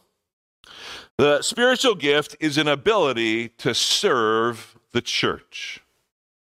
the 1.16 1.42
spiritual 1.42 1.94
gift 1.94 2.36
is 2.40 2.58
an 2.58 2.68
ability 2.68 3.48
to 3.48 3.74
serve 3.74 4.76
the 4.92 5.00
church. 5.00 5.80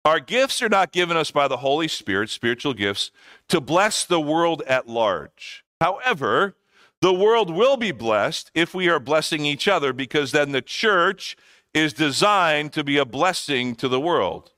Our 0.06 0.20
gifts 0.20 0.62
are 0.62 0.70
not 0.70 0.92
given 0.92 1.18
us 1.18 1.32
by 1.32 1.48
the 1.48 1.58
Holy 1.58 1.88
Spirit, 1.88 2.30
spiritual 2.30 2.76
gifts, 2.76 3.10
to 3.50 3.60
bless 3.60 4.06
the 4.06 4.22
world 4.22 4.62
at 4.68 4.88
large. 4.88 5.66
However, 5.82 6.56
the 7.02 7.12
world 7.12 7.50
will 7.50 7.76
be 7.76 7.92
blessed 7.92 8.52
if 8.54 8.76
we 8.76 8.88
are 8.88 9.00
blessing 9.00 9.46
each 9.46 9.68
other 9.68 9.94
because 9.94 10.32
then 10.32 10.52
the 10.52 10.62
church 10.62 11.36
is 11.74 11.92
designed 11.92 12.72
to 12.74 12.84
be 12.84 12.98
a 12.98 13.06
blessing 13.06 13.76
to 13.76 13.88
the 13.88 14.00
world. 14.00 14.52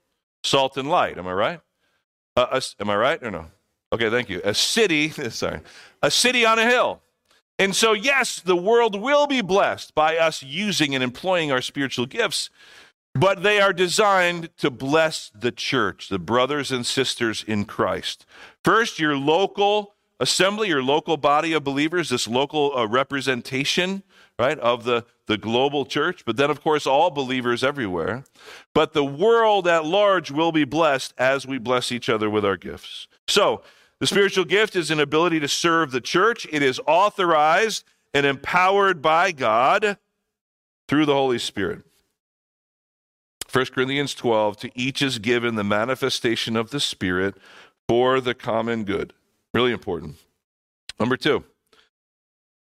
Salt 0.44 0.76
and 0.76 0.90
light, 0.90 1.18
am 1.18 1.28
I 1.28 1.34
right? 1.34 1.62
Uh, 2.36 2.48
a- 2.52 2.82
am 2.82 2.90
I 2.90 2.96
right 2.98 3.24
or 3.24 3.32
no? 3.32 3.46
Okay, 3.94 4.10
thank 4.10 4.30
you. 4.30 4.42
A 4.44 4.54
city, 4.54 5.10
sorry, 5.30 5.62
a 6.04 6.12
city 6.12 6.46
on 6.46 6.60
a 6.60 6.70
hill. 6.70 7.02
And 7.60 7.76
so, 7.76 7.94
yes, 7.94 8.40
the 8.40 8.56
world 8.56 9.00
will 9.02 9.26
be 9.26 9.42
blessed 9.42 9.96
by 9.96 10.18
us 10.18 10.44
using 10.44 10.94
and 10.94 11.04
employing 11.04 11.52
our 11.52 11.62
spiritual 11.62 12.06
gifts, 12.06 12.52
but 13.20 13.42
they 13.42 13.60
are 13.60 13.74
designed 13.74 14.50
to 14.58 14.70
bless 14.70 15.32
the 15.34 15.52
church, 15.52 16.10
the 16.10 16.20
brothers 16.20 16.72
and 16.72 16.86
sisters 16.86 17.44
in 17.48 17.66
Christ. 17.66 18.26
First, 18.64 19.00
your 19.00 19.16
local 19.18 19.96
assembly, 20.20 20.68
your 20.68 20.84
local 20.84 21.18
body 21.18 21.54
of 21.54 21.64
believers, 21.64 22.10
this 22.10 22.28
local 22.28 22.76
uh, 22.78 22.88
representation, 22.88 24.04
right, 24.38 24.60
of 24.60 24.84
the, 24.84 25.06
the 25.26 25.38
global 25.38 25.86
church, 25.86 26.26
but 26.26 26.38
then, 26.38 26.50
of 26.50 26.62
course, 26.62 26.86
all 26.86 27.10
believers 27.10 27.64
everywhere. 27.64 28.24
But 28.74 28.94
the 28.94 29.06
world 29.06 29.68
at 29.68 29.86
large 29.86 30.32
will 30.32 30.52
be 30.52 30.66
blessed 30.66 31.14
as 31.18 31.46
we 31.46 31.58
bless 31.58 31.92
each 31.92 32.10
other 32.10 32.30
with 32.30 32.46
our 32.46 32.58
gifts. 32.58 33.08
So, 33.28 33.64
the 34.00 34.08
spiritual 34.08 34.46
gift 34.46 34.76
is 34.76 34.92
an 34.92 35.00
ability 35.00 35.40
to 35.40 35.48
serve 35.48 35.90
the 35.90 36.02
church. 36.02 36.46
It 36.52 36.62
is 36.62 36.80
authorized 36.86 37.84
and 38.14 38.28
empowered 38.28 39.02
by 39.02 39.32
God 39.32 39.98
through 40.88 41.08
the 41.08 41.16
Holy 41.16 41.40
Spirit. 41.40 41.87
1 43.52 43.66
Corinthians 43.68 44.14
12, 44.14 44.58
to 44.58 44.72
each 44.76 45.02
is 45.02 45.20
given 45.20 45.56
the 45.56 45.64
manifestation 45.64 46.56
of 46.56 46.70
the 46.70 46.80
Spirit 46.80 47.36
for 47.88 48.20
the 48.20 48.34
common 48.34 48.84
good. 48.84 49.14
Really 49.54 49.72
important. 49.72 50.16
Number 51.00 51.16
two, 51.16 51.44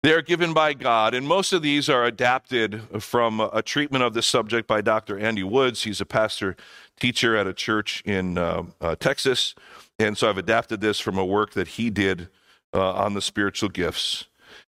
they 0.04 0.14
are 0.14 0.22
given 0.24 0.54
by 0.54 0.74
God, 0.74 1.14
and 1.14 1.28
most 1.28 1.54
of 1.54 1.62
these 1.62 1.88
are 1.88 2.06
adapted 2.06 2.82
from 3.00 3.40
a 3.40 3.62
treatment 3.62 4.04
of 4.04 4.16
this 4.16 4.26
subject 4.26 4.68
by 4.68 4.82
Dr. 4.82 5.20
Andy 5.20 5.44
Woods. 5.44 5.84
He's 5.84 6.02
a 6.02 6.06
pastor 6.06 6.56
teacher 7.00 7.38
at 7.38 7.46
a 7.46 7.54
church 7.54 8.02
in 8.04 8.38
uh, 8.38 8.64
uh, 8.80 8.96
Texas, 8.96 9.54
and 10.00 10.18
so 10.18 10.28
I've 10.28 10.40
adapted 10.40 10.82
this 10.82 11.00
from 11.00 11.20
a 11.20 11.26
work 11.26 11.52
that 11.54 11.70
he 11.70 11.92
did 11.92 12.30
uh, 12.74 12.94
on 12.94 13.14
the 13.14 13.22
spiritual 13.22 13.70
gifts. 13.70 14.26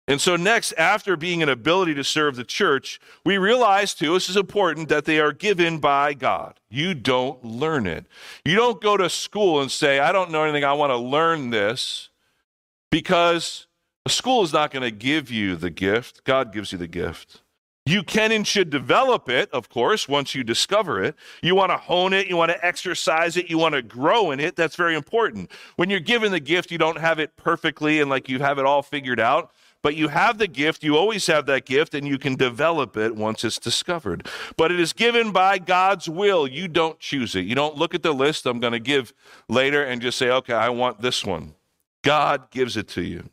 And 0.08 0.20
so, 0.20 0.34
next, 0.34 0.72
after 0.72 1.16
being 1.16 1.42
an 1.42 1.48
ability 1.48 1.94
to 1.94 2.02
serve 2.02 2.34
the 2.34 2.44
church, 2.44 3.00
we 3.24 3.38
realize 3.38 3.94
too, 3.94 4.14
this 4.14 4.28
is 4.28 4.36
important, 4.36 4.88
that 4.88 5.04
they 5.04 5.20
are 5.20 5.32
given 5.32 5.78
by 5.78 6.12
God. 6.12 6.58
You 6.68 6.94
don't 6.94 7.44
learn 7.44 7.86
it. 7.86 8.06
You 8.44 8.56
don't 8.56 8.80
go 8.80 8.96
to 8.96 9.08
school 9.08 9.60
and 9.60 9.70
say, 9.70 10.00
I 10.00 10.10
don't 10.10 10.32
know 10.32 10.42
anything, 10.42 10.64
I 10.64 10.72
want 10.72 10.90
to 10.90 10.96
learn 10.96 11.50
this, 11.50 12.08
because 12.90 13.68
a 14.04 14.10
school 14.10 14.42
is 14.42 14.52
not 14.52 14.72
going 14.72 14.82
to 14.82 14.90
give 14.90 15.30
you 15.30 15.54
the 15.54 15.70
gift. 15.70 16.24
God 16.24 16.52
gives 16.52 16.72
you 16.72 16.78
the 16.78 16.88
gift. 16.88 17.42
You 17.84 18.04
can 18.04 18.30
and 18.30 18.46
should 18.46 18.70
develop 18.70 19.28
it, 19.28 19.50
of 19.50 19.68
course, 19.68 20.08
once 20.08 20.34
you 20.34 20.44
discover 20.44 21.02
it. 21.02 21.16
You 21.42 21.56
want 21.56 21.70
to 21.70 21.76
hone 21.76 22.12
it, 22.12 22.28
you 22.28 22.36
want 22.36 22.52
to 22.52 22.64
exercise 22.64 23.36
it, 23.36 23.50
you 23.50 23.58
want 23.58 23.74
to 23.74 23.82
grow 23.82 24.30
in 24.30 24.38
it. 24.38 24.54
That's 24.54 24.76
very 24.76 24.94
important. 24.94 25.50
When 25.76 25.90
you're 25.90 26.00
given 26.00 26.30
the 26.30 26.40
gift, 26.40 26.70
you 26.70 26.78
don't 26.78 26.98
have 26.98 27.18
it 27.18 27.36
perfectly 27.36 28.00
and 28.00 28.08
like 28.08 28.28
you 28.28 28.38
have 28.38 28.58
it 28.58 28.64
all 28.64 28.82
figured 28.82 29.18
out, 29.18 29.52
but 29.82 29.96
you 29.96 30.08
have 30.08 30.38
the 30.38 30.46
gift, 30.46 30.84
you 30.84 30.96
always 30.96 31.26
have 31.26 31.46
that 31.46 31.66
gift, 31.66 31.94
and 31.94 32.06
you 32.06 32.18
can 32.18 32.36
develop 32.36 32.96
it 32.96 33.16
once 33.16 33.44
it's 33.44 33.58
discovered. 33.58 34.28
But 34.56 34.70
it 34.70 34.78
is 34.78 34.92
given 34.92 35.32
by 35.32 35.58
God's 35.58 36.08
will. 36.08 36.46
You 36.46 36.68
don't 36.68 36.98
choose 37.00 37.34
it. 37.34 37.44
You 37.44 37.54
don't 37.54 37.76
look 37.76 37.94
at 37.94 38.02
the 38.02 38.12
list 38.12 38.46
I'm 38.46 38.60
going 38.60 38.72
to 38.72 38.78
give 38.78 39.12
later 39.48 39.82
and 39.84 40.00
just 40.00 40.18
say, 40.18 40.30
okay, 40.30 40.54
I 40.54 40.68
want 40.68 41.02
this 41.02 41.24
one. 41.24 41.54
God 42.02 42.50
gives 42.50 42.76
it 42.76 42.88
to 42.88 43.02
you. 43.02 43.30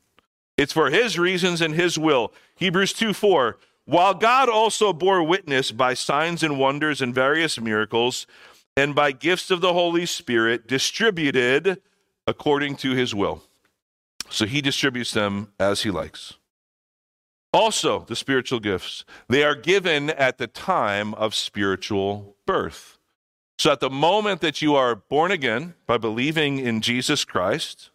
It's 0.58 0.74
for 0.74 0.90
his 0.90 1.18
reasons 1.18 1.62
and 1.62 1.74
his 1.74 1.98
will. 1.98 2.34
Hebrews 2.56 2.94
2 2.94 3.14
4. 3.14 3.58
While 3.86 4.14
God 4.14 4.50
also 4.50 4.94
bore 4.94 5.24
witness 5.24 5.72
by 5.72 5.96
signs 5.96 6.44
and 6.44 6.60
wonders 6.60 7.02
and 7.02 7.16
various 7.16 7.60
miracles, 7.60 8.28
and 8.80 8.96
by 8.96 9.12
gifts 9.12 9.52
of 9.52 9.62
the 9.62 9.74
Holy 9.74 10.06
Spirit 10.06 10.68
distributed 10.68 11.82
according 12.28 12.76
to 12.78 12.92
his 12.92 13.14
will. 13.14 13.44
So 14.30 14.46
he 14.46 14.62
distributes 14.62 15.12
them 15.12 15.52
as 15.60 15.82
he 15.82 15.92
likes. 15.92 16.36
Also, 17.52 18.06
the 18.08 18.16
spiritual 18.16 18.60
gifts, 18.60 19.06
they 19.28 19.44
are 19.44 19.56
given 19.56 20.12
at 20.12 20.38
the 20.38 20.48
time 20.48 21.14
of 21.16 21.34
spiritual 21.34 22.36
birth. 22.46 23.00
So 23.58 23.72
at 23.72 23.80
the 23.80 23.90
moment 23.90 24.42
that 24.42 24.62
you 24.62 24.76
are 24.76 24.96
born 24.96 25.32
again 25.32 25.74
by 25.88 25.98
believing 25.98 26.60
in 26.60 26.82
Jesus 26.82 27.26
Christ, 27.26 27.90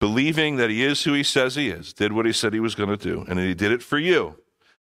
believing 0.00 0.56
that 0.56 0.70
he 0.70 0.82
is 0.82 1.04
who 1.04 1.12
he 1.12 1.22
says 1.22 1.54
he 1.54 1.68
is, 1.68 1.92
did 1.92 2.12
what 2.12 2.26
he 2.26 2.32
said 2.32 2.52
he 2.52 2.60
was 2.60 2.74
going 2.74 2.88
to 2.88 2.96
do, 2.96 3.24
and 3.28 3.38
he 3.38 3.54
did 3.54 3.70
it 3.70 3.82
for 3.82 3.98
you. 3.98 4.36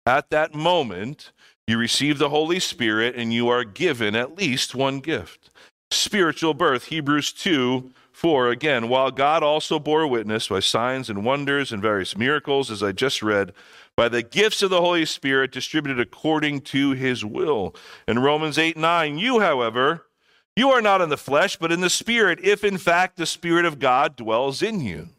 At 0.06 0.32
that 0.32 0.53
moment, 0.53 1.32
you 1.68 1.78
receive 1.78 2.18
the 2.18 2.30
Holy 2.30 2.60
Spirit 2.60 3.16
and 3.16 3.34
you 3.34 3.47
are 3.49 3.64
given 3.64 4.16
at 4.16 4.38
least 4.38 4.76
one 4.76 4.99
gift. 4.99 5.49
Spiritual 5.91 6.53
birth, 6.53 6.86
Hebrews 6.86 7.32
2 7.32 7.91
4. 8.26 8.49
Again, 8.49 8.89
while 8.89 9.11
God 9.11 9.43
also 9.43 9.78
bore 9.78 10.07
witness 10.07 10.47
by 10.47 10.59
signs 10.59 11.11
and 11.11 11.23
wonders 11.23 11.71
and 11.71 11.80
various 11.80 12.17
miracles, 12.17 12.71
as 12.71 12.82
I 12.82 12.91
just 12.91 13.21
read, 13.21 13.53
by 13.95 14.09
the 14.09 14.23
gifts 14.23 14.63
of 14.63 14.71
the 14.71 14.82
Holy 14.82 15.05
Spirit 15.05 15.51
distributed 15.51 15.99
according 15.99 16.61
to 16.61 16.93
his 16.93 17.23
will. 17.23 17.76
In 18.07 18.17
Romans 18.17 18.57
8 18.57 18.78
9, 18.78 19.19
you, 19.19 19.41
however, 19.41 20.07
you 20.55 20.71
are 20.71 20.82
not 20.82 21.01
in 21.01 21.09
the 21.09 21.17
flesh, 21.17 21.57
but 21.57 21.71
in 21.71 21.82
the 21.82 21.89
Spirit, 21.91 22.39
if 22.41 22.63
in 22.63 22.80
fact 22.80 23.17
the 23.17 23.28
Spirit 23.28 23.63
of 23.63 23.78
God 23.78 24.15
dwells 24.15 24.63
in 24.63 24.82
you. 24.82 25.09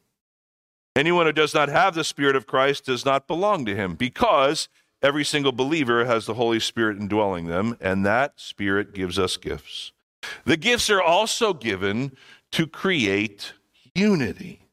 Anyone 0.96 1.26
who 1.26 1.32
does 1.32 1.54
not 1.54 1.68
have 1.68 1.94
the 1.94 2.02
Spirit 2.02 2.34
of 2.34 2.48
Christ 2.48 2.86
does 2.86 3.04
not 3.04 3.28
belong 3.28 3.64
to 3.66 3.76
him, 3.76 3.94
because 3.94 4.68
every 5.00 5.24
single 5.24 5.52
believer 5.52 6.06
has 6.06 6.26
the 6.26 6.34
Holy 6.34 6.58
Spirit 6.58 6.98
indwelling 6.98 7.46
them, 7.46 7.76
and 7.80 8.04
that 8.04 8.32
Spirit 8.40 8.92
gives 8.92 9.16
us 9.16 9.36
gifts. 9.36 9.92
The 10.44 10.56
gifts 10.56 10.90
are 10.90 11.02
also 11.02 11.52
given 11.52 12.16
to 12.52 12.66
create 12.66 13.52
unity, 13.94 14.68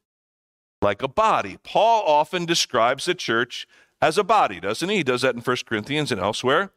like 0.82 1.02
a 1.02 1.08
body. 1.08 1.58
Paul 1.62 2.02
often 2.06 2.46
describes 2.46 3.04
the 3.04 3.14
church 3.14 3.66
as 4.00 4.18
a 4.18 4.24
body, 4.24 4.60
doesn't 4.60 4.88
he? 4.88 4.96
He 4.96 5.02
does 5.02 5.22
that 5.22 5.34
in 5.34 5.40
1 5.40 5.56
Corinthians 5.66 6.12
and 6.12 6.20
elsewhere. 6.20 6.70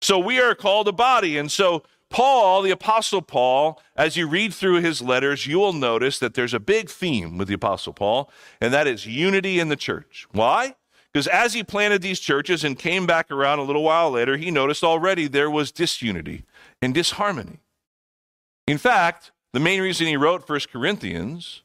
So 0.00 0.18
we 0.18 0.40
are 0.40 0.54
called 0.54 0.88
a 0.88 0.92
body. 0.92 1.36
And 1.36 1.50
so, 1.50 1.82
Paul, 2.10 2.62
the 2.62 2.70
Apostle 2.70 3.20
Paul, 3.20 3.82
as 3.96 4.16
you 4.16 4.28
read 4.28 4.54
through 4.54 4.80
his 4.80 5.02
letters, 5.02 5.46
you 5.46 5.58
will 5.58 5.72
notice 5.72 6.18
that 6.20 6.34
there's 6.34 6.54
a 6.54 6.60
big 6.60 6.88
theme 6.88 7.36
with 7.36 7.48
the 7.48 7.54
Apostle 7.54 7.92
Paul, 7.92 8.30
and 8.60 8.72
that 8.72 8.86
is 8.86 9.06
unity 9.06 9.60
in 9.60 9.68
the 9.68 9.76
church. 9.76 10.26
Why? 10.32 10.76
Because 11.12 11.26
as 11.26 11.54
he 11.54 11.64
planted 11.64 12.00
these 12.00 12.20
churches 12.20 12.64
and 12.64 12.78
came 12.78 13.06
back 13.06 13.30
around 13.30 13.58
a 13.58 13.62
little 13.62 13.82
while 13.82 14.10
later, 14.10 14.36
he 14.36 14.50
noticed 14.50 14.84
already 14.84 15.26
there 15.26 15.50
was 15.50 15.72
disunity 15.72 16.44
and 16.80 16.94
disharmony. 16.94 17.60
In 18.66 18.78
fact, 18.78 19.32
the 19.52 19.60
main 19.60 19.80
reason 19.80 20.06
he 20.06 20.16
wrote 20.16 20.48
1 20.48 20.60
Corinthians 20.72 21.62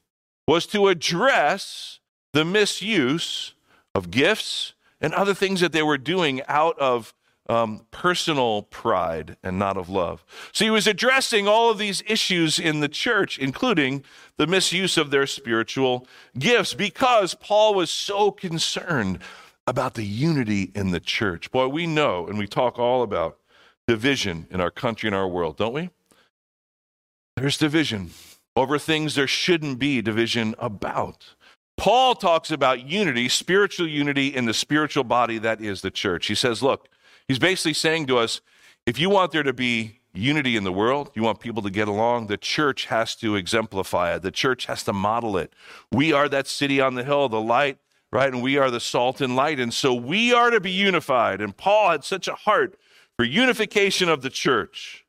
was 0.47 0.65
to 0.67 0.87
address 0.87 1.99
the 2.33 2.45
misuse 2.45 3.53
of 3.95 4.11
gifts 4.11 4.73
and 4.99 5.13
other 5.13 5.33
things 5.33 5.61
that 5.61 5.71
they 5.71 5.83
were 5.83 5.97
doing 5.97 6.41
out 6.47 6.77
of 6.79 7.13
um, 7.49 7.85
personal 7.91 8.63
pride 8.63 9.37
and 9.43 9.59
not 9.59 9.77
of 9.77 9.89
love. 9.89 10.25
So 10.51 10.63
he 10.63 10.71
was 10.71 10.87
addressing 10.87 11.47
all 11.47 11.69
of 11.69 11.77
these 11.77 12.01
issues 12.07 12.57
in 12.57 12.79
the 12.79 12.87
church, 12.87 13.37
including 13.37 14.03
the 14.37 14.47
misuse 14.47 14.97
of 14.97 15.11
their 15.11 15.27
spiritual 15.27 16.07
gifts, 16.37 16.73
because 16.73 17.35
Paul 17.35 17.73
was 17.73 17.91
so 17.91 18.31
concerned 18.31 19.19
about 19.67 19.93
the 19.93 20.05
unity 20.05 20.71
in 20.73 20.91
the 20.91 20.99
church. 20.99 21.51
Boy, 21.51 21.67
we 21.67 21.85
know 21.85 22.27
and 22.27 22.37
we 22.37 22.47
talk 22.47 22.79
all 22.79 23.03
about 23.03 23.37
division 23.87 24.47
in 24.49 24.61
our 24.61 24.71
country 24.71 25.07
and 25.07 25.15
our 25.15 25.27
world, 25.27 25.57
don't 25.57 25.73
we? 25.73 25.89
There's 27.35 27.57
division 27.57 28.11
over 28.55 28.77
things 28.77 29.15
there 29.15 29.27
shouldn't 29.27 29.79
be 29.79 30.01
division 30.01 30.55
about. 30.59 31.33
Paul 31.75 32.13
talks 32.13 32.51
about 32.51 32.87
unity, 32.87 33.27
spiritual 33.29 33.87
unity 33.87 34.27
in 34.27 34.45
the 34.45 34.53
spiritual 34.53 35.03
body 35.03 35.39
that 35.39 35.59
is 35.59 35.81
the 35.81 35.89
church. 35.91 36.27
He 36.27 36.35
says, 36.35 36.61
look, 36.61 36.87
he's 37.27 37.39
basically 37.39 37.73
saying 37.73 38.05
to 38.07 38.19
us, 38.19 38.41
if 38.85 38.99
you 38.99 39.09
want 39.09 39.31
there 39.31 39.43
to 39.43 39.53
be 39.53 39.99
unity 40.13 40.55
in 40.55 40.63
the 40.63 40.71
world, 40.71 41.09
you 41.15 41.23
want 41.23 41.39
people 41.39 41.63
to 41.63 41.71
get 41.71 41.87
along, 41.87 42.27
the 42.27 42.37
church 42.37 42.85
has 42.85 43.15
to 43.15 43.35
exemplify 43.35 44.13
it. 44.13 44.21
The 44.21 44.31
church 44.31 44.67
has 44.67 44.83
to 44.83 44.93
model 44.93 45.35
it. 45.37 45.51
We 45.91 46.13
are 46.13 46.29
that 46.29 46.47
city 46.47 46.79
on 46.79 46.93
the 46.93 47.03
hill, 47.03 47.27
the 47.29 47.41
light, 47.41 47.79
right? 48.11 48.31
And 48.31 48.43
we 48.43 48.57
are 48.57 48.69
the 48.69 48.79
salt 48.79 49.21
and 49.21 49.35
light. 49.35 49.59
And 49.59 49.73
so 49.73 49.93
we 49.93 50.31
are 50.31 50.51
to 50.51 50.59
be 50.59 50.71
unified. 50.71 51.41
And 51.41 51.57
Paul 51.57 51.89
had 51.89 52.03
such 52.03 52.27
a 52.27 52.35
heart 52.35 52.77
for 53.17 53.25
unification 53.25 54.09
of 54.09 54.21
the 54.21 54.29
church. 54.29 55.02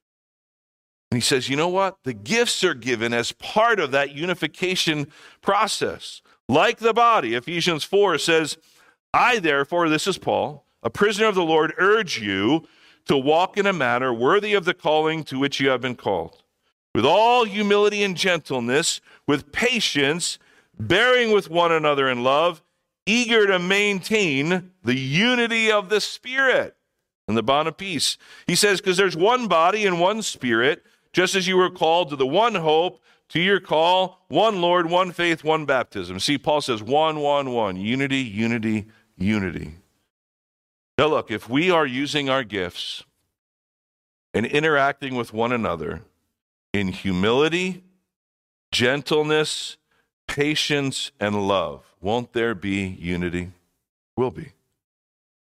And 1.15 1.23
he 1.23 1.25
says, 1.25 1.49
you 1.49 1.55
know 1.55 1.69
what? 1.69 1.99
The 2.03 2.13
gifts 2.13 2.65
are 2.65 2.75
given 2.75 3.15
as 3.15 3.31
part 3.31 3.79
of 3.79 3.93
that 3.93 4.17
unification 4.17 5.07
process. 5.43 6.23
Like 6.49 6.79
the 6.79 6.93
body, 6.93 7.37
Ephesians 7.37 7.85
4 7.85 8.19
says, 8.19 8.59
I 9.13 9.39
therefore, 9.39 9.89
this 9.89 10.09
is 10.09 10.19
Paul, 10.19 10.67
a 10.83 10.91
prisoner 10.91 11.29
of 11.29 11.37
the 11.37 11.45
Lord, 11.45 11.73
urge 11.79 12.21
you 12.21 12.67
to 13.07 13.17
walk 13.17 13.57
in 13.57 13.65
a 13.65 13.73
manner 13.73 14.13
worthy 14.13 14.55
of 14.55 14.65
the 14.65 14.75
calling 14.75 15.23
to 15.27 15.39
which 15.39 15.61
you 15.61 15.69
have 15.69 15.81
been 15.81 15.95
called, 15.95 16.43
with 16.97 17.07
all 17.07 17.45
humility 17.45 18.03
and 18.03 18.17
gentleness, 18.17 19.01
with 19.25 19.53
patience, 19.53 20.41
bearing 20.81 21.31
with 21.31 21.49
one 21.49 21.71
another 21.71 22.09
in 22.09 22.25
love, 22.25 22.61
eager 23.07 23.47
to 23.47 23.61
maintain 23.61 24.73
the 24.83 24.97
unity 24.97 25.71
of 25.71 25.91
the 25.91 26.01
Spirit 26.01 26.75
and 27.29 27.37
the 27.37 27.43
bond 27.45 27.69
of 27.69 27.77
peace. 27.77 28.19
He 28.49 28.57
says, 28.57 28.81
because 28.81 28.97
there's 28.97 29.17
one 29.17 29.47
body 29.47 29.87
and 29.87 30.01
one 30.01 30.21
Spirit, 30.21 30.85
just 31.15 31.35
as 31.35 31.47
you 31.49 31.57
were 31.57 31.71
called 31.71 32.11
to 32.11 32.17
the 32.17 32.27
one 32.27 32.57
hope, 32.57 33.01
to 33.31 33.41
your 33.41 33.61
call, 33.61 34.25
one 34.29 34.61
Lord, 34.61 34.91
one 34.91 35.13
faith, 35.13 35.43
one 35.43 35.65
baptism. 35.65 36.19
See, 36.21 36.37
Paul 36.37 36.61
says 36.61 36.83
one, 36.83 37.21
one, 37.21 37.53
one, 37.53 37.77
unity, 37.77 38.19
unity, 38.19 38.87
unity. 39.17 39.77
Now, 40.99 41.07
look, 41.07 41.31
if 41.31 41.49
we 41.49 41.71
are 41.71 41.87
using 41.87 42.29
our 42.29 42.45
gifts 42.45 43.05
and 44.35 44.45
interacting 44.45 45.15
with 45.15 45.33
one 45.33 45.53
another 45.53 46.03
in 46.73 46.89
humility, 46.89 47.85
gentleness, 48.73 49.77
patience, 50.27 51.13
and 51.19 51.49
love, 51.49 51.95
won't 52.01 52.33
there 52.33 52.55
be 52.55 52.97
unity? 53.01 53.53
Will 54.17 54.31
be. 54.31 54.53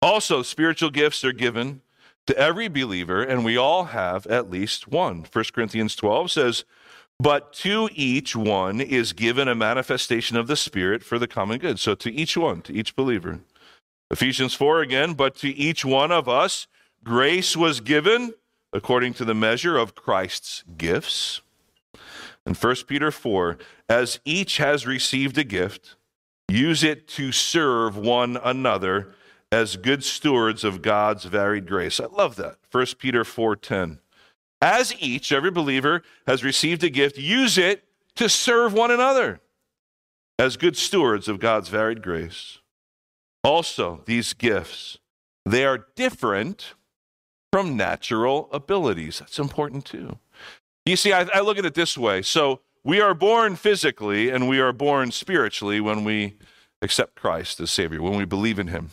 Also, 0.00 0.42
spiritual 0.42 0.90
gifts 0.90 1.24
are 1.24 1.32
given 1.32 1.80
to 2.26 2.36
every 2.38 2.68
believer, 2.68 3.22
and 3.22 3.44
we 3.44 3.56
all 3.56 3.84
have 3.86 4.26
at 4.26 4.50
least 4.50 4.88
one. 4.88 5.26
1 5.30 5.44
Corinthians 5.52 5.96
12 5.96 6.30
says, 6.30 6.64
But 7.18 7.52
to 7.54 7.88
each 7.92 8.36
one 8.36 8.80
is 8.80 9.12
given 9.12 9.48
a 9.48 9.54
manifestation 9.54 10.36
of 10.36 10.46
the 10.46 10.56
Spirit 10.56 11.02
for 11.02 11.18
the 11.18 11.26
common 11.26 11.58
good. 11.58 11.78
So 11.78 11.94
to 11.96 12.12
each 12.12 12.36
one, 12.36 12.62
to 12.62 12.72
each 12.72 12.94
believer. 12.94 13.40
Ephesians 14.10 14.54
4 14.54 14.82
again, 14.82 15.14
but 15.14 15.34
to 15.36 15.48
each 15.48 15.84
one 15.84 16.12
of 16.12 16.28
us 16.28 16.66
grace 17.02 17.56
was 17.56 17.80
given 17.80 18.34
according 18.72 19.14
to 19.14 19.24
the 19.24 19.34
measure 19.34 19.76
of 19.76 19.94
Christ's 19.94 20.64
gifts. 20.76 21.40
And 22.44 22.56
1 22.56 22.76
Peter 22.86 23.10
4, 23.10 23.58
as 23.88 24.20
each 24.24 24.56
has 24.56 24.86
received 24.86 25.38
a 25.38 25.44
gift, 25.44 25.96
use 26.48 26.82
it 26.82 27.06
to 27.08 27.32
serve 27.32 27.96
one 27.96 28.38
another 28.42 29.14
as 29.52 29.76
good 29.76 30.02
stewards 30.02 30.64
of 30.64 30.80
God's 30.80 31.24
varied 31.24 31.68
grace. 31.68 32.00
I 32.00 32.06
love 32.06 32.36
that. 32.36 32.56
1 32.70 32.98
Peter 32.98 33.22
4:10. 33.22 34.00
As 34.62 34.94
each 34.98 35.30
every 35.30 35.50
believer 35.50 36.02
has 36.26 36.42
received 36.42 36.82
a 36.82 36.88
gift, 36.88 37.18
use 37.18 37.58
it 37.58 37.84
to 38.14 38.28
serve 38.28 38.72
one 38.72 38.90
another 38.90 39.40
as 40.38 40.56
good 40.56 40.76
stewards 40.76 41.28
of 41.28 41.38
God's 41.38 41.68
varied 41.68 42.02
grace. 42.02 42.58
Also, 43.44 44.02
these 44.06 44.32
gifts, 44.32 44.98
they 45.44 45.64
are 45.64 45.86
different 45.96 46.74
from 47.52 47.76
natural 47.76 48.48
abilities. 48.52 49.18
That's 49.18 49.38
important 49.38 49.84
too. 49.84 50.18
You 50.86 50.96
see, 50.96 51.12
I, 51.12 51.28
I 51.34 51.40
look 51.40 51.58
at 51.58 51.66
it 51.66 51.74
this 51.74 51.98
way. 51.98 52.22
So 52.22 52.60
we 52.82 53.00
are 53.00 53.14
born 53.14 53.56
physically 53.56 54.30
and 54.30 54.48
we 54.48 54.60
are 54.60 54.72
born 54.72 55.10
spiritually 55.10 55.80
when 55.80 56.04
we 56.04 56.38
accept 56.80 57.16
Christ 57.16 57.60
as 57.60 57.70
Savior, 57.70 58.00
when 58.00 58.16
we 58.16 58.24
believe 58.24 58.58
in 58.58 58.68
Him. 58.68 58.90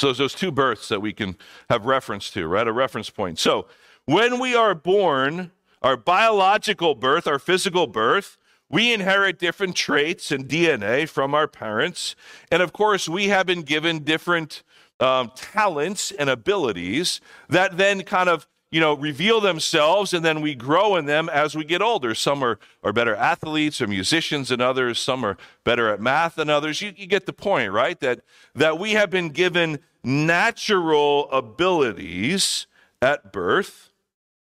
So 0.00 0.08
there's 0.08 0.18
those 0.18 0.34
two 0.34 0.52
births 0.52 0.88
that 0.88 1.00
we 1.00 1.12
can 1.12 1.36
have 1.68 1.86
reference 1.86 2.30
to, 2.30 2.46
right? 2.46 2.66
A 2.66 2.72
reference 2.72 3.10
point. 3.10 3.38
So 3.38 3.66
when 4.04 4.38
we 4.38 4.54
are 4.54 4.74
born, 4.74 5.50
our 5.82 5.96
biological 5.96 6.94
birth, 6.94 7.26
our 7.26 7.38
physical 7.38 7.86
birth, 7.86 8.36
we 8.70 8.92
inherit 8.92 9.38
different 9.38 9.74
traits 9.74 10.30
and 10.30 10.46
DNA 10.46 11.08
from 11.08 11.34
our 11.34 11.48
parents. 11.48 12.14
And 12.50 12.62
of 12.62 12.72
course, 12.72 13.08
we 13.08 13.28
have 13.28 13.46
been 13.46 13.62
given 13.62 14.04
different 14.04 14.62
um, 15.00 15.32
talents 15.34 16.12
and 16.12 16.28
abilities 16.28 17.20
that 17.48 17.76
then 17.76 18.02
kind 18.02 18.28
of 18.28 18.46
you 18.70 18.80
know 18.80 18.94
reveal 18.94 19.40
themselves 19.40 20.12
and 20.12 20.24
then 20.24 20.40
we 20.40 20.54
grow 20.54 20.96
in 20.96 21.06
them 21.06 21.28
as 21.28 21.54
we 21.54 21.64
get 21.64 21.82
older. 21.82 22.14
Some 22.14 22.42
are, 22.42 22.58
are 22.82 22.92
better 22.92 23.14
athletes 23.14 23.80
or 23.80 23.86
musicians 23.86 24.48
than 24.48 24.60
others. 24.60 24.98
Some 24.98 25.24
are 25.24 25.36
better 25.64 25.88
at 25.88 26.00
math 26.00 26.34
than 26.36 26.50
others. 26.50 26.80
You, 26.80 26.92
you 26.96 27.06
get 27.06 27.26
the 27.26 27.32
point 27.32 27.72
right? 27.72 27.98
That 28.00 28.20
that 28.54 28.78
we 28.78 28.92
have 28.92 29.10
been 29.10 29.30
given 29.30 29.80
natural 30.04 31.30
abilities 31.30 32.66
at 33.02 33.32
birth 33.32 33.90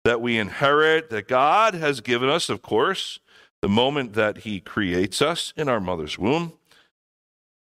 that 0.05 0.21
we 0.21 0.37
inherit 0.37 1.09
that 1.11 1.29
god 1.29 1.75
has 1.75 2.01
given 2.01 2.29
us 2.29 2.49
of 2.49 2.61
course 2.61 3.21
the 3.65 3.69
moment 3.71 4.13
that 4.13 4.41
he 4.41 4.61
creates 4.61 5.23
us 5.23 5.55
in 5.57 5.71
our 5.71 5.81
mother's 5.81 6.19
womb. 6.19 6.53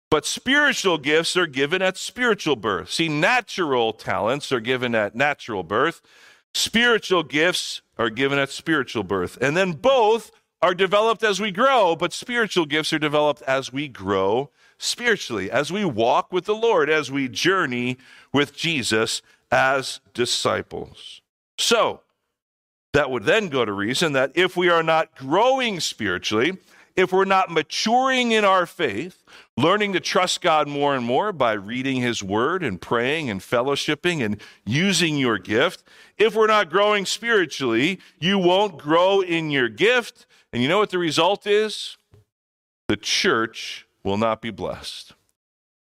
But 0.08 0.24
spiritual 0.24 0.98
gifts 0.98 1.36
are 1.36 1.48
given 1.48 1.82
at 1.82 1.96
spiritual 1.96 2.54
birth. 2.54 2.92
See, 2.92 3.08
natural 3.08 3.92
talents 3.92 4.52
are 4.52 4.60
given 4.60 4.94
at 4.94 5.16
natural 5.16 5.64
birth. 5.64 6.00
Spiritual 6.54 7.22
gifts 7.22 7.82
are 7.98 8.10
given 8.10 8.38
at 8.38 8.50
spiritual 8.50 9.02
birth. 9.02 9.38
And 9.40 9.56
then 9.56 9.72
both 9.72 10.30
are 10.62 10.74
developed 10.74 11.22
as 11.22 11.40
we 11.40 11.50
grow, 11.50 11.96
but 11.96 12.12
spiritual 12.12 12.66
gifts 12.66 12.92
are 12.92 12.98
developed 12.98 13.42
as 13.42 13.72
we 13.72 13.88
grow 13.88 14.50
spiritually, 14.78 15.50
as 15.50 15.72
we 15.72 15.84
walk 15.84 16.32
with 16.32 16.44
the 16.44 16.54
Lord, 16.54 16.90
as 16.90 17.10
we 17.10 17.28
journey 17.28 17.98
with 18.32 18.54
Jesus 18.54 19.22
as 19.50 20.00
disciples. 20.14 21.20
So, 21.58 22.02
that 22.92 23.10
would 23.10 23.24
then 23.24 23.48
go 23.48 23.64
to 23.64 23.72
reason 23.72 24.12
that 24.14 24.32
if 24.34 24.56
we 24.56 24.68
are 24.68 24.82
not 24.82 25.14
growing 25.14 25.78
spiritually, 25.80 26.58
if 27.00 27.12
we're 27.12 27.24
not 27.24 27.50
maturing 27.50 28.32
in 28.32 28.44
our 28.44 28.66
faith, 28.66 29.24
learning 29.56 29.92
to 29.94 30.00
trust 30.00 30.40
God 30.40 30.68
more 30.68 30.94
and 30.94 31.04
more 31.04 31.32
by 31.32 31.52
reading 31.52 32.00
His 32.00 32.22
Word 32.22 32.62
and 32.62 32.80
praying 32.80 33.28
and 33.28 33.40
fellowshipping 33.40 34.24
and 34.24 34.40
using 34.64 35.16
your 35.16 35.38
gift, 35.38 35.82
if 36.18 36.34
we're 36.34 36.46
not 36.46 36.70
growing 36.70 37.06
spiritually, 37.06 37.98
you 38.18 38.38
won't 38.38 38.78
grow 38.78 39.20
in 39.20 39.50
your 39.50 39.68
gift. 39.68 40.26
And 40.52 40.62
you 40.62 40.68
know 40.68 40.78
what 40.78 40.90
the 40.90 40.98
result 40.98 41.46
is? 41.46 41.96
The 42.88 42.96
church 42.96 43.86
will 44.04 44.18
not 44.18 44.40
be 44.40 44.50
blessed. 44.50 45.14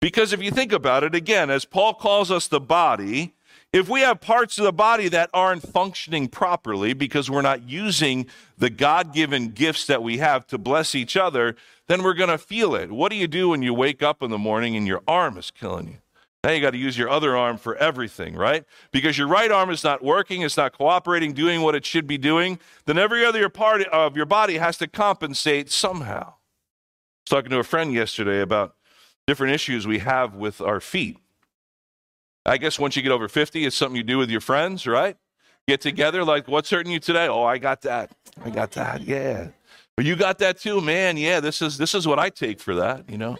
Because 0.01 0.33
if 0.33 0.43
you 0.43 0.51
think 0.51 0.73
about 0.73 1.05
it, 1.05 1.15
again, 1.15 1.49
as 1.49 1.65
Paul 1.65 1.95
calls 1.95 2.31
us 2.31 2.49
the 2.49 2.61
body, 2.61 3.35
if 3.73 3.89
we 3.89 4.01
have 4.03 4.21
parts 4.21 4.59
of 4.59 4.65
the 4.65 4.73
body 4.73 5.09
that 5.09 5.31
aren't 5.33 5.63
functioning 5.63 6.29
properly 6.29 6.93
because 6.93 7.31
we're 7.31 7.43
not 7.43 7.69
using 7.69 8.27
the 8.59 8.69
God 8.69 9.15
given 9.15 9.49
gifts 9.49 9.87
that 9.87 10.03
we 10.03 10.19
have 10.19 10.47
to 10.49 10.59
bless 10.59 10.95
each 10.95 11.17
other, 11.17 11.57
then 11.89 12.03
we're 12.03 12.15
going 12.15 12.29
to 12.29 12.39
feel 12.39 12.75
it. 12.75 12.93
What 12.93 13.11
do 13.11 13.17
you 13.17 13.27
do 13.27 13.49
when 13.49 13.63
you 13.63 13.73
wake 13.73 14.03
up 14.03 14.23
in 14.23 14.31
the 14.31 14.39
morning 14.39 14.77
and 14.77 14.87
your 14.87 15.03
arm 15.09 15.39
is 15.39 15.51
killing 15.51 15.89
you? 15.89 15.99
Now 16.45 16.51
you 16.51 16.61
got 16.61 16.73
to 16.73 16.79
use 16.79 16.99
your 16.99 17.09
other 17.09 17.37
arm 17.37 17.57
for 17.57 17.77
everything, 17.77 18.35
right? 18.35 18.65
Because 18.91 19.17
your 19.17 19.29
right 19.29 19.51
arm 19.51 19.71
is 19.71 19.85
not 19.85 20.03
working, 20.03 20.43
it's 20.43 20.57
not 20.57 20.77
cooperating, 20.77 21.33
doing 21.33 21.63
what 21.63 21.77
it 21.77 21.87
should 21.87 22.07
be 22.07 22.19
doing. 22.19 22.59
Then 22.85 22.99
every 22.99 23.25
other 23.25 23.49
part 23.49 23.83
of 23.85 24.17
your 24.17 24.27
body 24.27 24.59
has 24.59 24.77
to 24.79 24.89
compensate 24.89 25.71
somehow. 25.71 26.23
I 26.23 27.25
was 27.25 27.31
talking 27.31 27.51
to 27.51 27.61
a 27.61 27.65
friend 27.65 27.93
yesterday 27.93 28.41
about 28.41 28.75
different 29.27 29.55
issues 29.55 29.87
we 29.87 30.01
have 30.01 30.35
with 30.35 30.61
our 30.61 30.81
feet. 30.81 31.22
I 32.45 32.57
guess 32.59 32.79
once 32.79 32.97
you 32.97 33.03
get 33.03 33.13
over 33.13 33.29
50, 33.29 33.65
it's 33.65 33.77
something 33.77 33.97
you 33.97 34.03
do 34.03 34.19
with 34.19 34.31
your 34.31 34.41
friends, 34.41 34.87
right? 34.87 35.17
Get 35.69 35.81
together, 35.81 36.25
like, 36.25 36.49
what's 36.49 36.71
hurting 36.71 36.91
you 36.93 36.99
today? 36.99 37.29
Oh, 37.29 37.45
I 37.45 37.59
got 37.59 37.83
that. 37.83 38.11
I 38.45 38.51
got 38.51 38.73
that. 38.73 39.03
Yeah. 39.03 39.49
But 39.97 40.07
you 40.07 40.17
got 40.17 40.39
that 40.39 40.59
too, 40.59 40.81
man. 40.81 41.17
Yeah, 41.17 41.41
this 41.41 41.63
is 41.63 41.79
this 41.79 41.95
is 41.95 42.07
what 42.07 42.19
I 42.19 42.31
take 42.31 42.59
for 42.59 42.75
that, 42.77 43.09
you 43.09 43.19
know. 43.19 43.37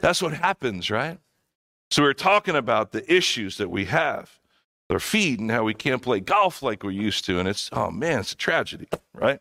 That's 0.00 0.22
what 0.22 0.32
happens, 0.32 0.90
right? 0.90 1.18
So 1.90 2.02
we're 2.02 2.14
talking 2.14 2.54
about 2.54 2.92
the 2.92 3.12
issues 3.12 3.58
that 3.58 3.68
we 3.68 3.86
have 3.86 4.38
our 4.88 5.00
feet 5.00 5.40
and 5.40 5.50
how 5.50 5.64
we 5.64 5.74
can't 5.74 6.00
play 6.00 6.20
golf 6.20 6.62
like 6.62 6.82
we're 6.82 6.90
used 6.92 7.24
to. 7.26 7.38
And 7.38 7.48
it's, 7.48 7.68
oh 7.72 7.90
man, 7.90 8.20
it's 8.20 8.32
a 8.32 8.36
tragedy, 8.36 8.88
right? 9.14 9.40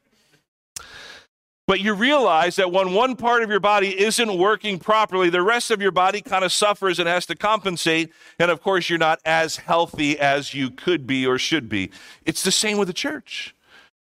But 1.69 1.81
you 1.81 1.93
realize 1.93 2.55
that 2.55 2.71
when 2.71 2.93
one 2.93 3.15
part 3.15 3.43
of 3.43 3.51
your 3.51 3.59
body 3.59 3.89
isn't 4.01 4.39
working 4.39 4.79
properly, 4.79 5.29
the 5.29 5.43
rest 5.43 5.69
of 5.69 5.79
your 5.79 5.91
body 5.91 6.19
kind 6.19 6.43
of 6.43 6.51
suffers 6.51 6.97
and 6.97 7.07
has 7.07 7.27
to 7.27 7.35
compensate. 7.35 8.11
And 8.39 8.49
of 8.49 8.59
course, 8.59 8.89
you're 8.89 8.97
not 8.97 9.19
as 9.23 9.57
healthy 9.57 10.17
as 10.17 10.55
you 10.55 10.71
could 10.71 11.05
be 11.05 11.27
or 11.27 11.37
should 11.37 11.69
be. 11.69 11.91
It's 12.25 12.41
the 12.41 12.51
same 12.51 12.79
with 12.79 12.87
the 12.87 12.93
church. 12.95 13.53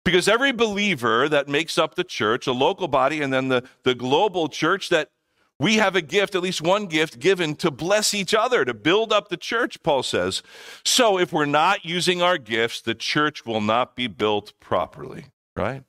Because 0.06 0.26
every 0.26 0.52
believer 0.52 1.28
that 1.28 1.48
makes 1.48 1.76
up 1.76 1.96
the 1.96 2.02
church, 2.02 2.46
a 2.46 2.52
local 2.52 2.88
body, 2.88 3.20
and 3.20 3.30
then 3.30 3.48
the, 3.48 3.62
the 3.82 3.94
global 3.94 4.48
church, 4.48 4.88
that 4.88 5.10
we 5.58 5.74
have 5.74 5.94
a 5.94 6.00
gift, 6.00 6.34
at 6.34 6.40
least 6.40 6.62
one 6.62 6.86
gift 6.86 7.18
given 7.18 7.54
to 7.56 7.70
bless 7.70 8.14
each 8.14 8.32
other, 8.32 8.64
to 8.64 8.72
build 8.72 9.12
up 9.12 9.28
the 9.28 9.36
church, 9.36 9.82
Paul 9.82 10.02
says. 10.02 10.42
So 10.82 11.18
if 11.18 11.30
we're 11.30 11.44
not 11.44 11.84
using 11.84 12.22
our 12.22 12.38
gifts, 12.38 12.80
the 12.80 12.94
church 12.94 13.44
will 13.44 13.60
not 13.60 13.96
be 13.96 14.06
built 14.06 14.54
properly, 14.60 15.26
right? 15.54 15.84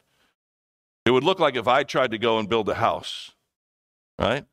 It 1.11 1.13
would 1.13 1.25
look 1.25 1.41
like 1.41 1.57
if 1.57 1.67
I 1.67 1.83
tried 1.83 2.11
to 2.11 2.17
go 2.17 2.39
and 2.39 2.47
build 2.47 2.69
a 2.69 2.75
house, 2.75 3.31
right? 4.17 4.45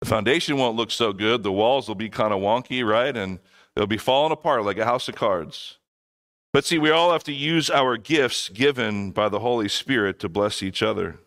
The 0.00 0.08
foundation 0.08 0.56
won't 0.56 0.74
look 0.74 0.90
so 0.90 1.12
good. 1.12 1.44
The 1.44 1.52
walls 1.52 1.86
will 1.86 1.94
be 1.94 2.08
kind 2.08 2.32
of 2.32 2.40
wonky, 2.40 2.84
right? 2.84 3.16
And 3.16 3.38
they'll 3.76 3.86
be 3.86 3.98
falling 3.98 4.32
apart 4.32 4.64
like 4.64 4.78
a 4.78 4.84
house 4.84 5.08
of 5.08 5.14
cards. 5.14 5.78
But 6.52 6.64
see, 6.64 6.76
we 6.76 6.90
all 6.90 7.12
have 7.12 7.22
to 7.22 7.32
use 7.32 7.70
our 7.70 7.96
gifts 7.96 8.48
given 8.48 9.12
by 9.12 9.28
the 9.28 9.38
Holy 9.38 9.68
Spirit 9.68 10.18
to 10.18 10.28
bless 10.28 10.60
each 10.60 10.82
other. 10.82 11.20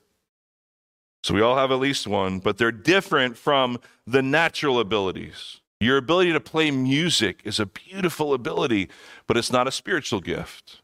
So 1.23 1.33
we 1.33 1.39
all 1.39 1.55
have 1.55 1.71
at 1.71 1.79
least 1.79 2.05
one, 2.05 2.39
but 2.39 2.57
they're 2.57 2.73
different 2.73 3.37
from 3.37 3.79
the 4.05 4.21
natural 4.21 4.81
abilities. 4.81 5.61
Your 5.79 5.95
ability 5.95 6.33
to 6.33 6.41
play 6.41 6.69
music 6.69 7.39
is 7.45 7.61
a 7.61 7.65
beautiful 7.65 8.33
ability, 8.33 8.89
but 9.25 9.37
it's 9.37 9.53
not 9.53 9.69
a 9.69 9.71
spiritual 9.71 10.19
gift. 10.19 10.81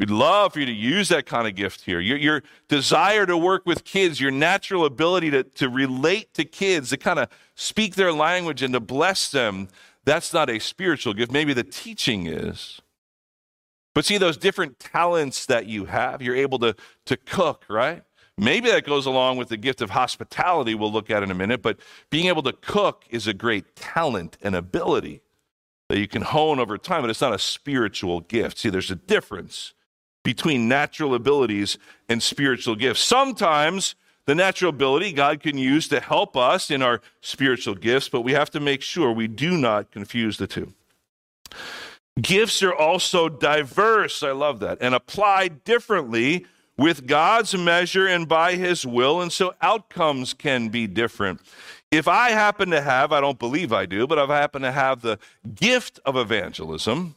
We'd 0.00 0.08
love 0.08 0.54
for 0.54 0.60
you 0.60 0.66
to 0.66 0.72
use 0.72 1.10
that 1.10 1.26
kind 1.26 1.46
of 1.46 1.54
gift 1.54 1.82
here. 1.82 2.00
Your, 2.00 2.16
your 2.16 2.42
desire 2.68 3.26
to 3.26 3.36
work 3.36 3.66
with 3.66 3.84
kids, 3.84 4.18
your 4.18 4.30
natural 4.30 4.86
ability 4.86 5.30
to, 5.30 5.42
to 5.42 5.68
relate 5.68 6.32
to 6.34 6.46
kids, 6.46 6.88
to 6.88 6.96
kind 6.96 7.18
of 7.18 7.28
speak 7.54 7.96
their 7.96 8.10
language 8.10 8.62
and 8.62 8.72
to 8.72 8.80
bless 8.80 9.30
them, 9.30 9.68
that's 10.06 10.32
not 10.32 10.48
a 10.48 10.58
spiritual 10.58 11.12
gift. 11.12 11.30
Maybe 11.30 11.52
the 11.52 11.64
teaching 11.64 12.26
is. 12.26 12.80
But 13.94 14.06
see, 14.06 14.16
those 14.16 14.38
different 14.38 14.78
talents 14.78 15.44
that 15.44 15.66
you 15.66 15.84
have, 15.84 16.22
you're 16.22 16.34
able 16.34 16.58
to, 16.60 16.74
to 17.04 17.18
cook, 17.18 17.66
right? 17.68 18.02
Maybe 18.38 18.70
that 18.70 18.86
goes 18.86 19.04
along 19.04 19.36
with 19.36 19.50
the 19.50 19.58
gift 19.58 19.82
of 19.82 19.90
hospitality 19.90 20.74
we'll 20.74 20.90
look 20.90 21.10
at 21.10 21.22
in 21.22 21.30
a 21.30 21.34
minute, 21.34 21.60
but 21.60 21.78
being 22.08 22.28
able 22.28 22.42
to 22.44 22.54
cook 22.54 23.04
is 23.10 23.26
a 23.26 23.34
great 23.34 23.76
talent 23.76 24.38
and 24.40 24.56
ability 24.56 25.20
that 25.90 25.98
you 25.98 26.08
can 26.08 26.22
hone 26.22 26.58
over 26.58 26.78
time, 26.78 27.02
but 27.02 27.10
it's 27.10 27.20
not 27.20 27.34
a 27.34 27.38
spiritual 27.38 28.20
gift. 28.20 28.56
See, 28.56 28.70
there's 28.70 28.90
a 28.90 28.96
difference 28.96 29.74
between 30.22 30.68
natural 30.68 31.14
abilities 31.14 31.78
and 32.08 32.22
spiritual 32.22 32.76
gifts. 32.76 33.00
Sometimes 33.00 33.94
the 34.26 34.34
natural 34.34 34.70
ability 34.70 35.12
God 35.12 35.40
can 35.40 35.58
use 35.58 35.88
to 35.88 36.00
help 36.00 36.36
us 36.36 36.70
in 36.70 36.82
our 36.82 37.00
spiritual 37.20 37.74
gifts, 37.74 38.08
but 38.08 38.20
we 38.20 38.32
have 38.32 38.50
to 38.50 38.60
make 38.60 38.82
sure 38.82 39.12
we 39.12 39.28
do 39.28 39.56
not 39.56 39.90
confuse 39.90 40.36
the 40.36 40.46
two. 40.46 40.72
Gifts 42.20 42.62
are 42.62 42.74
also 42.74 43.28
diverse, 43.28 44.22
I 44.22 44.32
love 44.32 44.60
that, 44.60 44.78
and 44.80 44.94
applied 44.94 45.64
differently 45.64 46.46
with 46.76 47.06
God's 47.06 47.54
measure 47.56 48.06
and 48.06 48.28
by 48.28 48.54
his 48.54 48.86
will, 48.86 49.20
and 49.20 49.32
so 49.32 49.54
outcomes 49.60 50.32
can 50.34 50.68
be 50.68 50.86
different. 50.86 51.40
If 51.90 52.08
I 52.08 52.30
happen 52.30 52.70
to 52.70 52.80
have, 52.80 53.12
I 53.12 53.20
don't 53.20 53.38
believe 53.38 53.72
I 53.72 53.84
do, 53.84 54.06
but 54.06 54.18
if 54.18 54.30
I 54.30 54.38
happen 54.38 54.62
to 54.62 54.72
have 54.72 55.02
the 55.02 55.18
gift 55.54 55.98
of 56.04 56.16
evangelism, 56.16 57.16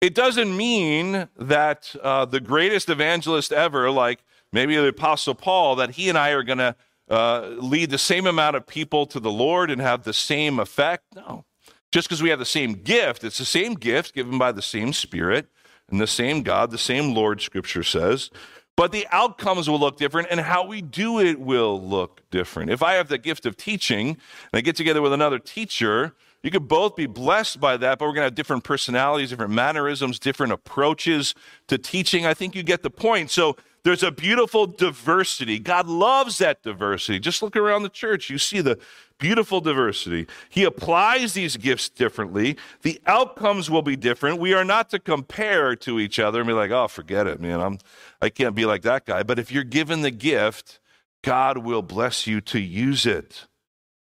it 0.00 0.14
doesn't 0.14 0.56
mean 0.56 1.28
that 1.36 1.94
uh, 2.02 2.24
the 2.24 2.40
greatest 2.40 2.88
evangelist 2.88 3.52
ever, 3.52 3.90
like 3.90 4.24
maybe 4.52 4.76
the 4.76 4.88
Apostle 4.88 5.34
Paul, 5.34 5.76
that 5.76 5.92
he 5.92 6.08
and 6.08 6.18
I 6.18 6.30
are 6.30 6.42
going 6.42 6.58
to 6.58 6.76
uh, 7.08 7.54
lead 7.58 7.90
the 7.90 7.98
same 7.98 8.26
amount 8.26 8.56
of 8.56 8.66
people 8.66 9.06
to 9.06 9.20
the 9.20 9.30
Lord 9.30 9.70
and 9.70 9.80
have 9.80 10.02
the 10.02 10.12
same 10.12 10.58
effect. 10.58 11.04
No. 11.14 11.44
Just 11.92 12.08
because 12.08 12.22
we 12.22 12.30
have 12.30 12.38
the 12.38 12.44
same 12.44 12.74
gift, 12.74 13.24
it's 13.24 13.38
the 13.38 13.44
same 13.44 13.74
gift 13.74 14.14
given 14.14 14.38
by 14.38 14.52
the 14.52 14.62
same 14.62 14.92
Spirit 14.92 15.48
and 15.88 16.00
the 16.00 16.06
same 16.06 16.42
God, 16.42 16.70
the 16.70 16.78
same 16.78 17.14
Lord, 17.14 17.40
Scripture 17.40 17.84
says. 17.84 18.30
But 18.76 18.92
the 18.92 19.06
outcomes 19.10 19.70
will 19.70 19.78
look 19.78 19.96
different 19.96 20.28
and 20.30 20.40
how 20.40 20.66
we 20.66 20.82
do 20.82 21.18
it 21.18 21.40
will 21.40 21.80
look 21.80 22.22
different. 22.30 22.70
If 22.70 22.82
I 22.82 22.94
have 22.94 23.08
the 23.08 23.16
gift 23.16 23.46
of 23.46 23.56
teaching 23.56 24.08
and 24.10 24.18
I 24.52 24.60
get 24.60 24.76
together 24.76 25.00
with 25.00 25.14
another 25.14 25.38
teacher, 25.38 26.14
you 26.46 26.52
could 26.52 26.68
both 26.68 26.94
be 26.94 27.06
blessed 27.06 27.58
by 27.58 27.76
that, 27.76 27.98
but 27.98 28.04
we're 28.04 28.12
going 28.12 28.22
to 28.22 28.26
have 28.26 28.36
different 28.36 28.62
personalities, 28.62 29.30
different 29.30 29.52
mannerisms, 29.52 30.20
different 30.20 30.52
approaches 30.52 31.34
to 31.66 31.76
teaching. 31.76 32.24
I 32.24 32.34
think 32.34 32.54
you 32.54 32.62
get 32.62 32.84
the 32.84 32.88
point. 32.88 33.32
So 33.32 33.56
there's 33.82 34.04
a 34.04 34.12
beautiful 34.12 34.68
diversity. 34.68 35.58
God 35.58 35.88
loves 35.88 36.38
that 36.38 36.62
diversity. 36.62 37.18
Just 37.18 37.42
look 37.42 37.56
around 37.56 37.82
the 37.82 37.88
church. 37.88 38.30
You 38.30 38.38
see 38.38 38.60
the 38.60 38.78
beautiful 39.18 39.60
diversity. 39.60 40.28
He 40.48 40.62
applies 40.62 41.32
these 41.32 41.56
gifts 41.56 41.88
differently. 41.88 42.56
The 42.82 43.00
outcomes 43.08 43.68
will 43.68 43.82
be 43.82 43.96
different. 43.96 44.38
We 44.38 44.54
are 44.54 44.64
not 44.64 44.88
to 44.90 45.00
compare 45.00 45.74
to 45.74 45.98
each 45.98 46.20
other 46.20 46.38
and 46.38 46.46
be 46.46 46.52
like, 46.52 46.70
oh, 46.70 46.86
forget 46.86 47.26
it, 47.26 47.40
man. 47.40 47.60
I'm, 47.60 47.78
I 48.22 48.28
can't 48.28 48.54
be 48.54 48.66
like 48.66 48.82
that 48.82 49.04
guy. 49.04 49.24
But 49.24 49.40
if 49.40 49.50
you're 49.50 49.64
given 49.64 50.02
the 50.02 50.12
gift, 50.12 50.78
God 51.24 51.58
will 51.58 51.82
bless 51.82 52.28
you 52.28 52.40
to 52.42 52.60
use 52.60 53.04
it 53.04 53.48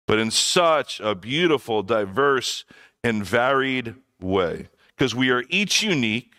but 0.07 0.19
in 0.19 0.31
such 0.31 0.99
a 0.99 1.15
beautiful, 1.15 1.83
diverse, 1.83 2.65
and 3.03 3.25
varied 3.25 3.95
way. 4.19 4.69
Because 4.95 5.15
we 5.15 5.29
are 5.29 5.43
each 5.49 5.81
unique, 5.81 6.33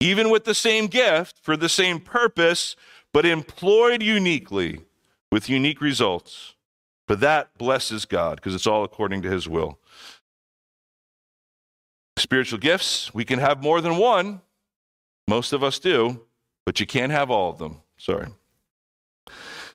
even 0.00 0.30
with 0.30 0.44
the 0.44 0.54
same 0.54 0.86
gift 0.86 1.38
for 1.40 1.56
the 1.56 1.68
same 1.68 2.00
purpose, 2.00 2.76
but 3.12 3.24
employed 3.24 4.02
uniquely 4.02 4.80
with 5.30 5.48
unique 5.48 5.80
results. 5.80 6.54
But 7.06 7.20
that 7.20 7.56
blesses 7.58 8.04
God 8.04 8.36
because 8.36 8.54
it's 8.54 8.66
all 8.66 8.84
according 8.84 9.22
to 9.22 9.30
his 9.30 9.48
will. 9.48 9.78
Spiritual 12.16 12.58
gifts, 12.58 13.12
we 13.12 13.24
can 13.24 13.38
have 13.38 13.62
more 13.62 13.80
than 13.80 13.96
one. 13.96 14.40
Most 15.26 15.52
of 15.52 15.62
us 15.62 15.78
do, 15.78 16.20
but 16.64 16.80
you 16.80 16.86
can't 16.86 17.12
have 17.12 17.30
all 17.30 17.50
of 17.50 17.58
them. 17.58 17.82
Sorry. 17.96 18.28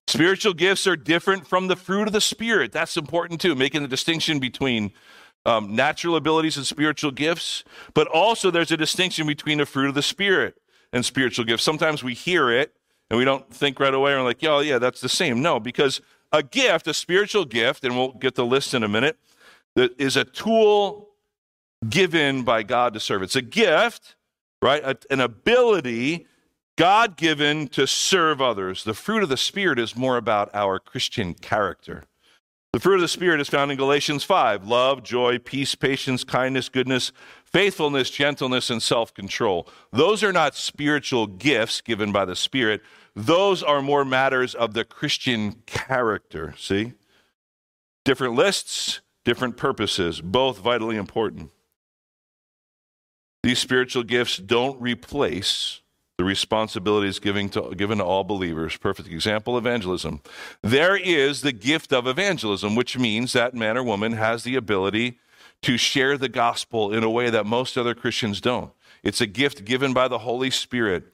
Spiritual 0.10 0.56
gifts 0.56 0.88
are 0.88 0.96
different 0.96 1.46
from 1.46 1.68
the 1.68 1.76
fruit 1.76 2.08
of 2.08 2.14
the 2.14 2.20
Spirit. 2.20 2.72
That's 2.72 2.98
important 2.98 3.40
too, 3.40 3.54
making 3.54 3.84
the 3.84 3.88
distinction 3.88 4.40
between 4.40 4.92
um, 5.46 5.76
natural 5.76 6.16
abilities 6.16 6.58
and 6.58 6.66
spiritual 6.66 7.12
gifts. 7.12 7.64
But 7.94 8.08
also, 8.08 8.50
there's 8.50 8.72
a 8.72 8.78
distinction 8.78 9.28
between 9.28 9.60
the 9.60 9.68
fruit 9.68 9.88
of 9.88 9.94
the 9.94 10.02
Spirit 10.02 10.60
and 10.92 11.06
spiritual 11.06 11.46
gifts. 11.46 11.62
Sometimes 11.62 12.04
we 12.04 12.16
hear 12.16 12.50
it 12.50 12.74
and 13.12 13.20
we 13.20 13.24
don't 13.24 13.54
think 13.54 13.80
right 13.80 13.94
away. 13.94 14.16
We're 14.16 14.24
like, 14.24 14.44
oh, 14.46 14.62
yeah, 14.62 14.80
that's 14.80 15.00
the 15.00 15.10
same. 15.10 15.44
No, 15.44 15.60
because 15.60 16.02
a 16.32 16.42
gift, 16.42 16.88
a 16.88 16.94
spiritual 16.96 17.46
gift, 17.46 17.84
and 17.84 17.96
we'll 17.96 18.14
get 18.14 18.34
the 18.34 18.48
list 18.48 18.74
in 18.74 18.82
a 18.82 18.88
minute, 18.88 19.16
that 19.76 19.92
is 20.02 20.18
a 20.18 20.24
tool 20.24 21.10
given 21.88 22.42
by 22.42 22.64
God 22.64 22.96
to 22.96 23.00
serve. 23.00 23.22
It's 23.22 23.36
a 23.36 23.44
gift, 23.44 24.16
right? 24.60 24.84
A, 24.84 24.98
an 25.12 25.20
ability 25.20 26.26
God 26.80 27.18
given 27.18 27.68
to 27.70 27.86
serve 27.86 28.42
others. 28.42 28.86
The 28.86 28.94
fruit 28.94 29.22
of 29.22 29.28
the 29.28 29.36
Spirit 29.36 29.80
is 29.80 29.98
more 29.98 30.16
about 30.16 30.50
our 30.54 30.80
Christian 30.80 31.34
character. 31.34 32.06
The 32.72 32.80
fruit 32.80 32.96
of 32.96 33.02
the 33.02 33.10
Spirit 33.10 33.42
is 33.42 33.50
found 33.50 33.70
in 33.70 33.76
Galatians 33.76 34.24
5 34.24 34.66
love, 34.66 35.04
joy, 35.04 35.40
peace, 35.40 35.76
patience, 35.76 36.24
kindness, 36.24 36.70
goodness, 36.70 37.12
faithfulness, 37.44 38.10
gentleness, 38.10 38.70
and 38.70 38.82
self 38.82 39.14
control. 39.14 39.68
Those 39.92 40.24
are 40.24 40.32
not 40.32 40.56
spiritual 40.56 41.28
gifts 41.28 41.82
given 41.82 42.14
by 42.14 42.24
the 42.24 42.34
Spirit, 42.34 42.82
those 43.14 43.62
are 43.62 43.82
more 43.82 44.06
matters 44.06 44.56
of 44.56 44.74
the 44.74 44.86
Christian 44.86 45.64
character. 45.66 46.56
See? 46.58 46.94
Different 48.06 48.36
lists, 48.36 49.02
different 49.26 49.58
purposes, 49.58 50.22
both 50.22 50.60
vitally 50.60 50.96
important. 50.96 51.52
These 53.44 53.60
spiritual 53.60 54.04
gifts 54.04 54.38
don't 54.38 54.80
replace 54.82 55.82
the 56.20 56.26
responsibilities 56.26 57.18
given 57.18 57.48
to, 57.48 57.74
given 57.76 58.00
to 58.00 58.04
all 58.04 58.26
believers. 58.26 58.76
Perfect 58.76 59.08
example 59.08 59.58
evangelism. 59.58 60.20
There 60.62 60.98
is 60.98 61.44
the 61.44 61.54
gift 61.54 61.94
of 61.94 62.08
evangelism, 62.08 62.76
which 62.76 62.98
means 62.98 63.32
that 63.32 63.54
man 63.54 63.78
or 63.78 63.86
woman 63.86 64.12
has 64.12 64.44
the 64.44 64.58
ability 64.58 65.18
to 65.62 65.78
share 65.78 66.18
the 66.18 66.28
gospel 66.28 66.92
in 66.92 67.06
a 67.06 67.10
way 67.10 67.30
that 67.30 67.46
most 67.46 67.78
other 67.78 67.96
Christians 67.96 68.42
don't. 68.42 68.74
It's 69.02 69.22
a 69.22 69.28
gift 69.28 69.64
given 69.64 69.94
by 69.94 70.10
the 70.10 70.18
Holy 70.18 70.50
Spirit 70.50 71.06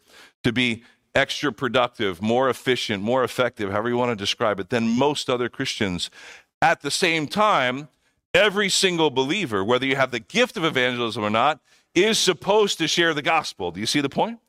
to 0.44 0.52
be 0.52 0.82
extra 1.14 1.53
productive, 1.53 2.19
more 2.19 2.49
efficient, 2.49 3.03
more 3.03 3.23
effective, 3.23 3.69
however 3.69 3.90
you 3.90 3.98
want 3.98 4.10
to 4.10 4.15
describe 4.15 4.60
it, 4.60 4.72
than 4.72 4.88
most 4.88 5.30
other 5.30 5.49
Christians. 5.49 6.10
At 6.64 6.82
the 6.82 6.90
same 6.90 7.27
time, 7.27 7.90
every 8.34 8.69
single 8.69 9.11
believer, 9.11 9.64
whether 9.64 9.86
you 9.86 9.98
have 9.98 10.10
the 10.10 10.19
gift 10.19 10.57
of 10.57 10.64
evangelism 10.64 11.23
or 11.23 11.30
not, 11.30 11.60
is 11.94 12.18
supposed 12.18 12.80
to 12.80 12.88
share 12.88 13.14
the 13.14 13.22
gospel. 13.22 13.69
Do 13.69 13.80
you 13.80 13.86
see 13.86 14.02
the 14.02 14.10
point? 14.10 14.40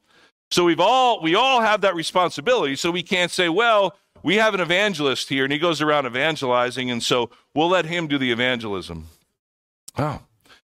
So 0.50 0.64
we've 0.64 0.80
all 0.80 1.22
we 1.22 1.34
all 1.34 1.60
have 1.60 1.80
that 1.80 1.94
responsibility. 1.94 2.76
So 2.76 2.90
we 2.90 3.02
can't 3.02 3.30
say, 3.30 3.48
well, 3.48 3.96
we 4.22 4.36
have 4.36 4.54
an 4.54 4.60
evangelist 4.60 5.28
here 5.28 5.44
and 5.44 5.52
he 5.52 5.58
goes 5.58 5.80
around 5.80 6.06
evangelizing, 6.06 6.90
and 6.90 7.02
so 7.02 7.30
we'll 7.54 7.68
let 7.68 7.86
him 7.86 8.06
do 8.06 8.18
the 8.18 8.32
evangelism. 8.32 9.06
Oh. 9.98 10.20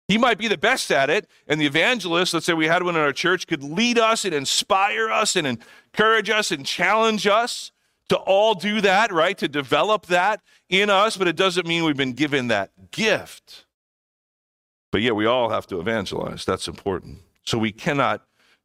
He 0.08 0.18
might 0.18 0.40
be 0.40 0.48
the 0.48 0.58
best 0.58 0.92
at 0.92 1.12
it, 1.12 1.28
and 1.48 1.62
the 1.62 1.68
evangelist, 1.68 2.34
let's 2.34 2.48
say 2.48 2.54
we 2.54 2.66
had 2.66 2.82
one 2.82 2.96
in 2.96 3.02
our 3.02 3.14
church, 3.14 3.46
could 3.46 3.64
lead 3.64 4.00
us 4.00 4.26
and 4.26 4.34
inspire 4.34 5.12
us 5.12 5.36
and 5.36 5.46
encourage 5.46 6.32
us 6.32 6.50
and 6.52 6.66
challenge 6.66 7.28
us 7.28 7.72
to 8.10 8.18
all 8.18 8.56
do 8.56 8.82
that, 8.82 9.12
right? 9.14 9.38
To 9.38 9.48
develop 9.48 10.08
that 10.08 10.42
in 10.68 10.90
us, 10.90 11.16
but 11.16 11.28
it 11.28 11.36
doesn't 11.36 11.68
mean 11.68 11.84
we've 11.84 11.96
been 11.96 12.14
given 12.14 12.48
that 12.48 12.72
gift. 12.90 13.66
But 14.92 15.02
yeah, 15.02 15.12
we 15.12 15.28
all 15.28 15.52
have 15.52 15.68
to 15.68 15.80
evangelize. 15.80 16.44
That's 16.44 16.68
important. 16.68 17.20
So 17.46 17.60
we 17.60 17.72
cannot 17.72 18.24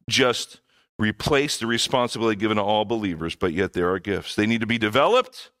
just 0.09 0.61
replace 0.97 1.57
the 1.57 1.67
responsibility 1.67 2.39
given 2.39 2.57
to 2.57 2.63
all 2.63 2.85
believers, 2.85 3.35
but 3.35 3.53
yet 3.53 3.73
there 3.73 3.91
are 3.91 3.99
gifts. 3.99 4.35
They 4.35 4.45
need 4.45 4.61
to 4.61 4.67
be 4.67 4.77
developed, 4.77 5.51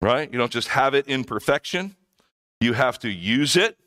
right? 0.00 0.30
You 0.32 0.38
don't 0.38 0.52
just 0.52 0.68
have 0.68 0.94
it 0.94 1.06
in 1.06 1.24
perfection, 1.24 1.96
you 2.60 2.74
have 2.74 2.98
to 3.00 3.08
use 3.08 3.56
it 3.56 3.78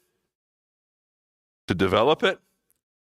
to 1.67 1.75
develop 1.75 2.23
it. 2.23 2.39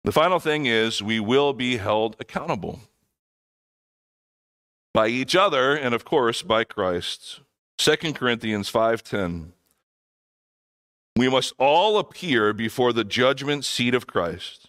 The 0.03 0.11
final 0.11 0.39
thing 0.39 0.65
is 0.65 1.01
we 1.01 1.19
will 1.19 1.53
be 1.53 1.77
held 1.77 2.15
accountable 2.19 2.79
by 4.93 5.07
each 5.07 5.35
other 5.35 5.75
and 5.75 5.93
of 5.93 6.05
course 6.05 6.41
by 6.41 6.63
Christ. 6.63 7.41
2 7.77 8.13
Corinthians 8.13 8.71
5:10 8.71 9.51
We 11.17 11.29
must 11.29 11.53
all 11.57 11.97
appear 11.97 12.53
before 12.53 12.93
the 12.93 13.03
judgment 13.03 13.65
seat 13.65 13.93
of 13.93 14.07
Christ 14.07 14.66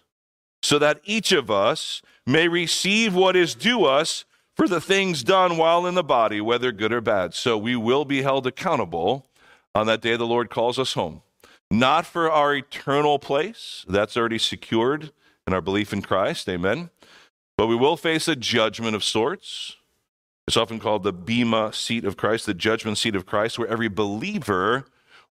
so 0.61 0.79
that 0.79 1.01
each 1.03 1.31
of 1.31 1.49
us 1.49 2.01
may 2.25 2.47
receive 2.47 3.15
what 3.15 3.35
is 3.35 3.55
due 3.55 3.85
us 3.85 4.25
for 4.55 4.67
the 4.67 4.81
things 4.81 5.23
done 5.23 5.57
while 5.57 5.85
in 5.85 5.95
the 5.95 6.03
body 6.03 6.41
whether 6.41 6.71
good 6.71 6.91
or 6.91 7.01
bad. 7.01 7.33
So 7.33 7.57
we 7.57 7.75
will 7.75 8.05
be 8.05 8.21
held 8.21 8.45
accountable 8.45 9.25
on 9.73 9.87
that 9.87 10.01
day 10.01 10.15
the 10.17 10.25
Lord 10.25 10.49
calls 10.49 10.77
us 10.77 10.93
home 10.93 11.21
not 11.71 12.05
for 12.05 12.31
our 12.31 12.55
eternal 12.55 13.19
place, 13.19 13.85
that's 13.87 14.17
already 14.17 14.39
secured 14.39 15.11
in 15.45 15.53
our 15.53 15.61
belief 15.61 15.93
in 15.93 16.01
Christ, 16.01 16.49
amen. 16.49 16.89
But 17.57 17.67
we 17.67 17.75
will 17.75 17.97
face 17.97 18.27
a 18.27 18.35
judgment 18.35 18.95
of 18.95 19.03
sorts. 19.03 19.75
It's 20.47 20.57
often 20.57 20.79
called 20.79 21.03
the 21.03 21.13
Bema 21.13 21.73
seat 21.73 22.05
of 22.05 22.17
Christ, 22.17 22.45
the 22.45 22.53
judgment 22.53 22.97
seat 22.97 23.15
of 23.15 23.25
Christ, 23.25 23.59
where 23.59 23.67
every 23.67 23.87
believer 23.87 24.85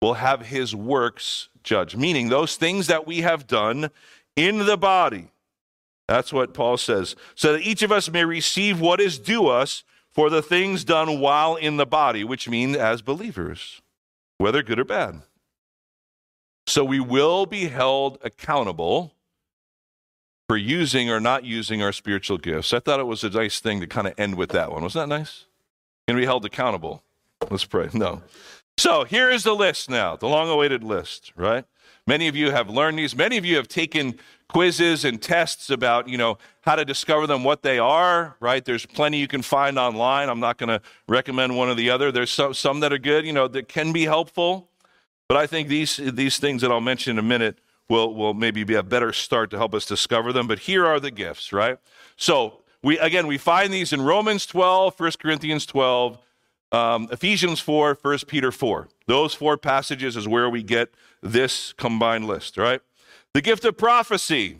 will 0.01 0.15
have 0.15 0.47
his 0.47 0.75
works 0.75 1.47
judged, 1.63 1.97
meaning 1.97 2.27
those 2.27 2.57
things 2.57 2.87
that 2.87 3.07
we 3.07 3.21
have 3.21 3.47
done 3.47 3.89
in 4.35 4.65
the 4.65 4.77
body. 4.77 5.29
That's 6.07 6.31
what 6.31 6.53
Paul 6.53 6.77
says. 6.77 7.15
So 7.33 7.53
that 7.53 7.61
each 7.61 7.81
of 7.81 7.91
us 7.91 8.11
may 8.11 8.25
receive 8.25 8.79
what 8.79 9.01
is 9.01 9.17
due 9.17 9.47
us 9.47 9.83
for 10.13 10.29
the 10.29 10.41
things 10.41 10.83
done 10.83 11.19
while 11.19 11.55
in 11.55 11.77
the 11.77 11.85
body, 11.85 12.23
which 12.23 12.47
means 12.47 12.77
as 12.77 13.01
believers, 13.01 13.81
whether 14.37 14.63
good 14.63 14.79
or 14.79 14.85
bad. 14.85 15.21
So 16.67 16.83
we 16.83 16.99
will 16.99 17.45
be 17.45 17.67
held 17.67 18.17
accountable 18.23 19.13
for 20.47 20.57
using 20.57 21.09
or 21.09 21.19
not 21.19 21.43
using 21.43 21.81
our 21.81 21.91
spiritual 21.91 22.37
gifts. 22.37 22.73
I 22.73 22.79
thought 22.79 22.99
it 22.99 23.07
was 23.07 23.23
a 23.23 23.29
nice 23.29 23.59
thing 23.59 23.81
to 23.81 23.87
kind 23.87 24.07
of 24.07 24.13
end 24.17 24.35
with 24.35 24.49
that 24.51 24.71
one. 24.71 24.83
Wasn't 24.83 25.09
that 25.09 25.15
nice? 25.15 25.45
Can 26.07 26.17
be 26.17 26.25
held 26.25 26.45
accountable. 26.45 27.03
Let's 27.49 27.65
pray. 27.65 27.89
No. 27.93 28.21
So 28.77 29.05
here 29.05 29.29
is 29.29 29.43
the 29.43 29.55
list 29.55 29.89
now, 29.89 30.15
the 30.15 30.27
long 30.27 30.49
awaited 30.49 30.83
list, 30.83 31.31
right? 31.35 31.65
Many 32.07 32.27
of 32.27 32.35
you 32.35 32.51
have 32.51 32.69
learned 32.69 32.99
these. 32.99 33.15
Many 33.15 33.37
of 33.37 33.45
you 33.45 33.55
have 33.55 33.67
taken 33.67 34.19
quizzes 34.47 35.05
and 35.05 35.21
tests 35.21 35.69
about, 35.69 36.07
you 36.07 36.17
know, 36.17 36.37
how 36.61 36.75
to 36.75 36.85
discover 36.85 37.25
them, 37.25 37.43
what 37.43 37.63
they 37.63 37.79
are, 37.79 38.35
right? 38.39 38.63
There's 38.63 38.85
plenty 38.85 39.17
you 39.17 39.27
can 39.27 39.41
find 39.41 39.79
online. 39.79 40.29
I'm 40.29 40.39
not 40.39 40.57
going 40.57 40.69
to 40.69 40.81
recommend 41.07 41.57
one 41.57 41.69
or 41.69 41.73
the 41.73 41.89
other. 41.89 42.11
There's 42.11 42.31
some, 42.31 42.53
some 42.53 42.79
that 42.81 42.93
are 42.93 42.99
good, 42.99 43.25
you 43.25 43.33
know, 43.33 43.47
that 43.47 43.67
can 43.67 43.91
be 43.91 44.03
helpful. 44.03 44.69
But 45.27 45.37
I 45.37 45.47
think 45.47 45.67
these, 45.67 45.97
these 45.97 46.37
things 46.37 46.61
that 46.61 46.71
I'll 46.71 46.81
mention 46.81 47.11
in 47.11 47.17
a 47.17 47.27
minute 47.27 47.57
will, 47.89 48.13
will 48.13 48.33
maybe 48.33 48.63
be 48.63 48.75
a 48.75 48.83
better 48.83 49.11
start 49.13 49.49
to 49.51 49.57
help 49.57 49.73
us 49.73 49.85
discover 49.85 50.31
them. 50.31 50.47
But 50.47 50.59
here 50.59 50.85
are 50.85 50.99
the 50.99 51.11
gifts, 51.11 51.51
right? 51.51 51.79
So, 52.17 52.61
we, 52.83 52.99
again, 52.99 53.25
we 53.25 53.39
find 53.39 53.73
these 53.73 53.91
in 53.91 54.01
Romans 54.01 54.45
12, 54.45 54.99
1 54.99 55.11
Corinthians 55.19 55.65
12, 55.65 56.19
um, 56.75 57.07
Ephesians 57.09 57.61
4, 57.61 57.97
1 58.01 58.17
Peter 58.27 58.51
4. 58.51 58.89
Those 59.07 59.33
four 59.33 59.57
passages 59.57 60.17
is 60.17 60.27
where 60.27 60.49
we 60.49 60.61
get 60.61 60.93
this 61.21 61.71
combined 61.73 62.27
list, 62.27 62.57
right? 62.57 62.81
The 63.33 63.41
gift 63.41 63.63
of 63.63 63.77
prophecy, 63.77 64.57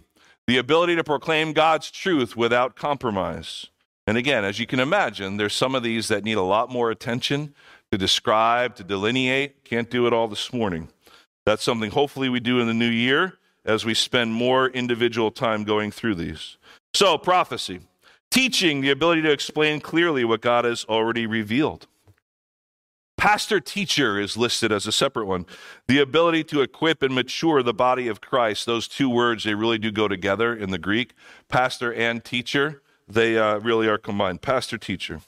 the 0.48 0.58
ability 0.58 0.96
to 0.96 1.04
proclaim 1.04 1.52
God's 1.52 1.92
truth 1.92 2.38
without 2.38 2.76
compromise. 2.76 3.68
And 4.08 4.18
again, 4.18 4.46
as 4.46 4.60
you 4.60 4.66
can 4.66 4.80
imagine, 4.80 5.36
there's 5.36 5.54
some 5.54 5.76
of 5.76 5.84
these 5.84 6.08
that 6.08 6.24
need 6.24 6.38
a 6.38 6.42
lot 6.42 6.72
more 6.72 6.90
attention 6.90 7.54
to 7.92 7.98
describe, 7.98 8.76
to 8.76 8.84
delineate. 8.84 9.66
Can't 9.66 9.90
do 9.90 10.08
it 10.08 10.14
all 10.14 10.30
this 10.30 10.54
morning. 10.54 10.88
That's 11.46 11.64
something 11.64 11.92
hopefully 11.92 12.30
we 12.30 12.40
do 12.40 12.60
in 12.62 12.68
the 12.68 12.74
new 12.74 12.90
year 12.90 13.38
as 13.66 13.84
we 13.84 13.94
spend 13.94 14.34
more 14.34 14.70
individual 14.70 15.32
time 15.32 15.66
going 15.66 15.92
through 15.92 16.16
these. 16.16 16.58
So, 16.94 17.18
prophecy, 17.18 17.82
teaching, 18.32 18.80
the 18.80 18.92
ability 18.92 19.24
to 19.24 19.32
explain 19.32 19.82
clearly 19.82 20.24
what 20.24 20.42
God 20.42 20.64
has 20.64 20.86
already 20.86 21.26
revealed. 21.26 21.88
Pastor 23.26 23.60
teacher 23.60 24.19
is 24.19 24.38
listed 24.38 24.72
as 24.72 24.85
a 24.85 24.91
separate 24.91 25.26
one. 25.26 25.47
The 25.88 25.97
ability 25.97 26.43
to 26.43 26.61
equip 26.61 27.02
and 27.02 27.15
mature 27.15 27.64
the 27.64 27.73
body 27.73 28.07
of 28.07 28.22
Christ. 28.22 28.68
Those 28.68 28.88
two 28.88 29.10
words, 29.10 29.43
they 29.43 29.56
really 29.56 29.80
do 29.80 29.89
go 29.89 30.07
together 30.07 30.56
in 30.56 30.69
the 30.69 30.77
Greek. 30.77 31.14
Pastor 31.49 31.91
and 31.91 32.23
teacher, 32.23 32.84
they 33.07 33.35
uh, 33.35 33.57
really 33.57 33.88
are 33.88 33.97
combined. 33.97 34.43
Pastor 34.43 34.77
teacher. 34.77 35.22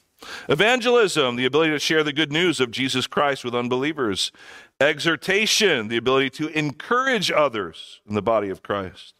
Evangelism, 0.48 1.38
the 1.38 1.46
ability 1.46 1.72
to 1.72 1.80
share 1.80 2.04
the 2.04 2.14
good 2.14 2.32
news 2.32 2.60
of 2.60 2.70
Jesus 2.70 3.08
Christ 3.08 3.44
with 3.44 3.56
unbelievers. 3.56 4.32
Exhortation, 4.80 5.88
the 5.88 5.98
ability 5.98 6.30
to 6.30 6.50
encourage 6.50 7.32
others 7.32 8.02
in 8.08 8.14
the 8.14 8.22
body 8.22 8.52
of 8.52 8.62
Christ. 8.62 9.16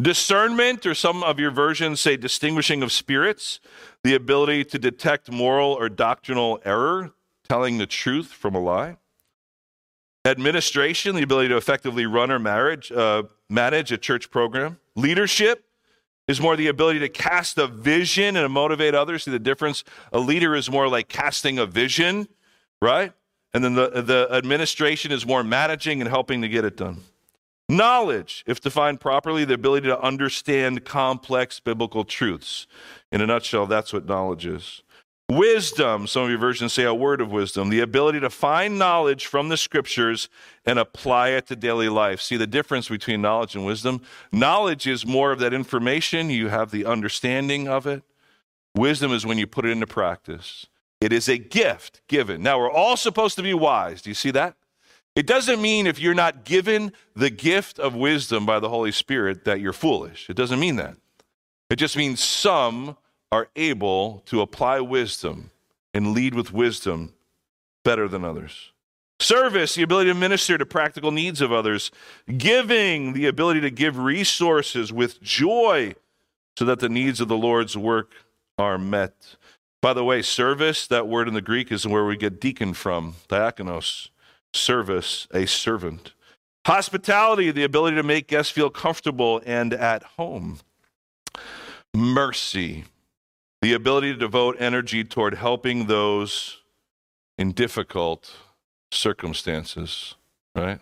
Discernment, 0.00 0.86
or 0.86 0.94
some 0.94 1.24
of 1.24 1.40
your 1.40 1.50
versions 1.50 2.00
say 2.00 2.16
distinguishing 2.16 2.80
of 2.84 2.92
spirits, 2.92 3.58
the 4.04 4.14
ability 4.14 4.66
to 4.66 4.78
detect 4.78 5.32
moral 5.32 5.72
or 5.72 5.88
doctrinal 5.88 6.60
error, 6.64 7.10
telling 7.48 7.78
the 7.78 7.86
truth 7.86 8.28
from 8.28 8.54
a 8.54 8.60
lie. 8.60 8.96
Administration, 10.24 11.14
the 11.14 11.22
ability 11.22 11.48
to 11.48 11.56
effectively 11.56 12.06
run 12.06 12.30
or 12.30 12.38
marriage, 12.38 12.90
uh, 12.90 13.24
manage 13.50 13.92
a 13.92 13.98
church 13.98 14.30
program. 14.30 14.78
Leadership, 14.96 15.64
is 16.26 16.40
more 16.40 16.56
the 16.56 16.68
ability 16.68 16.98
to 17.00 17.08
cast 17.08 17.58
a 17.58 17.66
vision 17.66 18.36
and 18.36 18.52
motivate 18.52 18.94
others. 18.94 19.24
See 19.24 19.30
the 19.30 19.38
difference? 19.38 19.84
A 20.12 20.18
leader 20.18 20.54
is 20.54 20.70
more 20.70 20.88
like 20.88 21.08
casting 21.08 21.58
a 21.58 21.66
vision, 21.66 22.28
right? 22.80 23.12
And 23.52 23.62
then 23.62 23.74
the, 23.74 24.02
the 24.02 24.28
administration 24.32 25.12
is 25.12 25.26
more 25.26 25.44
managing 25.44 26.00
and 26.00 26.08
helping 26.08 26.42
to 26.42 26.48
get 26.48 26.64
it 26.64 26.76
done. 26.76 27.02
Knowledge, 27.68 28.44
if 28.46 28.60
defined 28.60 29.00
properly, 29.00 29.44
the 29.44 29.54
ability 29.54 29.86
to 29.86 30.00
understand 30.00 30.84
complex 30.84 31.60
biblical 31.60 32.04
truths. 32.04 32.66
In 33.10 33.20
a 33.20 33.26
nutshell, 33.26 33.66
that's 33.66 33.92
what 33.92 34.06
knowledge 34.06 34.44
is. 34.44 34.82
Wisdom, 35.30 36.06
some 36.06 36.24
of 36.24 36.28
your 36.28 36.38
versions 36.38 36.74
say 36.74 36.84
a 36.84 36.92
word 36.92 37.22
of 37.22 37.32
wisdom, 37.32 37.70
the 37.70 37.80
ability 37.80 38.20
to 38.20 38.28
find 38.28 38.78
knowledge 38.78 39.24
from 39.24 39.48
the 39.48 39.56
scriptures 39.56 40.28
and 40.66 40.78
apply 40.78 41.30
it 41.30 41.46
to 41.46 41.56
daily 41.56 41.88
life. 41.88 42.20
See 42.20 42.36
the 42.36 42.46
difference 42.46 42.90
between 42.90 43.22
knowledge 43.22 43.54
and 43.54 43.64
wisdom? 43.64 44.02
Knowledge 44.32 44.86
is 44.86 45.06
more 45.06 45.32
of 45.32 45.38
that 45.38 45.54
information, 45.54 46.28
you 46.28 46.48
have 46.48 46.70
the 46.70 46.84
understanding 46.84 47.68
of 47.68 47.86
it. 47.86 48.02
Wisdom 48.76 49.12
is 49.12 49.24
when 49.24 49.38
you 49.38 49.46
put 49.46 49.64
it 49.64 49.70
into 49.70 49.86
practice. 49.86 50.66
It 51.00 51.12
is 51.12 51.28
a 51.28 51.38
gift 51.38 52.02
given. 52.06 52.42
Now, 52.42 52.58
we're 52.58 52.70
all 52.70 52.96
supposed 52.96 53.36
to 53.36 53.42
be 53.42 53.54
wise. 53.54 54.02
Do 54.02 54.10
you 54.10 54.14
see 54.14 54.30
that? 54.32 54.56
It 55.16 55.26
doesn't 55.26 55.62
mean 55.62 55.86
if 55.86 55.98
you're 55.98 56.12
not 56.12 56.44
given 56.44 56.92
the 57.14 57.30
gift 57.30 57.78
of 57.78 57.94
wisdom 57.94 58.44
by 58.44 58.58
the 58.58 58.68
Holy 58.68 58.92
Spirit 58.92 59.44
that 59.44 59.60
you're 59.60 59.72
foolish. 59.72 60.28
It 60.28 60.36
doesn't 60.36 60.60
mean 60.60 60.76
that. 60.76 60.96
It 61.70 61.76
just 61.76 61.96
means 61.96 62.22
some 62.22 62.96
are 63.34 63.48
able 63.56 64.22
to 64.26 64.40
apply 64.40 64.78
wisdom 64.78 65.50
and 65.92 66.12
lead 66.12 66.36
with 66.36 66.52
wisdom 66.52 67.12
better 67.82 68.06
than 68.06 68.24
others. 68.24 68.70
Service, 69.18 69.74
the 69.74 69.82
ability 69.82 70.08
to 70.08 70.14
minister 70.14 70.56
to 70.56 70.64
practical 70.64 71.10
needs 71.10 71.40
of 71.40 71.50
others. 71.50 71.90
Giving, 72.38 73.12
the 73.12 73.26
ability 73.26 73.60
to 73.62 73.70
give 73.70 73.98
resources 73.98 74.92
with 74.92 75.20
joy 75.20 75.96
so 76.56 76.64
that 76.64 76.78
the 76.78 76.88
needs 76.88 77.20
of 77.20 77.26
the 77.26 77.36
Lord's 77.36 77.76
work 77.76 78.12
are 78.56 78.78
met. 78.78 79.34
By 79.82 79.94
the 79.94 80.04
way, 80.04 80.22
service, 80.22 80.86
that 80.86 81.08
word 81.08 81.26
in 81.26 81.34
the 81.34 81.42
Greek 81.42 81.72
is 81.72 81.88
where 81.88 82.04
we 82.04 82.16
get 82.16 82.40
deacon 82.40 82.72
from, 82.72 83.16
diakonos, 83.28 84.10
service, 84.52 85.26
a 85.34 85.46
servant. 85.46 86.12
Hospitality, 86.68 87.50
the 87.50 87.64
ability 87.64 87.96
to 87.96 88.04
make 88.04 88.28
guests 88.28 88.52
feel 88.52 88.70
comfortable 88.70 89.42
and 89.44 89.74
at 89.74 90.04
home. 90.04 90.60
Mercy, 91.92 92.84
the 93.64 93.72
ability 93.72 94.12
to 94.12 94.18
devote 94.18 94.56
energy 94.58 95.02
toward 95.02 95.32
helping 95.32 95.86
those 95.86 96.60
in 97.38 97.50
difficult 97.52 98.30
circumstances, 98.90 100.16
right? 100.54 100.80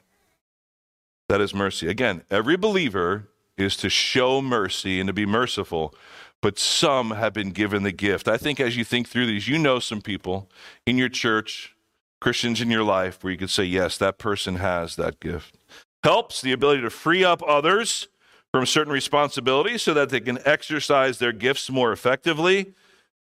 That 1.29 1.41
is 1.41 1.55
mercy. 1.55 1.87
Again, 1.87 2.25
every 2.29 2.57
believer 2.57 3.29
is 3.57 3.77
to 3.77 3.89
show 3.89 4.43
mercy 4.43 4.99
and 4.99 5.07
to 5.07 5.13
be 5.13 5.25
merciful, 5.25 5.95
but 6.41 6.59
some 6.59 7.13
have 7.13 7.33
been 7.33 7.51
given 7.51 7.85
the 7.85 7.93
gift. 7.93 8.27
I 8.27 8.37
think 8.37 8.59
as 8.59 8.77
you 8.77 8.83
think 8.83 9.09
through 9.09 9.27
these, 9.27 9.47
you 9.47 9.59
know 9.59 9.79
some 9.79 10.03
people 10.03 10.51
in 10.85 10.99
your 10.99 11.09
church, 11.09 11.77
Christians 12.21 12.61
in 12.61 12.69
your 12.69 12.83
life, 12.83 13.23
where 13.23 13.31
you 13.31 13.39
could 13.39 13.51
say, 13.51 13.63
yes, 13.63 13.97
that 13.99 14.19
person 14.19 14.57
has 14.57 14.97
that 14.97 15.21
gift. 15.21 15.57
Helps 16.03 16.41
the 16.41 16.51
ability 16.51 16.83
to 16.83 16.91
free 16.91 17.23
up 17.23 17.45
others 17.47 18.09
from 18.53 18.67
certain 18.67 18.93
responsibilities 18.93 19.83
so 19.83 19.95
that 19.95 20.11
they 20.11 20.21
can 20.21 20.39
exercise 20.45 21.19
their 21.19 21.33
gifts 21.33 21.71
more 21.71 21.91
effectively. 21.91 22.75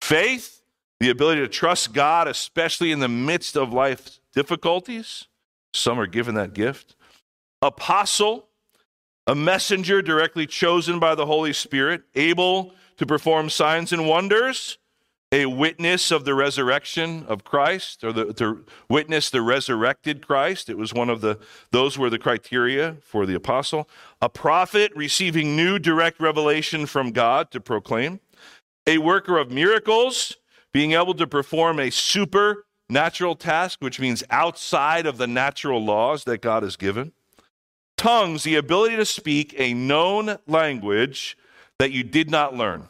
Faith, 0.01 0.61
the 0.99 1.09
ability 1.09 1.41
to 1.41 1.47
trust 1.47 1.93
God, 1.93 2.27
especially 2.27 2.91
in 2.91 2.99
the 2.99 3.09
midst 3.09 3.57
of 3.57 3.73
life's 3.73 4.19
difficulties. 4.33 5.27
Some 5.73 5.99
are 5.99 6.07
given 6.07 6.35
that 6.35 6.53
gift. 6.53 6.95
Apostle, 7.61 8.47
a 9.25 9.35
messenger 9.35 10.01
directly 10.01 10.47
chosen 10.47 10.99
by 10.99 11.13
the 11.13 11.25
Holy 11.25 11.53
Spirit, 11.53 12.03
able 12.15 12.73
to 12.97 13.05
perform 13.05 13.49
signs 13.49 13.91
and 13.91 14.07
wonders, 14.07 14.77
a 15.31 15.45
witness 15.45 16.09
of 16.09 16.23
the 16.23 16.33
resurrection 16.33 17.25
of 17.27 17.43
Christ, 17.43 18.03
or 18.03 18.13
the, 18.13 18.33
to 18.33 18.63
witness 18.89 19.29
the 19.29 19.41
resurrected 19.41 20.25
Christ. 20.25 20.69
It 20.69 20.77
was 20.77 20.93
one 20.93 21.09
of 21.09 21.19
the, 21.19 21.37
those 21.71 21.97
were 21.97 22.09
the 22.09 22.19
criteria 22.19 22.97
for 23.01 23.25
the 23.25 23.35
apostle. 23.35 23.89
A 24.21 24.29
prophet 24.29 24.91
receiving 24.95 25.55
new 25.55 25.79
direct 25.79 26.21
revelation 26.21 26.85
from 26.85 27.11
God 27.11 27.51
to 27.51 27.59
proclaim. 27.59 28.21
A 28.85 28.99
worker 28.99 29.37
of 29.37 29.51
miracles, 29.51 30.37
being 30.71 30.93
able 30.93 31.13
to 31.15 31.27
perform 31.27 31.79
a 31.79 31.89
supernatural 31.89 33.35
task, 33.35 33.79
which 33.81 33.99
means 33.99 34.23
outside 34.29 35.05
of 35.05 35.17
the 35.17 35.27
natural 35.27 35.83
laws 35.83 36.23
that 36.23 36.41
God 36.41 36.63
has 36.63 36.77
given. 36.77 37.11
Tongues, 37.97 38.43
the 38.43 38.55
ability 38.55 38.95
to 38.95 39.05
speak 39.05 39.53
a 39.57 39.73
known 39.73 40.37
language 40.47 41.37
that 41.79 41.91
you 41.91 42.03
did 42.03 42.29
not 42.29 42.55
learn. 42.55 42.87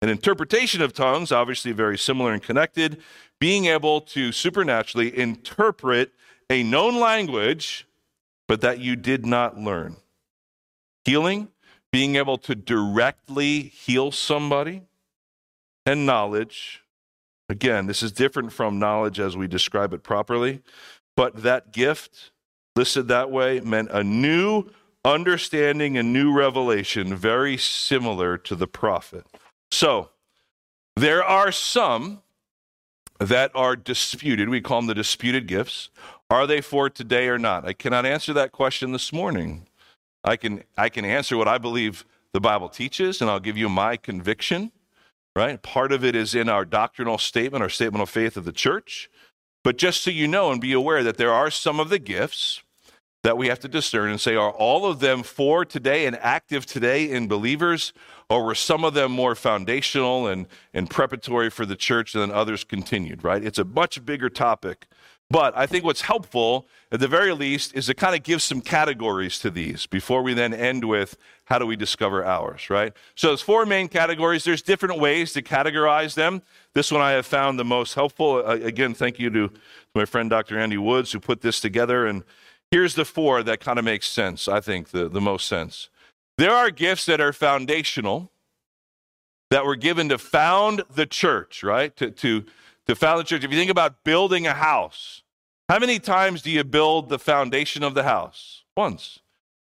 An 0.00 0.08
interpretation 0.08 0.80
of 0.80 0.92
tongues, 0.92 1.32
obviously 1.32 1.72
very 1.72 1.98
similar 1.98 2.32
and 2.32 2.42
connected, 2.42 3.00
being 3.40 3.66
able 3.66 4.00
to 4.00 4.30
supernaturally 4.32 5.16
interpret 5.16 6.12
a 6.48 6.62
known 6.62 7.00
language, 7.00 7.86
but 8.46 8.60
that 8.60 8.78
you 8.78 8.96
did 8.96 9.26
not 9.26 9.58
learn. 9.58 9.96
Healing, 11.04 11.48
being 11.92 12.16
able 12.16 12.38
to 12.38 12.54
directly 12.54 13.62
heal 13.62 14.12
somebody, 14.12 14.82
and 15.84 16.04
knowledge. 16.04 16.82
Again, 17.48 17.86
this 17.86 18.02
is 18.02 18.12
different 18.12 18.52
from 18.52 18.78
knowledge 18.78 19.18
as 19.18 19.36
we 19.36 19.48
describe 19.48 19.94
it 19.94 20.02
properly, 20.02 20.62
but 21.16 21.42
that 21.42 21.72
gift 21.72 22.30
listed 22.76 23.08
that 23.08 23.30
way 23.30 23.60
meant 23.60 23.90
a 23.90 24.04
new 24.04 24.70
understanding 25.04 25.96
and 25.96 26.12
new 26.12 26.32
revelation, 26.32 27.16
very 27.16 27.56
similar 27.56 28.36
to 28.36 28.54
the 28.54 28.66
prophet. 28.66 29.26
So, 29.70 30.10
there 30.96 31.22
are 31.22 31.52
some 31.52 32.22
that 33.20 33.50
are 33.54 33.76
disputed. 33.76 34.48
We 34.48 34.60
call 34.60 34.80
them 34.80 34.86
the 34.86 34.94
disputed 34.94 35.46
gifts. 35.46 35.90
Are 36.30 36.46
they 36.46 36.60
for 36.60 36.90
today 36.90 37.28
or 37.28 37.38
not? 37.38 37.66
I 37.66 37.72
cannot 37.72 38.06
answer 38.06 38.32
that 38.32 38.52
question 38.52 38.92
this 38.92 39.12
morning. 39.12 39.66
I 40.24 40.36
can, 40.36 40.64
I 40.76 40.88
can 40.88 41.04
answer 41.04 41.36
what 41.36 41.48
I 41.48 41.58
believe 41.58 42.04
the 42.32 42.40
Bible 42.40 42.68
teaches, 42.68 43.20
and 43.20 43.30
I'll 43.30 43.40
give 43.40 43.56
you 43.56 43.68
my 43.68 43.96
conviction, 43.96 44.72
right? 45.34 45.60
Part 45.62 45.92
of 45.92 46.04
it 46.04 46.14
is 46.14 46.34
in 46.34 46.48
our 46.48 46.64
doctrinal 46.64 47.18
statement, 47.18 47.62
our 47.62 47.70
statement 47.70 48.02
of 48.02 48.10
faith 48.10 48.36
of 48.36 48.44
the 48.44 48.52
church. 48.52 49.10
But 49.64 49.78
just 49.78 50.02
so 50.02 50.10
you 50.10 50.28
know 50.28 50.52
and 50.52 50.60
be 50.60 50.72
aware 50.72 51.02
that 51.02 51.16
there 51.16 51.32
are 51.32 51.50
some 51.50 51.80
of 51.80 51.88
the 51.88 51.98
gifts 51.98 52.62
that 53.24 53.36
we 53.36 53.48
have 53.48 53.60
to 53.60 53.68
discern 53.68 54.10
and 54.10 54.20
say, 54.20 54.36
are 54.36 54.50
all 54.50 54.86
of 54.86 55.00
them 55.00 55.22
for 55.22 55.64
today 55.64 56.06
and 56.06 56.16
active 56.16 56.66
today 56.66 57.10
in 57.10 57.26
believers, 57.26 57.92
or 58.30 58.44
were 58.44 58.54
some 58.54 58.84
of 58.84 58.94
them 58.94 59.10
more 59.12 59.34
foundational 59.34 60.26
and, 60.26 60.46
and 60.74 60.90
preparatory 60.90 61.50
for 61.50 61.64
the 61.64 61.76
church 61.76 62.14
and 62.14 62.22
then 62.22 62.30
others 62.30 62.64
continued, 62.64 63.24
right? 63.24 63.42
It's 63.42 63.58
a 63.58 63.64
much 63.64 64.04
bigger 64.04 64.28
topic. 64.28 64.86
But 65.30 65.56
I 65.56 65.66
think 65.66 65.84
what's 65.84 66.02
helpful, 66.02 66.66
at 66.90 67.00
the 67.00 67.08
very 67.08 67.34
least, 67.34 67.74
is 67.74 67.86
to 67.86 67.94
kind 67.94 68.14
of 68.14 68.22
give 68.22 68.40
some 68.40 68.62
categories 68.62 69.38
to 69.40 69.50
these 69.50 69.84
before 69.84 70.22
we 70.22 70.32
then 70.32 70.54
end 70.54 70.86
with 70.86 71.18
how 71.44 71.58
do 71.58 71.66
we 71.66 71.76
discover 71.76 72.24
ours, 72.24 72.70
right? 72.70 72.94
So 73.14 73.28
there's 73.28 73.42
four 73.42 73.66
main 73.66 73.88
categories. 73.88 74.44
There's 74.44 74.62
different 74.62 74.98
ways 74.98 75.34
to 75.34 75.42
categorize 75.42 76.14
them. 76.14 76.42
This 76.72 76.90
one 76.90 77.02
I 77.02 77.10
have 77.10 77.26
found 77.26 77.58
the 77.58 77.64
most 77.64 77.92
helpful. 77.94 78.42
Uh, 78.44 78.54
again, 78.62 78.94
thank 78.94 79.18
you 79.18 79.28
to 79.30 79.50
my 79.94 80.06
friend 80.06 80.30
Dr. 80.30 80.58
Andy 80.58 80.78
Woods 80.78 81.12
who 81.12 81.20
put 81.20 81.42
this 81.42 81.60
together. 81.60 82.06
And 82.06 82.24
here's 82.70 82.94
the 82.94 83.04
four 83.04 83.42
that 83.42 83.60
kind 83.60 83.78
of 83.78 83.84
makes 83.84 84.08
sense, 84.08 84.48
I 84.48 84.60
think, 84.60 84.90
the, 84.90 85.10
the 85.10 85.20
most 85.20 85.46
sense. 85.46 85.90
There 86.38 86.52
are 86.52 86.70
gifts 86.70 87.04
that 87.06 87.20
are 87.20 87.32
foundational, 87.32 88.30
that 89.50 89.64
were 89.64 89.74
given 89.74 90.08
to 90.10 90.18
found 90.18 90.84
the 90.88 91.04
church, 91.04 91.64
right? 91.64 91.94
To, 91.96 92.12
to, 92.12 92.44
to 92.86 92.94
found 92.94 93.18
the 93.18 93.24
church. 93.24 93.42
If 93.42 93.50
you 93.50 93.58
think 93.58 93.72
about 93.72 94.04
building 94.04 94.46
a 94.46 94.54
house, 94.54 95.22
how 95.68 95.80
many 95.80 95.98
times 95.98 96.42
do 96.42 96.52
you 96.52 96.62
build 96.62 97.08
the 97.08 97.18
foundation 97.18 97.82
of 97.82 97.94
the 97.94 98.04
house? 98.04 98.62
Once. 98.76 99.18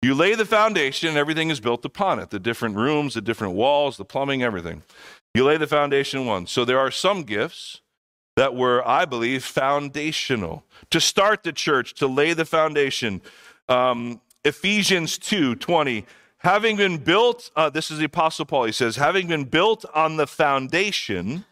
You 0.02 0.16
lay 0.16 0.34
the 0.34 0.46
foundation 0.46 1.10
and 1.10 1.18
everything 1.18 1.50
is 1.50 1.60
built 1.60 1.84
upon 1.84 2.20
it 2.20 2.30
the 2.30 2.40
different 2.40 2.78
rooms, 2.78 3.16
the 3.16 3.22
different 3.22 3.54
walls, 3.54 3.98
the 3.98 4.06
plumbing, 4.06 4.42
everything. 4.42 4.82
You 5.36 5.44
lay 5.44 5.58
the 5.58 5.68
foundation 5.68 6.26
once. 6.26 6.52
So 6.52 6.64
there 6.64 6.80
are 6.80 6.90
some 6.90 7.24
gifts 7.24 7.82
that 8.38 8.56
were, 8.56 8.88
I 8.88 9.04
believe, 9.04 9.44
foundational 9.44 10.64
to 10.90 11.02
start 11.02 11.44
the 11.44 11.52
church, 11.52 11.94
to 11.96 12.08
lay 12.08 12.34
the 12.34 12.46
foundation. 12.46 13.22
Um, 13.68 14.22
Ephesians 14.46 15.18
2 15.18 15.56
20. 15.56 16.06
Having 16.44 16.78
been 16.78 16.98
built, 16.98 17.52
uh, 17.56 17.70
this 17.70 17.92
is 17.92 18.00
the 18.00 18.06
Apostle 18.06 18.46
Paul, 18.46 18.66
he 18.66 18.72
says, 18.72 18.96
having 18.96 19.28
been 19.28 19.46
built 19.46 19.86
on 19.94 20.18
the 20.18 20.26
foundation 20.26 21.46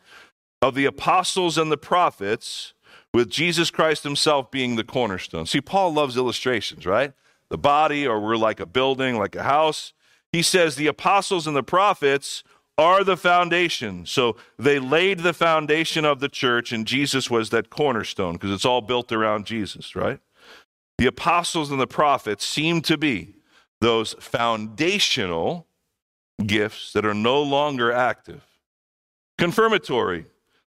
of 0.61 0.73
the 0.73 0.85
apostles 0.85 1.57
and 1.57 1.71
the 1.71 1.77
prophets, 1.77 2.73
with 3.13 3.29
Jesus 3.29 3.71
Christ 3.71 4.03
himself 4.03 4.51
being 4.51 4.75
the 4.75 4.83
cornerstone. 4.83 5.45
See, 5.45 5.61
Paul 5.61 5.93
loves 5.93 6.17
illustrations, 6.17 6.85
right? 6.85 7.13
The 7.49 7.57
body, 7.57 8.05
or 8.05 8.19
we're 8.19 8.37
like 8.37 8.59
a 8.59 8.65
building, 8.65 9.17
like 9.17 9.35
a 9.35 9.43
house. 9.43 9.93
He 10.31 10.41
says 10.41 10.75
the 10.75 10.87
apostles 10.87 11.47
and 11.47 11.55
the 11.55 11.63
prophets 11.63 12.43
are 12.77 13.03
the 13.03 13.17
foundation. 13.17 14.05
So 14.05 14.37
they 14.57 14.79
laid 14.79 15.19
the 15.19 15.33
foundation 15.33 16.05
of 16.05 16.19
the 16.19 16.29
church, 16.29 16.71
and 16.71 16.85
Jesus 16.85 17.29
was 17.29 17.49
that 17.49 17.69
cornerstone 17.69 18.33
because 18.33 18.51
it's 18.51 18.65
all 18.65 18.81
built 18.81 19.11
around 19.11 19.45
Jesus, 19.45 19.95
right? 19.95 20.19
The 20.97 21.07
apostles 21.07 21.71
and 21.71 21.79
the 21.79 21.87
prophets 21.87 22.45
seem 22.45 22.81
to 22.83 22.97
be 22.97 23.35
those 23.81 24.13
foundational 24.19 25.67
gifts 26.45 26.93
that 26.93 27.05
are 27.05 27.13
no 27.13 27.41
longer 27.41 27.91
active. 27.91 28.45
Confirmatory, 29.37 30.25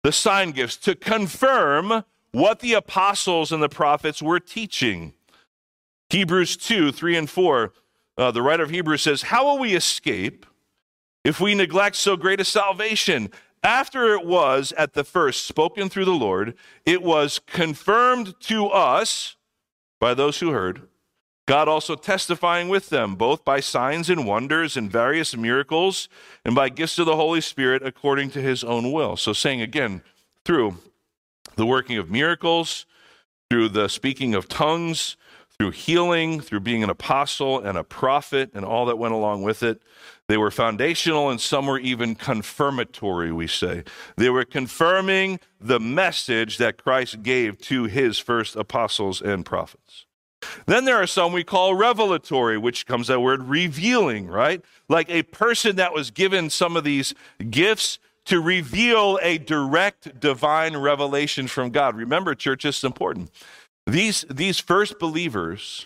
the 0.04 0.12
sign 0.12 0.52
gifts 0.52 0.78
to 0.78 0.96
confirm 0.96 2.04
what 2.32 2.60
the 2.60 2.74
apostles 2.74 3.52
and 3.52 3.62
the 3.62 3.70
prophets 3.70 4.22
were 4.22 4.40
teaching. 4.40 5.14
Hebrews 6.10 6.58
2 6.58 6.92
3 6.92 7.18
and 7.18 7.30
4, 7.30 7.74
uh, 8.18 8.32
the 8.32 8.42
writer 8.42 8.64
of 8.64 8.70
Hebrews 8.70 9.02
says, 9.02 9.24
How 9.24 9.46
will 9.46 9.60
we 9.60 9.76
escape 9.76 10.46
if 11.24 11.40
we 11.40 11.56
neglect 11.56 11.96
so 11.96 12.16
great 12.16 12.40
a 12.40 12.46
salvation? 12.46 13.32
After 13.64 14.14
it 14.14 14.26
was 14.26 14.74
at 14.78 14.94
the 14.94 15.04
first 15.04 15.48
spoken 15.48 15.90
through 15.90 16.06
the 16.06 16.12
Lord, 16.12 16.56
it 16.86 17.02
was 17.02 17.40
confirmed 17.40 18.36
to 18.42 18.68
us 18.68 19.38
by 20.00 20.14
those 20.14 20.40
who 20.40 20.52
heard. 20.52 20.88
God 21.46 21.68
also 21.68 21.96
testifying 21.96 22.70
with 22.70 22.90
them, 22.90 23.16
both 23.16 23.46
by 23.46 23.60
signs 23.60 24.10
and 24.10 24.26
wonders 24.26 24.76
and 24.76 24.92
various 24.92 25.36
miracles, 25.38 26.10
and 26.44 26.56
by 26.56 26.70
gifts 26.70 26.98
of 26.98 27.06
the 27.06 27.16
Holy 27.16 27.42
Spirit 27.42 27.86
according 27.86 28.32
to 28.32 28.42
his 28.42 28.64
own 28.64 28.92
will. 28.92 29.16
So, 29.16 29.32
saying 29.32 29.62
again, 29.62 30.02
through 30.44 30.78
the 31.56 31.66
working 31.66 31.98
of 31.98 32.10
miracles, 32.10 32.86
through 33.50 33.70
the 33.70 33.88
speaking 33.88 34.34
of 34.34 34.48
tongues, 34.48 35.18
through 35.58 35.72
healing, 35.72 36.42
through 36.42 36.60
being 36.60 36.84
an 36.84 36.90
apostle 36.90 37.60
and 37.60 37.78
a 37.78 37.84
prophet, 37.84 38.52
and 38.54 38.66
all 38.66 38.86
that 38.86 38.98
went 38.98 39.14
along 39.14 39.44
with 39.44 39.64
it. 39.64 39.82
They 40.28 40.38
were 40.38 40.52
foundational 40.52 41.30
and 41.30 41.40
some 41.40 41.68
were 41.68 41.80
even 41.80 42.16
confirmatory, 42.16 43.32
we 43.32 43.48
say. 43.48 43.84
They 44.18 44.30
were 44.30 44.44
confirming 44.44 45.40
the 45.62 45.80
message 45.80 46.58
that 46.58 46.84
Christ 46.84 47.24
gave 47.24 47.60
to 47.60 47.84
his 47.84 48.18
first 48.18 48.56
apostles 48.56 49.22
and 49.22 49.46
prophets. 49.46 50.05
Then 50.66 50.86
there 50.86 50.98
are 50.98 51.08
some 51.08 51.32
we 51.32 51.44
call 51.44 51.76
revelatory, 51.76 52.58
which 52.58 52.86
comes 52.86 53.08
that 53.08 53.22
word 53.22 53.44
revealing, 53.44 54.28
right? 54.28 54.62
Like 54.90 55.10
a 55.10 55.24
person 55.24 55.76
that 55.78 55.94
was 55.94 56.12
given 56.12 56.50
some 56.50 56.76
of 56.78 56.84
these 56.84 57.14
gifts 57.50 58.00
to 58.26 58.42
reveal 58.42 59.20
a 59.22 59.38
direct 59.38 60.20
divine 60.20 60.78
revelation 60.78 61.48
from 61.48 61.70
God. 61.70 61.96
Remember, 61.96 62.34
church, 62.36 62.64
this 62.64 62.80
is 62.80 62.84
important. 62.84 63.30
These, 63.86 64.26
these 64.30 64.60
first 64.60 64.98
believers, 65.00 65.86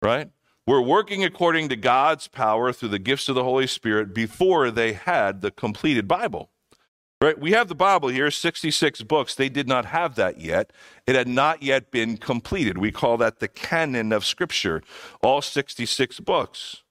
right, 0.00 0.30
were 0.66 0.82
working 0.82 1.24
according 1.24 1.68
to 1.68 1.76
God's 1.76 2.28
power 2.28 2.72
through 2.72 2.90
the 2.90 2.98
gifts 2.98 3.28
of 3.28 3.34
the 3.34 3.44
Holy 3.44 3.66
Spirit 3.66 4.14
before 4.14 4.70
they 4.70 4.94
had 4.94 5.40
the 5.40 5.50
completed 5.50 6.08
Bible. 6.08 6.50
Right? 7.20 7.38
We 7.38 7.50
have 7.50 7.66
the 7.66 7.74
Bible 7.74 8.08
here, 8.08 8.30
66 8.30 9.02
books. 9.02 9.34
They 9.34 9.48
did 9.48 9.66
not 9.66 9.86
have 9.86 10.14
that 10.14 10.40
yet. 10.40 10.72
It 11.04 11.16
had 11.16 11.26
not 11.26 11.64
yet 11.64 11.90
been 11.90 12.16
completed. 12.16 12.78
We 12.78 12.92
call 12.92 13.16
that 13.16 13.40
the 13.40 13.48
canon 13.48 14.12
of 14.12 14.24
Scripture, 14.24 14.82
all 15.20 15.42
66 15.42 16.20
books 16.20 16.84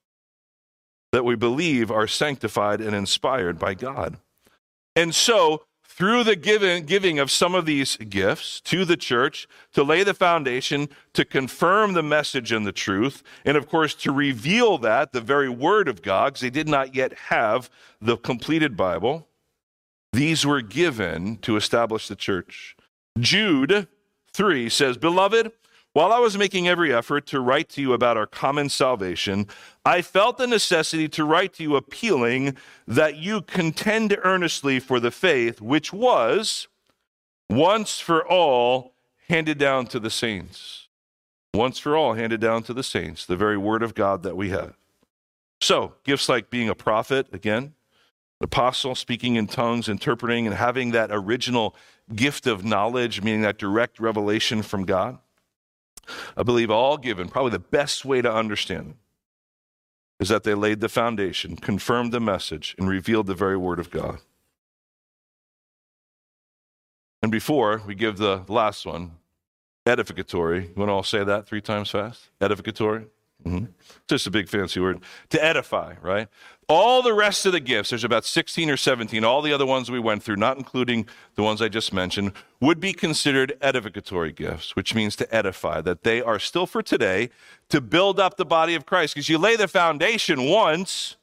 that 1.12 1.24
we 1.24 1.34
believe 1.34 1.90
are 1.90 2.06
sanctified 2.06 2.82
and 2.82 2.94
inspired 2.94 3.58
by 3.58 3.72
God. 3.72 4.18
And 4.94 5.14
so, 5.14 5.62
through 5.84 6.24
the 6.24 6.36
giving, 6.36 6.84
giving 6.84 7.18
of 7.18 7.30
some 7.30 7.54
of 7.54 7.64
these 7.64 7.96
gifts 7.96 8.60
to 8.60 8.84
the 8.84 8.96
church, 8.96 9.48
to 9.72 9.82
lay 9.82 10.02
the 10.02 10.14
foundation, 10.14 10.88
to 11.14 11.24
confirm 11.24 11.94
the 11.94 12.02
message 12.02 12.52
and 12.52 12.66
the 12.66 12.72
truth, 12.72 13.22
and 13.44 13.56
of 13.56 13.68
course, 13.68 13.94
to 13.94 14.12
reveal 14.12 14.76
that, 14.78 15.12
the 15.12 15.20
very 15.20 15.48
word 15.48 15.88
of 15.88 16.02
God, 16.02 16.34
because 16.34 16.42
they 16.42 16.50
did 16.50 16.68
not 16.68 16.94
yet 16.94 17.14
have 17.30 17.70
the 18.00 18.16
completed 18.16 18.76
Bible, 18.76 19.27
these 20.12 20.46
were 20.46 20.62
given 20.62 21.36
to 21.38 21.56
establish 21.56 22.08
the 22.08 22.16
church. 22.16 22.76
Jude 23.18 23.88
3 24.32 24.68
says, 24.68 24.96
Beloved, 24.96 25.52
while 25.92 26.12
I 26.12 26.18
was 26.18 26.38
making 26.38 26.68
every 26.68 26.94
effort 26.94 27.26
to 27.28 27.40
write 27.40 27.68
to 27.70 27.80
you 27.80 27.92
about 27.92 28.16
our 28.16 28.26
common 28.26 28.68
salvation, 28.68 29.48
I 29.84 30.02
felt 30.02 30.38
the 30.38 30.46
necessity 30.46 31.08
to 31.08 31.24
write 31.24 31.54
to 31.54 31.62
you 31.62 31.76
appealing 31.76 32.56
that 32.86 33.16
you 33.16 33.42
contend 33.42 34.16
earnestly 34.22 34.78
for 34.78 35.00
the 35.00 35.10
faith 35.10 35.60
which 35.60 35.92
was 35.92 36.68
once 37.50 37.98
for 37.98 38.26
all 38.26 38.92
handed 39.28 39.58
down 39.58 39.86
to 39.86 39.98
the 39.98 40.10
saints. 40.10 40.88
Once 41.54 41.78
for 41.78 41.96
all 41.96 42.12
handed 42.12 42.40
down 42.40 42.62
to 42.62 42.74
the 42.74 42.82
saints, 42.82 43.24
the 43.24 43.36
very 43.36 43.56
word 43.56 43.82
of 43.82 43.94
God 43.94 44.22
that 44.22 44.36
we 44.36 44.50
have. 44.50 44.76
So, 45.60 45.94
gifts 46.04 46.28
like 46.28 46.50
being 46.50 46.68
a 46.68 46.74
prophet, 46.74 47.26
again, 47.32 47.74
apostle, 48.40 48.94
speaking 48.94 49.36
in 49.36 49.46
tongues, 49.46 49.88
interpreting, 49.88 50.46
and 50.46 50.54
having 50.54 50.92
that 50.92 51.10
original 51.12 51.74
gift 52.14 52.46
of 52.46 52.64
knowledge, 52.64 53.22
meaning 53.22 53.42
that 53.42 53.58
direct 53.58 53.98
revelation 53.98 54.62
from 54.62 54.84
God. 54.84 55.18
I 56.36 56.42
believe 56.42 56.70
all 56.70 56.96
given, 56.96 57.28
probably 57.28 57.50
the 57.50 57.58
best 57.58 58.04
way 58.04 58.22
to 58.22 58.32
understand 58.32 58.86
them 58.86 58.98
is 60.20 60.28
that 60.28 60.42
they 60.42 60.54
laid 60.54 60.80
the 60.80 60.88
foundation, 60.88 61.56
confirmed 61.56 62.12
the 62.12 62.20
message, 62.20 62.74
and 62.78 62.88
revealed 62.88 63.26
the 63.26 63.34
very 63.34 63.56
word 63.56 63.78
of 63.78 63.90
God. 63.90 64.18
And 67.22 67.30
before 67.30 67.82
we 67.86 67.94
give 67.94 68.16
the 68.16 68.42
last 68.48 68.84
one, 68.86 69.12
edificatory, 69.86 70.66
you 70.66 70.72
want 70.76 70.88
to 70.88 70.92
all 70.92 71.02
say 71.02 71.24
that 71.24 71.46
three 71.46 71.60
times 71.60 71.90
fast? 71.90 72.30
Edificatory? 72.40 73.06
Hmm 73.44 73.64
Just 74.08 74.26
a 74.26 74.30
big 74.30 74.48
fancy 74.48 74.80
word. 74.80 75.00
To 75.30 75.44
edify, 75.44 75.94
right? 76.02 76.28
All 76.68 77.00
the 77.00 77.14
rest 77.14 77.46
of 77.46 77.52
the 77.52 77.60
gifts, 77.60 77.90
there's 77.90 78.04
about 78.04 78.26
16 78.26 78.68
or 78.68 78.76
17, 78.76 79.24
all 79.24 79.40
the 79.40 79.54
other 79.54 79.64
ones 79.64 79.90
we 79.90 79.98
went 79.98 80.22
through, 80.22 80.36
not 80.36 80.58
including 80.58 81.08
the 81.34 81.42
ones 81.42 81.62
I 81.62 81.68
just 81.68 81.94
mentioned, 81.94 82.32
would 82.60 82.78
be 82.78 82.92
considered 82.92 83.56
edificatory 83.62 84.32
gifts, 84.32 84.76
which 84.76 84.94
means 84.94 85.16
to 85.16 85.34
edify, 85.34 85.80
that 85.80 86.02
they 86.02 86.20
are 86.20 86.38
still 86.38 86.66
for 86.66 86.82
today 86.82 87.30
to 87.70 87.80
build 87.80 88.20
up 88.20 88.36
the 88.36 88.44
body 88.44 88.74
of 88.74 88.84
Christ. 88.84 89.14
Because 89.14 89.30
you 89.30 89.38
lay 89.38 89.56
the 89.56 89.68
foundation 89.68 90.44
once, 90.44 91.16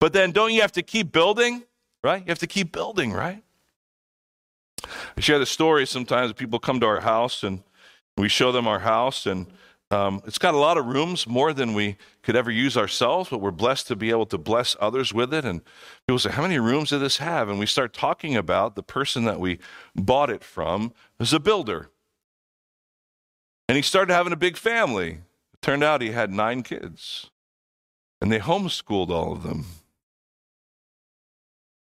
but 0.00 0.14
then 0.14 0.32
don't 0.32 0.52
you 0.52 0.62
have 0.62 0.72
to 0.72 0.82
keep 0.82 1.12
building, 1.12 1.64
right? 2.02 2.22
You 2.22 2.30
have 2.30 2.38
to 2.38 2.46
keep 2.46 2.72
building, 2.72 3.12
right? 3.12 3.42
I 5.16 5.20
share 5.20 5.38
the 5.38 5.46
story 5.46 5.86
sometimes 5.86 6.32
people 6.32 6.58
come 6.58 6.80
to 6.80 6.86
our 6.86 7.00
house 7.00 7.42
and 7.42 7.62
we 8.16 8.28
show 8.28 8.52
them 8.52 8.66
our 8.66 8.78
house 8.80 9.26
and 9.26 9.46
um, 9.90 10.20
it's 10.26 10.38
got 10.38 10.52
a 10.52 10.58
lot 10.58 10.76
of 10.76 10.84
rooms, 10.86 11.26
more 11.26 11.54
than 11.54 11.72
we 11.72 11.96
could 12.22 12.36
ever 12.36 12.50
use 12.50 12.76
ourselves, 12.76 13.30
but 13.30 13.40
we're 13.40 13.50
blessed 13.50 13.86
to 13.88 13.96
be 13.96 14.10
able 14.10 14.26
to 14.26 14.36
bless 14.36 14.76
others 14.80 15.14
with 15.14 15.32
it. 15.32 15.46
And 15.46 15.62
people 16.06 16.18
say, 16.18 16.30
How 16.30 16.42
many 16.42 16.58
rooms 16.58 16.90
does 16.90 17.00
this 17.00 17.16
have? 17.18 17.48
And 17.48 17.58
we 17.58 17.64
start 17.64 17.94
talking 17.94 18.36
about 18.36 18.74
the 18.74 18.82
person 18.82 19.24
that 19.24 19.40
we 19.40 19.58
bought 19.96 20.28
it 20.28 20.44
from 20.44 20.92
as 21.18 21.32
a 21.32 21.40
builder. 21.40 21.88
And 23.66 23.76
he 23.76 23.82
started 23.82 24.12
having 24.12 24.32
a 24.32 24.36
big 24.36 24.58
family. 24.58 25.08
It 25.54 25.62
turned 25.62 25.82
out 25.82 26.02
he 26.02 26.10
had 26.10 26.30
nine 26.30 26.62
kids, 26.62 27.30
and 28.20 28.30
they 28.30 28.40
homeschooled 28.40 29.08
all 29.08 29.32
of 29.32 29.42
them. 29.42 29.64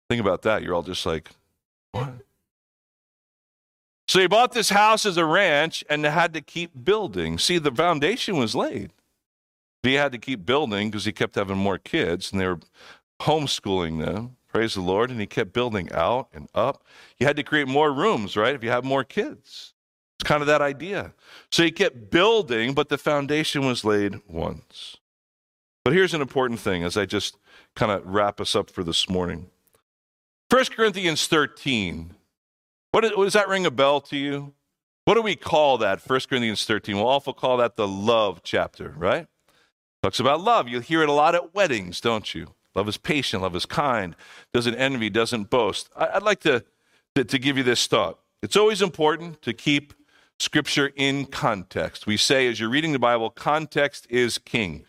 Think 0.10 0.22
about 0.22 0.44
that. 0.44 0.61
You're 0.61 0.76
all 0.76 0.84
just 0.84 1.07
like, 1.07 1.32
What? 1.91 2.14
So 4.10 4.19
he 4.19 4.26
bought 4.26 4.53
this 4.53 4.72
house 4.72 5.06
as 5.06 5.18
a 5.18 5.26
ranch 5.26 5.84
and 5.88 6.03
had 6.03 6.34
to 6.34 6.41
keep 6.41 6.72
building. 6.84 7.38
See, 7.38 7.60
the 7.60 7.69
foundation 7.69 8.38
was 8.38 8.56
laid. 8.56 8.90
He 9.84 9.94
had 9.94 10.11
to 10.14 10.18
keep 10.18 10.48
building 10.48 10.90
because 10.90 11.06
he 11.06 11.11
kept 11.11 11.36
having 11.36 11.60
more 11.60 11.77
kids 11.77 12.31
and 12.31 12.41
they 12.41 12.48
were 12.48 12.60
homeschooling 13.22 14.03
them. 14.03 14.36
Praise 14.48 14.73
the 14.73 14.81
Lord. 14.81 15.11
And 15.11 15.19
he 15.19 15.27
kept 15.27 15.53
building 15.53 15.91
out 15.91 16.30
and 16.34 16.49
up. 16.56 16.84
You 17.19 17.27
had 17.27 17.36
to 17.36 17.44
create 17.44 17.68
more 17.68 17.94
rooms, 17.94 18.36
right? 18.36 18.56
If 18.56 18.64
you 18.64 18.72
have 18.72 18.84
more 18.84 19.03
kids. 19.03 19.76
It's 20.19 20.27
kind 20.27 20.41
of 20.41 20.48
that 20.48 20.64
idea. 20.64 21.14
So 21.52 21.61
he 21.61 21.69
kept 21.69 22.10
building, 22.10 22.73
but 22.73 22.90
the 22.90 22.98
foundation 22.98 23.68
was 23.68 23.86
laid 23.86 24.22
once. 24.27 24.98
But 25.86 25.94
here's 25.94 26.15
an 26.15 26.22
important 26.22 26.60
thing 26.60 26.84
as 26.84 26.98
I 26.98 27.06
just 27.06 27.38
kind 27.76 27.91
of 27.91 28.07
wrap 28.07 28.41
us 28.41 28.56
up 28.56 28.72
for 28.72 28.84
this 28.84 29.07
morning 29.07 29.52
1 30.49 30.65
Corinthians 30.76 31.27
13 31.27 32.15
what, 32.91 33.06
is, 33.06 33.16
what 33.16 33.26
does 33.26 33.34
that 33.34 33.48
ring 33.48 33.66
a 33.66 33.72
bell 33.72 34.02
to 34.02 34.18
you? 34.18 34.53
What 35.06 35.16
do 35.16 35.22
we 35.22 35.36
call 35.36 35.78
that? 35.80 36.07
1 36.07 36.20
Corinthians 36.30 36.66
13. 36.66 36.95
We'll 36.95 37.07
also 37.07 37.34
call 37.34 37.57
that 37.57 37.76
the 37.76 37.88
love 37.88 38.41
chapter, 38.44 38.94
right? 38.98 39.28
Talks 40.03 40.20
about 40.20 40.41
love. 40.41 40.68
You'll 40.68 40.82
hear 40.82 41.02
it 41.02 41.10
a 41.10 41.14
lot 41.14 41.36
at 41.36 41.53
weddings, 41.53 41.99
don't 41.99 42.34
you? 42.34 42.53
Love 42.76 42.88
is 42.88 42.98
patient, 42.98 43.41
love 43.41 43.56
is 43.56 43.66
kind, 43.66 44.16
doesn't 44.53 44.76
envy, 44.76 45.10
doesn't 45.10 45.49
boast. 45.49 45.90
I, 45.95 46.14
would 46.14 46.24
like 46.24 46.40
to, 46.41 46.64
to, 47.16 47.24
to 47.24 47.40
give 47.40 47.57
you 47.57 47.64
this 47.64 47.88
thought. 47.88 48.20
It's 48.41 48.56
always 48.56 48.82
important 48.82 49.41
to 49.41 49.53
keep 49.53 49.94
scripture 50.40 50.91
in 50.95 51.26
context. 51.26 52.07
We 52.07 52.16
say, 52.16 52.48
as 52.48 52.60
you're 52.60 52.70
reading 52.70 52.94
the 52.94 52.99
Bible, 52.99 53.30
context 53.30 54.07
is 54.10 54.38
king, 54.38 54.86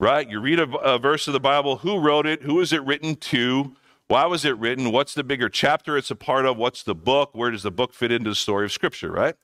right? 0.00 0.28
You 0.28 0.40
read 0.40 0.58
a, 0.58 0.68
a 0.78 0.98
verse 0.98 1.26
of 1.26 1.32
the 1.32 1.40
Bible, 1.40 1.76
who 1.76 1.98
wrote 1.98 2.26
it? 2.26 2.42
Who 2.42 2.60
is 2.60 2.72
it 2.72 2.82
written 2.84 3.14
to? 3.16 3.76
Why 4.08 4.24
was 4.24 4.46
it 4.46 4.56
written? 4.56 4.90
What's 4.90 5.12
the 5.12 5.22
bigger 5.22 5.50
chapter 5.50 5.96
it's 5.98 6.10
a 6.10 6.16
part 6.16 6.46
of? 6.46 6.56
What's 6.56 6.82
the 6.82 6.94
book? 6.94 7.30
Where 7.34 7.50
does 7.50 7.62
the 7.62 7.70
book 7.70 7.92
fit 7.92 8.10
into 8.10 8.30
the 8.30 8.34
story 8.34 8.64
of 8.64 8.72
Scripture, 8.72 9.12
right? 9.12 9.36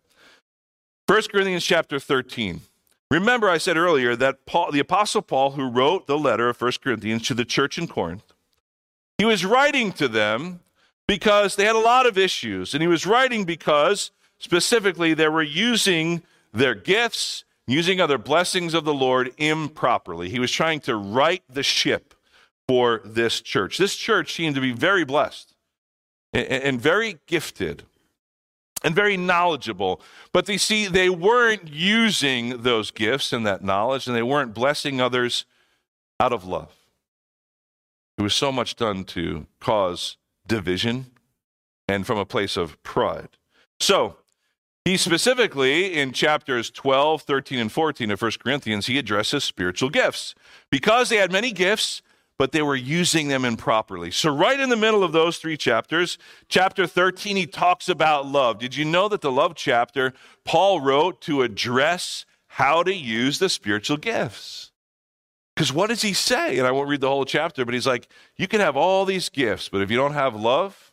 1 1.07 1.23
Corinthians 1.31 1.65
chapter 1.65 1.99
13. 1.99 2.63
Remember, 3.11 3.51
I 3.51 3.59
said 3.59 3.77
earlier 3.77 4.17
that 4.17 4.47
Paul, 4.47 4.73
the 4.73 4.81
Apostle 4.81 5.21
Paul, 5.21 5.53
who 5.53 5.69
wrote 5.69 6.07
the 6.07 6.19
letter 6.19 6.49
of 6.49 6.61
1 6.61 6.73
Corinthians 6.83 7.27
to 7.29 7.35
the 7.35 7.45
church 7.45 7.77
in 7.77 7.87
Corinth, 7.87 8.33
he 9.19 9.27
was 9.27 9.45
writing 9.45 9.93
to 9.93 10.09
them 10.09 10.61
because 11.07 11.57
they 11.57 11.67
had 11.67 11.77
a 11.77 11.79
lot 11.79 12.07
of 12.07 12.17
issues. 12.17 12.73
And 12.73 12.83
he 12.83 12.89
was 12.89 13.07
writing 13.07 13.45
because 13.45 14.13
specifically 14.39 15.13
they 15.13 15.29
were 15.29 15.43
using 15.43 16.23
their 16.55 16.75
gifts, 16.75 17.45
using 17.67 18.01
other 18.01 18.17
blessings 18.17 18.73
of 18.73 18.87
the 18.87 18.95
Lord 18.95 19.33
improperly. 19.37 20.31
He 20.31 20.39
was 20.39 20.51
trying 20.51 20.81
to 20.81 20.97
right 20.97 21.43
the 21.51 21.63
ship 21.63 22.15
for 22.69 23.01
this 23.05 23.41
church. 23.41 23.79
This 23.79 23.97
church 23.97 24.35
seemed 24.35 24.55
to 24.55 24.61
be 24.61 24.73
very 24.73 25.05
blessed 25.05 25.55
and, 26.33 26.47
and 26.47 26.81
very 26.81 27.19
gifted 27.27 27.85
and 28.85 28.95
very 28.95 29.17
knowledgeable. 29.17 30.01
But 30.33 30.47
they 30.47 30.59
see 30.59 30.87
they 30.87 31.09
weren't 31.09 31.69
using 31.69 32.63
those 32.63 32.91
gifts 32.91 33.33
and 33.33 33.47
that 33.47 33.65
knowledge, 33.65 34.07
and 34.07 34.15
they 34.15 34.23
weren't 34.23 34.55
blessing 34.55 35.01
others 35.01 35.47
out 36.21 36.33
of 36.33 36.45
love. 36.45 36.73
It 38.19 38.23
was 38.23 38.35
so 38.35 38.53
much 38.53 38.77
done 38.77 39.05
to 39.05 39.47
cause 39.59 40.17
division 40.47 41.07
and 41.89 42.07
from 42.07 42.19
a 42.19 42.25
place 42.25 42.57
of 42.57 42.81
pride. 42.83 43.31
So, 43.81 44.19
he 44.85 44.99
specifically, 44.99 45.95
in 45.95 46.13
chapters 46.13 46.71
12, 46.71 47.23
13, 47.23 47.59
and 47.59 47.73
14 47.73 48.11
of 48.11 48.21
1 48.21 48.33
Corinthians, 48.39 48.87
he 48.87 48.99
addresses 48.99 49.43
spiritual 49.43 49.89
gifts. 49.89 50.35
Because 50.71 51.09
they 51.09 51.17
had 51.17 51.33
many 51.33 51.53
gifts, 51.53 52.03
but 52.39 52.53
they 52.53 52.63
were 52.63 52.77
using 52.77 53.29
them 53.29 53.45
improperly. 53.45 54.11
So, 54.11 54.35
right 54.35 54.59
in 54.59 54.69
the 54.69 54.77
middle 54.77 55.05
of 55.05 55.13
those 55.13 55.39
three 55.39 55.57
chapters, 55.57 56.19
chapter 56.49 56.87
13, 56.87 57.37
he 57.37 57.47
talks 57.47 57.89
about 57.89 58.27
love. 58.27 58.59
Did 58.59 58.77
you 58.77 58.85
know 58.85 59.09
that 59.09 59.21
the 59.21 59.33
love 59.33 59.55
chapter 59.55 60.13
Paul 60.45 60.81
wrote 60.81 61.21
to 61.23 61.43
address 61.43 62.27
how 62.55 62.85
to 62.85 62.95
use 62.95 63.41
the 63.41 63.49
spiritual 63.49 63.97
gifts. 63.97 64.71
Because 65.57 65.73
what 65.73 65.89
does 65.89 66.03
he 66.03 66.13
say? 66.13 66.57
And 66.59 66.69
I 66.69 66.71
won't 66.71 66.89
read 66.89 67.01
the 67.01 67.09
whole 67.09 67.25
chapter, 67.25 67.65
but 67.65 67.75
he's 67.75 67.87
like, 67.87 68.07
you 68.37 68.47
can 68.47 68.61
have 68.61 68.77
all 68.77 69.05
these 69.05 69.29
gifts, 69.29 69.69
but 69.69 69.83
if 69.83 69.91
you 69.91 69.97
don't 69.97 70.13
have 70.15 70.37
love, 70.37 70.93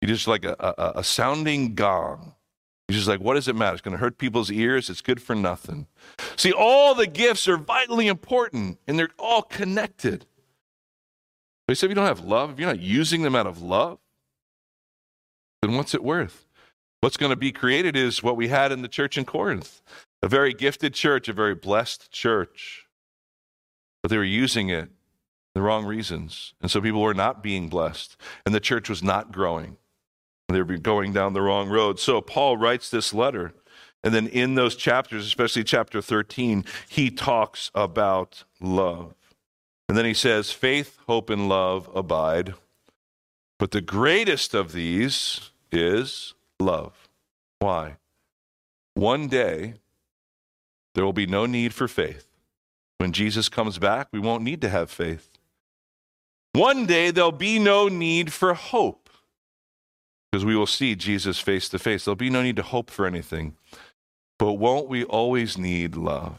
you're 0.00 0.08
just 0.08 0.26
like 0.26 0.44
a, 0.44 0.56
a, 0.58 0.98
a 0.98 1.04
sounding 1.04 1.76
gong. 1.76 2.34
He's 2.88 2.96
just 2.96 3.08
like, 3.08 3.20
what 3.20 3.34
does 3.34 3.48
it 3.48 3.54
matter? 3.54 3.74
It's 3.74 3.82
going 3.82 3.92
to 3.92 4.00
hurt 4.00 4.16
people's 4.16 4.50
ears. 4.50 4.88
It's 4.88 5.02
good 5.02 5.20
for 5.20 5.34
nothing. 5.34 5.86
See, 6.36 6.52
all 6.52 6.94
the 6.94 7.06
gifts 7.06 7.46
are 7.46 7.58
vitally 7.58 8.08
important 8.08 8.78
and 8.88 8.98
they're 8.98 9.10
all 9.18 9.42
connected. 9.42 10.24
But 11.66 11.72
he 11.72 11.74
said, 11.74 11.86
if 11.86 11.90
you 11.90 11.94
don't 11.96 12.06
have 12.06 12.24
love, 12.24 12.50
if 12.50 12.58
you're 12.58 12.68
not 12.68 12.80
using 12.80 13.22
them 13.22 13.36
out 13.36 13.46
of 13.46 13.60
love, 13.60 13.98
then 15.60 15.76
what's 15.76 15.94
it 15.94 16.02
worth? 16.02 16.46
What's 17.00 17.18
going 17.18 17.30
to 17.30 17.36
be 17.36 17.52
created 17.52 17.94
is 17.94 18.22
what 18.22 18.36
we 18.36 18.48
had 18.48 18.72
in 18.72 18.80
the 18.80 18.88
church 18.88 19.18
in 19.18 19.24
Corinth 19.24 19.82
a 20.22 20.28
very 20.28 20.52
gifted 20.52 20.94
church, 20.94 21.28
a 21.28 21.32
very 21.32 21.54
blessed 21.54 22.10
church. 22.10 22.86
But 24.02 24.10
they 24.10 24.16
were 24.16 24.24
using 24.24 24.68
it 24.68 24.90
the 25.54 25.62
wrong 25.62 25.84
reasons. 25.84 26.54
And 26.60 26.70
so 26.70 26.80
people 26.80 27.02
were 27.02 27.14
not 27.14 27.42
being 27.42 27.68
blessed, 27.68 28.16
and 28.44 28.54
the 28.54 28.60
church 28.60 28.88
was 28.88 29.02
not 29.02 29.30
growing. 29.30 29.76
They 30.48 30.62
were 30.62 30.78
going 30.78 31.12
down 31.12 31.34
the 31.34 31.42
wrong 31.42 31.68
road. 31.68 32.00
So 32.00 32.20
Paul 32.20 32.56
writes 32.56 32.90
this 32.90 33.12
letter. 33.12 33.52
And 34.02 34.14
then 34.14 34.26
in 34.26 34.54
those 34.54 34.76
chapters, 34.76 35.26
especially 35.26 35.64
chapter 35.64 36.00
13, 36.00 36.64
he 36.88 37.10
talks 37.10 37.70
about 37.74 38.44
love. 38.60 39.14
And 39.88 39.98
then 39.98 40.04
he 40.04 40.14
says, 40.14 40.50
faith, 40.50 40.98
hope, 41.06 41.28
and 41.30 41.48
love 41.48 41.90
abide. 41.94 42.54
But 43.58 43.72
the 43.72 43.80
greatest 43.80 44.54
of 44.54 44.72
these 44.72 45.50
is 45.70 46.34
love. 46.60 47.08
Why? 47.58 47.96
One 48.94 49.28
day, 49.28 49.74
there 50.94 51.04
will 51.04 51.12
be 51.12 51.26
no 51.26 51.44
need 51.44 51.74
for 51.74 51.88
faith. 51.88 52.26
When 52.98 53.12
Jesus 53.12 53.48
comes 53.48 53.78
back, 53.78 54.08
we 54.12 54.18
won't 54.18 54.42
need 54.42 54.60
to 54.62 54.68
have 54.68 54.90
faith. 54.90 55.30
One 56.52 56.86
day, 56.86 57.10
there'll 57.10 57.32
be 57.32 57.58
no 57.58 57.88
need 57.88 58.32
for 58.32 58.54
hope 58.54 59.07
because 60.30 60.44
we 60.44 60.56
will 60.56 60.66
see 60.66 60.94
Jesus 60.94 61.38
face 61.38 61.68
to 61.70 61.78
face. 61.78 62.04
There'll 62.04 62.16
be 62.16 62.30
no 62.30 62.42
need 62.42 62.56
to 62.56 62.62
hope 62.62 62.90
for 62.90 63.06
anything. 63.06 63.56
But 64.38 64.54
won't 64.54 64.88
we 64.88 65.04
always 65.04 65.58
need 65.58 65.96
love 65.96 66.38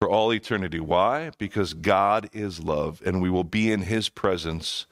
for 0.00 0.08
all 0.08 0.32
eternity? 0.32 0.80
Why? 0.80 1.30
Because 1.38 1.74
God 1.74 2.28
is 2.32 2.62
love 2.62 3.02
and 3.04 3.22
we 3.22 3.30
will 3.30 3.44
be 3.44 3.70
in 3.70 3.82
his 3.82 4.08
presence 4.08 4.86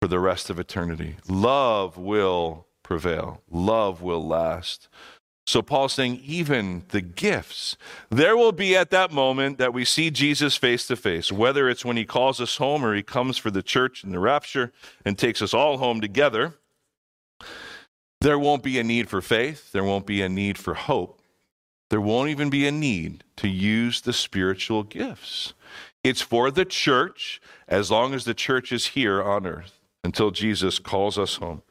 for 0.00 0.08
the 0.08 0.18
rest 0.18 0.50
of 0.50 0.58
eternity. 0.58 1.16
Love 1.28 1.96
will 1.96 2.66
prevail, 2.82 3.42
love 3.50 4.02
will 4.02 4.26
last. 4.26 4.88
So 5.46 5.62
Paul's 5.62 5.94
saying, 5.94 6.20
even 6.24 6.84
the 6.90 7.00
gifts, 7.00 7.76
there 8.08 8.36
will 8.36 8.52
be 8.52 8.76
at 8.76 8.90
that 8.90 9.10
moment 9.10 9.58
that 9.58 9.72
we 9.72 9.84
see 9.84 10.10
Jesus 10.10 10.56
face 10.56 10.86
to 10.86 10.96
face, 10.96 11.32
whether 11.32 11.68
it's 11.68 11.84
when 11.84 11.96
he 11.96 12.04
calls 12.04 12.40
us 12.40 12.58
home 12.58 12.84
or 12.84 12.94
he 12.94 13.02
comes 13.02 13.36
for 13.36 13.50
the 13.50 13.62
church 13.62 14.04
in 14.04 14.10
the 14.10 14.20
rapture 14.20 14.70
and 15.04 15.18
takes 15.18 15.42
us 15.42 15.52
all 15.52 15.78
home 15.78 16.00
together. 16.00 16.54
There 18.20 18.38
won't 18.38 18.62
be 18.62 18.78
a 18.78 18.84
need 18.84 19.08
for 19.08 19.22
faith. 19.22 19.72
There 19.72 19.84
won't 19.84 20.06
be 20.06 20.20
a 20.20 20.28
need 20.28 20.58
for 20.58 20.74
hope. 20.74 21.22
There 21.88 22.00
won't 22.00 22.30
even 22.30 22.50
be 22.50 22.66
a 22.66 22.72
need 22.72 23.24
to 23.36 23.48
use 23.48 24.00
the 24.00 24.12
spiritual 24.12 24.82
gifts. 24.82 25.54
It's 26.04 26.20
for 26.20 26.50
the 26.50 26.64
church 26.64 27.40
as 27.66 27.90
long 27.90 28.14
as 28.14 28.24
the 28.24 28.34
church 28.34 28.72
is 28.72 28.88
here 28.88 29.22
on 29.22 29.46
earth 29.46 29.80
until 30.04 30.30
Jesus 30.30 30.78
calls 30.78 31.18
us 31.18 31.36
home. 31.36 31.62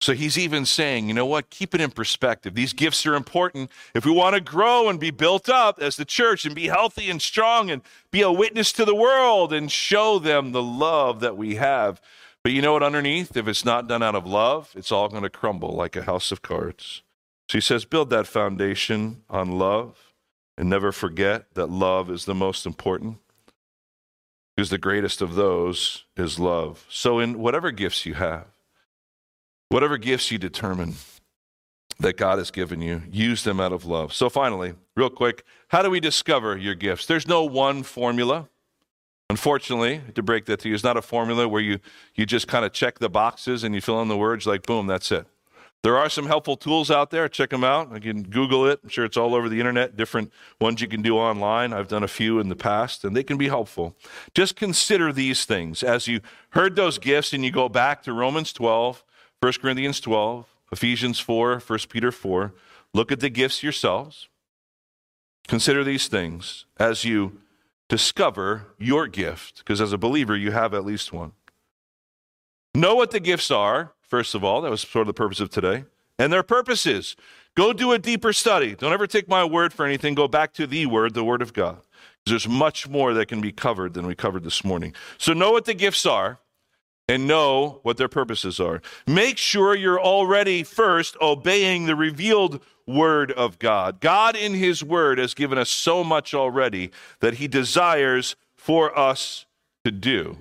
So 0.00 0.14
he's 0.14 0.38
even 0.38 0.64
saying, 0.64 1.08
you 1.08 1.14
know 1.14 1.26
what? 1.26 1.50
Keep 1.50 1.74
it 1.74 1.80
in 1.82 1.90
perspective. 1.90 2.54
These 2.54 2.72
gifts 2.72 3.04
are 3.04 3.14
important. 3.14 3.70
If 3.94 4.06
we 4.06 4.12
want 4.12 4.34
to 4.34 4.40
grow 4.40 4.88
and 4.88 4.98
be 4.98 5.10
built 5.10 5.50
up 5.50 5.78
as 5.78 5.96
the 5.96 6.06
church 6.06 6.46
and 6.46 6.54
be 6.54 6.68
healthy 6.68 7.10
and 7.10 7.20
strong 7.20 7.70
and 7.70 7.82
be 8.10 8.22
a 8.22 8.32
witness 8.32 8.72
to 8.72 8.86
the 8.86 8.94
world 8.94 9.52
and 9.52 9.70
show 9.70 10.18
them 10.18 10.52
the 10.52 10.62
love 10.62 11.20
that 11.20 11.36
we 11.36 11.56
have. 11.56 12.00
But 12.42 12.52
you 12.52 12.62
know 12.62 12.72
what? 12.72 12.82
Underneath, 12.82 13.36
if 13.36 13.46
it's 13.46 13.64
not 13.64 13.86
done 13.86 14.02
out 14.02 14.14
of 14.14 14.26
love, 14.26 14.72
it's 14.74 14.90
all 14.90 15.08
going 15.08 15.22
to 15.22 15.30
crumble 15.30 15.74
like 15.74 15.96
a 15.96 16.02
house 16.02 16.32
of 16.32 16.42
cards. 16.42 17.02
So 17.48 17.58
he 17.58 17.62
says, 17.62 17.84
build 17.84 18.10
that 18.10 18.26
foundation 18.26 19.22
on 19.28 19.58
love 19.58 20.14
and 20.56 20.70
never 20.70 20.92
forget 20.92 21.52
that 21.54 21.68
love 21.68 22.10
is 22.10 22.24
the 22.24 22.34
most 22.34 22.64
important. 22.64 23.18
Because 24.56 24.70
the 24.70 24.78
greatest 24.78 25.20
of 25.20 25.34
those 25.34 26.04
is 26.16 26.38
love. 26.38 26.84
So, 26.90 27.18
in 27.18 27.38
whatever 27.38 27.70
gifts 27.70 28.04
you 28.04 28.14
have, 28.14 28.46
Whatever 29.70 29.98
gifts 29.98 30.32
you 30.32 30.38
determine 30.38 30.94
that 32.00 32.16
God 32.16 32.38
has 32.38 32.50
given 32.50 32.82
you, 32.82 33.02
use 33.08 33.44
them 33.44 33.60
out 33.60 33.72
of 33.72 33.84
love. 33.84 34.12
So, 34.12 34.28
finally, 34.28 34.74
real 34.96 35.10
quick, 35.10 35.44
how 35.68 35.82
do 35.82 35.90
we 35.90 36.00
discover 36.00 36.56
your 36.56 36.74
gifts? 36.74 37.06
There's 37.06 37.28
no 37.28 37.44
one 37.44 37.84
formula. 37.84 38.48
Unfortunately, 39.30 40.00
to 40.16 40.24
break 40.24 40.46
that 40.46 40.58
to 40.58 40.68
you, 40.68 40.74
it's 40.74 40.82
not 40.82 40.96
a 40.96 41.02
formula 41.02 41.46
where 41.46 41.60
you, 41.62 41.78
you 42.16 42.26
just 42.26 42.48
kind 42.48 42.64
of 42.64 42.72
check 42.72 42.98
the 42.98 43.08
boxes 43.08 43.62
and 43.62 43.76
you 43.76 43.80
fill 43.80 44.02
in 44.02 44.08
the 44.08 44.16
words 44.16 44.44
like, 44.44 44.66
boom, 44.66 44.88
that's 44.88 45.12
it. 45.12 45.24
There 45.84 45.96
are 45.96 46.08
some 46.08 46.26
helpful 46.26 46.56
tools 46.56 46.90
out 46.90 47.12
there. 47.12 47.28
Check 47.28 47.50
them 47.50 47.62
out. 47.62 47.92
You 47.94 48.00
can 48.00 48.24
Google 48.24 48.66
it. 48.66 48.80
I'm 48.82 48.88
sure 48.88 49.04
it's 49.04 49.16
all 49.16 49.36
over 49.36 49.48
the 49.48 49.60
internet, 49.60 49.96
different 49.96 50.32
ones 50.60 50.80
you 50.80 50.88
can 50.88 51.00
do 51.00 51.16
online. 51.16 51.72
I've 51.72 51.86
done 51.86 52.02
a 52.02 52.08
few 52.08 52.40
in 52.40 52.48
the 52.48 52.56
past, 52.56 53.04
and 53.04 53.16
they 53.16 53.22
can 53.22 53.38
be 53.38 53.46
helpful. 53.46 53.96
Just 54.34 54.56
consider 54.56 55.12
these 55.12 55.44
things. 55.44 55.84
As 55.84 56.08
you 56.08 56.22
heard 56.50 56.74
those 56.74 56.98
gifts 56.98 57.32
and 57.32 57.44
you 57.44 57.52
go 57.52 57.68
back 57.68 58.02
to 58.02 58.12
Romans 58.12 58.52
12, 58.52 59.04
1 59.38 59.52
Corinthians 59.62 60.00
12, 60.00 60.44
Ephesians 60.72 61.20
4, 61.20 61.60
1 61.60 61.78
Peter 61.88 62.10
4. 62.10 62.52
Look 62.92 63.12
at 63.12 63.20
the 63.20 63.30
gifts 63.30 63.62
yourselves. 63.62 64.28
Consider 65.46 65.84
these 65.84 66.08
things 66.08 66.64
as 66.80 67.04
you 67.04 67.38
discover 67.90 68.68
your 68.78 69.06
gift, 69.08 69.58
because 69.58 69.80
as 69.80 69.92
a 69.92 69.98
believer, 69.98 70.34
you 70.34 70.52
have 70.52 70.72
at 70.72 70.84
least 70.86 71.12
one. 71.12 71.32
Know 72.74 72.94
what 72.94 73.10
the 73.10 73.20
gifts 73.20 73.50
are, 73.50 73.92
first 74.00 74.34
of 74.34 74.44
all. 74.44 74.62
That 74.62 74.70
was 74.70 74.82
sort 74.82 75.02
of 75.02 75.08
the 75.08 75.12
purpose 75.12 75.40
of 75.40 75.50
today. 75.50 75.84
And 76.18 76.32
their 76.32 76.44
purposes. 76.44 77.16
Go 77.56 77.72
do 77.72 77.92
a 77.92 77.98
deeper 77.98 78.32
study. 78.32 78.76
Don't 78.76 78.92
ever 78.92 79.08
take 79.08 79.28
my 79.28 79.44
word 79.44 79.72
for 79.72 79.84
anything. 79.84 80.14
Go 80.14 80.28
back 80.28 80.54
to 80.54 80.66
the 80.66 80.86
word, 80.86 81.14
the 81.14 81.24
word 81.24 81.42
of 81.42 81.52
God. 81.52 81.80
There's 82.26 82.48
much 82.48 82.88
more 82.88 83.12
that 83.14 83.26
can 83.26 83.40
be 83.40 83.50
covered 83.50 83.94
than 83.94 84.06
we 84.06 84.14
covered 84.14 84.44
this 84.44 84.62
morning. 84.62 84.94
So 85.18 85.32
know 85.32 85.50
what 85.50 85.64
the 85.64 85.74
gifts 85.74 86.06
are 86.06 86.38
and 87.10 87.26
know 87.26 87.80
what 87.82 87.96
their 87.96 88.08
purposes 88.08 88.60
are. 88.60 88.80
Make 89.04 89.36
sure 89.36 89.74
you're 89.74 90.00
already 90.00 90.62
first 90.62 91.16
obeying 91.20 91.86
the 91.86 91.96
revealed 91.96 92.62
word 92.86 93.32
of 93.32 93.58
God. 93.58 94.00
God, 94.00 94.36
in 94.36 94.54
his 94.54 94.84
word, 94.84 95.18
has 95.18 95.34
given 95.34 95.58
us 95.58 95.70
so 95.70 96.04
much 96.04 96.34
already 96.34 96.92
that 97.18 97.34
he 97.34 97.48
desires 97.48 98.36
for 98.54 98.96
us 98.96 99.46
to 99.84 99.90
do. 99.90 100.38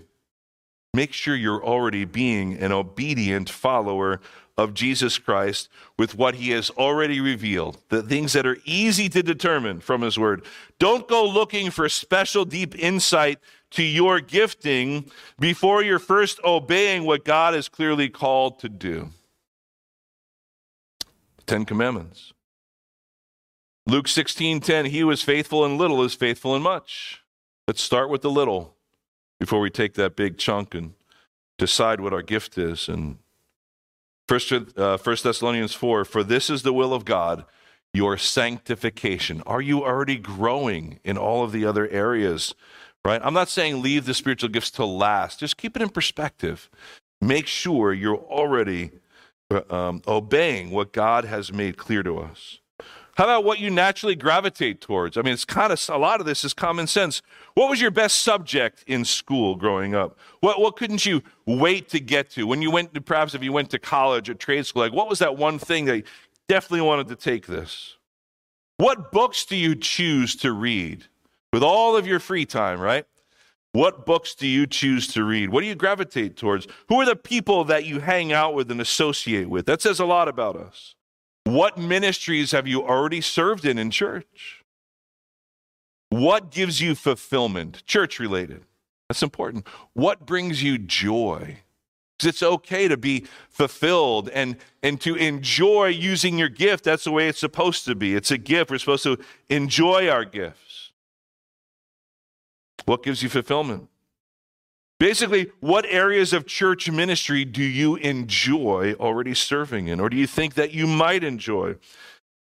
Make 0.94 1.12
sure 1.12 1.36
you're 1.36 1.64
already 1.64 2.06
being 2.06 2.58
an 2.60 2.72
obedient 2.72 3.50
follower 3.50 4.22
of 4.56 4.74
Jesus 4.74 5.18
Christ 5.18 5.70
with 5.98 6.16
what 6.16 6.36
he 6.36 6.52
has 6.52 6.70
already 6.72 7.20
revealed, 7.20 7.78
the 7.90 8.04
things 8.04 8.34
that 8.34 8.46
are 8.46 8.58
easy 8.66 9.10
to 9.10 9.24
determine 9.24 9.80
from 9.80 10.02
his 10.02 10.20
word. 10.20 10.44
Don't 10.78 11.08
go 11.08 11.26
looking 11.26 11.72
for 11.72 11.90
special 11.90 12.46
deep 12.46 12.78
insight 12.78 13.40
to 13.72 13.84
your 13.84 14.20
gifting 14.20 15.12
before 15.40 15.84
you're 15.84 16.00
first 16.00 16.40
obeying 16.44 17.04
what 17.04 17.26
God 17.26 17.56
is 17.56 17.70
clearly 17.70 18.10
called 18.10 18.60
to 18.60 18.70
do. 18.70 19.10
The 21.38 21.44
Ten 21.46 21.66
Commandments. 21.66 22.34
Luke 23.86 24.08
16 24.08 24.60
10, 24.62 24.86
he 24.86 25.00
who 25.00 25.12
is 25.12 25.22
faithful 25.22 25.66
in 25.66 25.78
little 25.78 26.04
is 26.04 26.14
faithful 26.14 26.56
in 26.56 26.62
much. 26.62 27.24
Let's 27.68 27.82
start 27.82 28.10
with 28.10 28.22
the 28.22 28.30
little 28.30 28.76
before 29.40 29.60
we 29.60 29.70
take 29.70 29.94
that 29.96 30.16
big 30.16 30.38
chunk 30.38 30.76
and 30.76 30.94
decide 31.58 32.02
what 32.02 32.14
our 32.14 32.22
gift 32.22 32.58
is. 32.58 32.88
And 32.88 33.18
First, 34.30 34.54
uh, 34.78 34.98
First 34.98 35.24
Thessalonians 35.24 35.74
4 35.74 36.06
For 36.06 36.24
this 36.24 36.52
is 36.52 36.62
the 36.62 36.72
will 36.72 36.94
of 36.94 37.04
God, 37.04 37.46
your 37.96 38.16
sanctification. 38.16 39.42
Are 39.48 39.60
you 39.60 39.84
already 39.84 40.18
growing 40.18 41.00
in 41.04 41.18
all 41.18 41.44
of 41.44 41.52
the 41.52 41.66
other 41.66 41.88
areas? 41.88 42.54
Right? 43.06 43.22
I'm 43.24 43.34
not 43.34 43.50
saying 43.50 43.82
leave 43.82 44.06
the 44.06 44.14
spiritual 44.14 44.50
gifts 44.50 44.72
to 44.72 44.86
last. 44.86 45.40
Just 45.40 45.58
keep 45.58 45.76
it 45.76 45.82
in 45.82 45.90
perspective. 45.90 46.70
Make 47.22 47.48
sure 47.48 47.94
you're 47.94 48.18
already 48.18 48.92
uh, 49.50 49.62
um, 49.70 50.02
obeying 50.08 50.72
what 50.72 50.92
God 50.92 51.26
has 51.26 51.52
made 51.52 51.78
clear 51.78 52.04
to 52.04 52.20
us. 52.20 52.60
How 53.20 53.26
about 53.26 53.44
what 53.44 53.60
you 53.60 53.70
naturally 53.70 54.16
gravitate 54.16 54.80
towards? 54.80 55.18
I 55.18 55.22
mean, 55.24 55.34
it's 55.34 55.44
kind 55.44 55.74
of 55.74 55.90
a 55.90 55.98
lot 55.98 56.22
of 56.22 56.26
this 56.26 56.46
is 56.46 56.54
common 56.54 56.88
sense. 56.88 57.22
What 57.54 57.70
was 57.70 57.82
your 57.82 57.92
best 57.92 58.20
subject 58.20 58.82
in 58.88 59.04
school 59.04 59.56
growing 59.56 59.94
up? 59.94 60.18
What 60.40 60.62
what 60.62 60.78
couldn't 60.78 61.06
you 61.06 61.22
wait 61.46 61.90
to 61.90 62.00
get 62.00 62.30
to 62.32 62.48
when 62.48 62.62
you 62.62 62.72
went 62.72 62.94
to 62.94 63.02
perhaps 63.02 63.36
if 63.36 63.44
you 63.44 63.52
went 63.52 63.72
to 63.72 63.80
college 63.80 64.30
or 64.30 64.36
trade 64.36 64.66
school? 64.66 64.84
Like, 64.84 64.94
what 64.94 65.10
was 65.10 65.20
that 65.20 65.36
one 65.36 65.60
thing 65.60 65.84
that 65.86 66.06
definitely 66.48 66.80
wanted 66.88 67.10
to 67.10 67.18
take 67.18 67.48
this? 67.48 67.98
What 68.78 69.12
books 69.12 69.44
do 69.44 69.58
you 69.58 69.76
choose 69.76 70.38
to 70.38 70.54
read 70.54 71.04
with 71.52 71.64
all 71.64 71.96
of 71.96 72.08
your 72.08 72.20
free 72.20 72.46
time? 72.46 72.80
Right? 72.80 73.06
What 73.72 74.06
books 74.06 74.34
do 74.34 74.48
you 74.48 74.66
choose 74.66 75.08
to 75.10 75.24
read? 75.24 75.50
What 75.50 75.62
do 75.62 75.68
you 75.68 75.76
gravitate 75.76 76.36
towards? 76.36 76.68
Who 76.88 77.00
are 77.02 77.06
the 77.06 77.16
people 77.16 77.64
that 77.66 77.86
you 77.86 78.00
hang 78.00 78.34
out 78.34 78.56
with 78.56 78.72
and 78.72 78.82
associate 78.82 79.48
with? 79.48 79.68
That 79.68 79.82
says 79.82 80.00
a 80.00 80.06
lot 80.06 80.28
about 80.28 80.56
us. 80.56 80.96
What 81.44 81.78
ministries 81.78 82.52
have 82.52 82.68
you 82.68 82.84
already 82.84 83.22
served 83.22 83.66
in 83.66 83.78
in 83.78 83.92
church? 83.92 84.64
What 86.10 86.50
gives 86.50 86.82
you 86.82 86.96
fulfillment, 86.96 87.86
church 87.86 88.20
related? 88.20 88.64
That's 89.08 89.24
important. 89.24 89.68
What 89.94 90.26
brings 90.26 90.64
you 90.64 90.78
joy? 90.78 91.60
It's 92.24 92.44
okay 92.44 92.88
to 92.88 92.98
be 92.98 93.26
fulfilled 93.50 94.30
and, 94.30 94.58
and 94.84 95.00
to 95.02 95.16
enjoy 95.16 95.88
using 95.88 96.38
your 96.38 96.50
gift. 96.50 96.84
That's 96.84 97.06
the 97.06 97.12
way 97.12 97.28
it's 97.28 97.40
supposed 97.40 97.86
to 97.86 97.96
be. 97.96 98.16
It's 98.16 98.32
a 98.32 98.38
gift. 98.38 98.72
We're 98.72 98.80
supposed 98.80 99.04
to 99.04 99.18
enjoy 99.48 100.10
our 100.10 100.26
gifts. 100.26 100.69
What 102.90 103.04
gives 103.04 103.22
you 103.22 103.30
fulfillment? 103.30 103.88
Basically, 105.00 105.52
what 105.60 105.86
areas 105.88 106.34
of 106.34 106.48
church 106.48 106.90
ministry 106.90 107.46
do 107.46 107.62
you 107.62 107.98
enjoy 107.98 108.96
already 109.00 109.36
serving 109.36 109.88
in, 109.88 110.00
or 110.00 110.10
do 110.10 110.18
you 110.18 110.26
think 110.26 110.56
that 110.56 110.74
you 110.74 110.88
might 110.88 111.24
enjoy? 111.24 111.76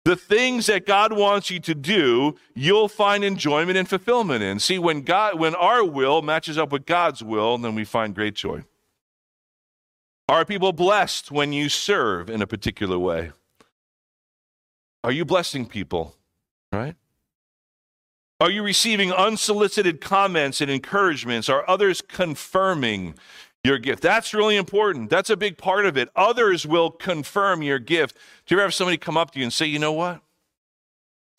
The 0.04 0.16
things 0.16 0.66
that 0.66 0.88
God 0.88 1.14
wants 1.14 1.52
you 1.52 1.60
to 1.60 1.76
do, 1.76 2.38
you'll 2.56 2.88
find 2.88 3.24
enjoyment 3.24 3.78
and 3.78 3.88
fulfillment 3.88 4.42
in. 4.42 4.58
See, 4.58 4.80
when 4.80 5.04
God, 5.04 5.38
when 5.38 5.54
our 5.54 5.86
will 5.86 6.24
matches 6.24 6.58
up 6.58 6.72
with 6.72 6.88
God's 6.88 7.24
will, 7.24 7.60
then 7.60 7.76
we 7.76 7.86
find 7.86 8.16
great 8.16 8.34
joy. 8.34 8.64
Are 10.28 10.44
people 10.44 10.74
blessed 10.74 11.30
when 11.30 11.54
you 11.54 11.70
serve 11.70 12.32
in 12.32 12.42
a 12.42 12.48
particular 12.48 12.98
way? 12.98 13.32
Are 15.04 15.12
you 15.12 15.24
blessing 15.24 15.68
people? 15.68 16.16
Right? 16.72 16.96
Are 18.42 18.50
you 18.50 18.64
receiving 18.64 19.14
unsolicited 19.14 20.02
comments 20.02 20.62
and 20.62 20.72
encouragements? 20.72 21.48
Are 21.48 21.64
others 21.70 22.02
confirming 22.02 23.14
your 23.64 23.78
gift? 23.78 24.02
That's 24.02 24.34
really 24.34 24.56
important. 24.56 25.12
That's 25.12 25.30
a 25.30 25.38
big 25.38 25.60
part 25.60 25.86
of 25.86 25.96
it. 25.96 26.10
Others 26.16 26.66
will 26.66 26.90
confirm 26.90 27.62
your 27.62 27.78
gift. 27.78 28.16
Do 28.48 28.56
you 28.56 28.60
ever 28.60 28.66
have 28.66 28.74
somebody 28.74 28.98
come 28.98 29.16
up 29.16 29.30
to 29.32 29.40
you 29.40 29.44
and 29.44 29.54
say, 29.54 29.68
you 29.68 29.78
know 29.78 29.92
what? 29.92 30.22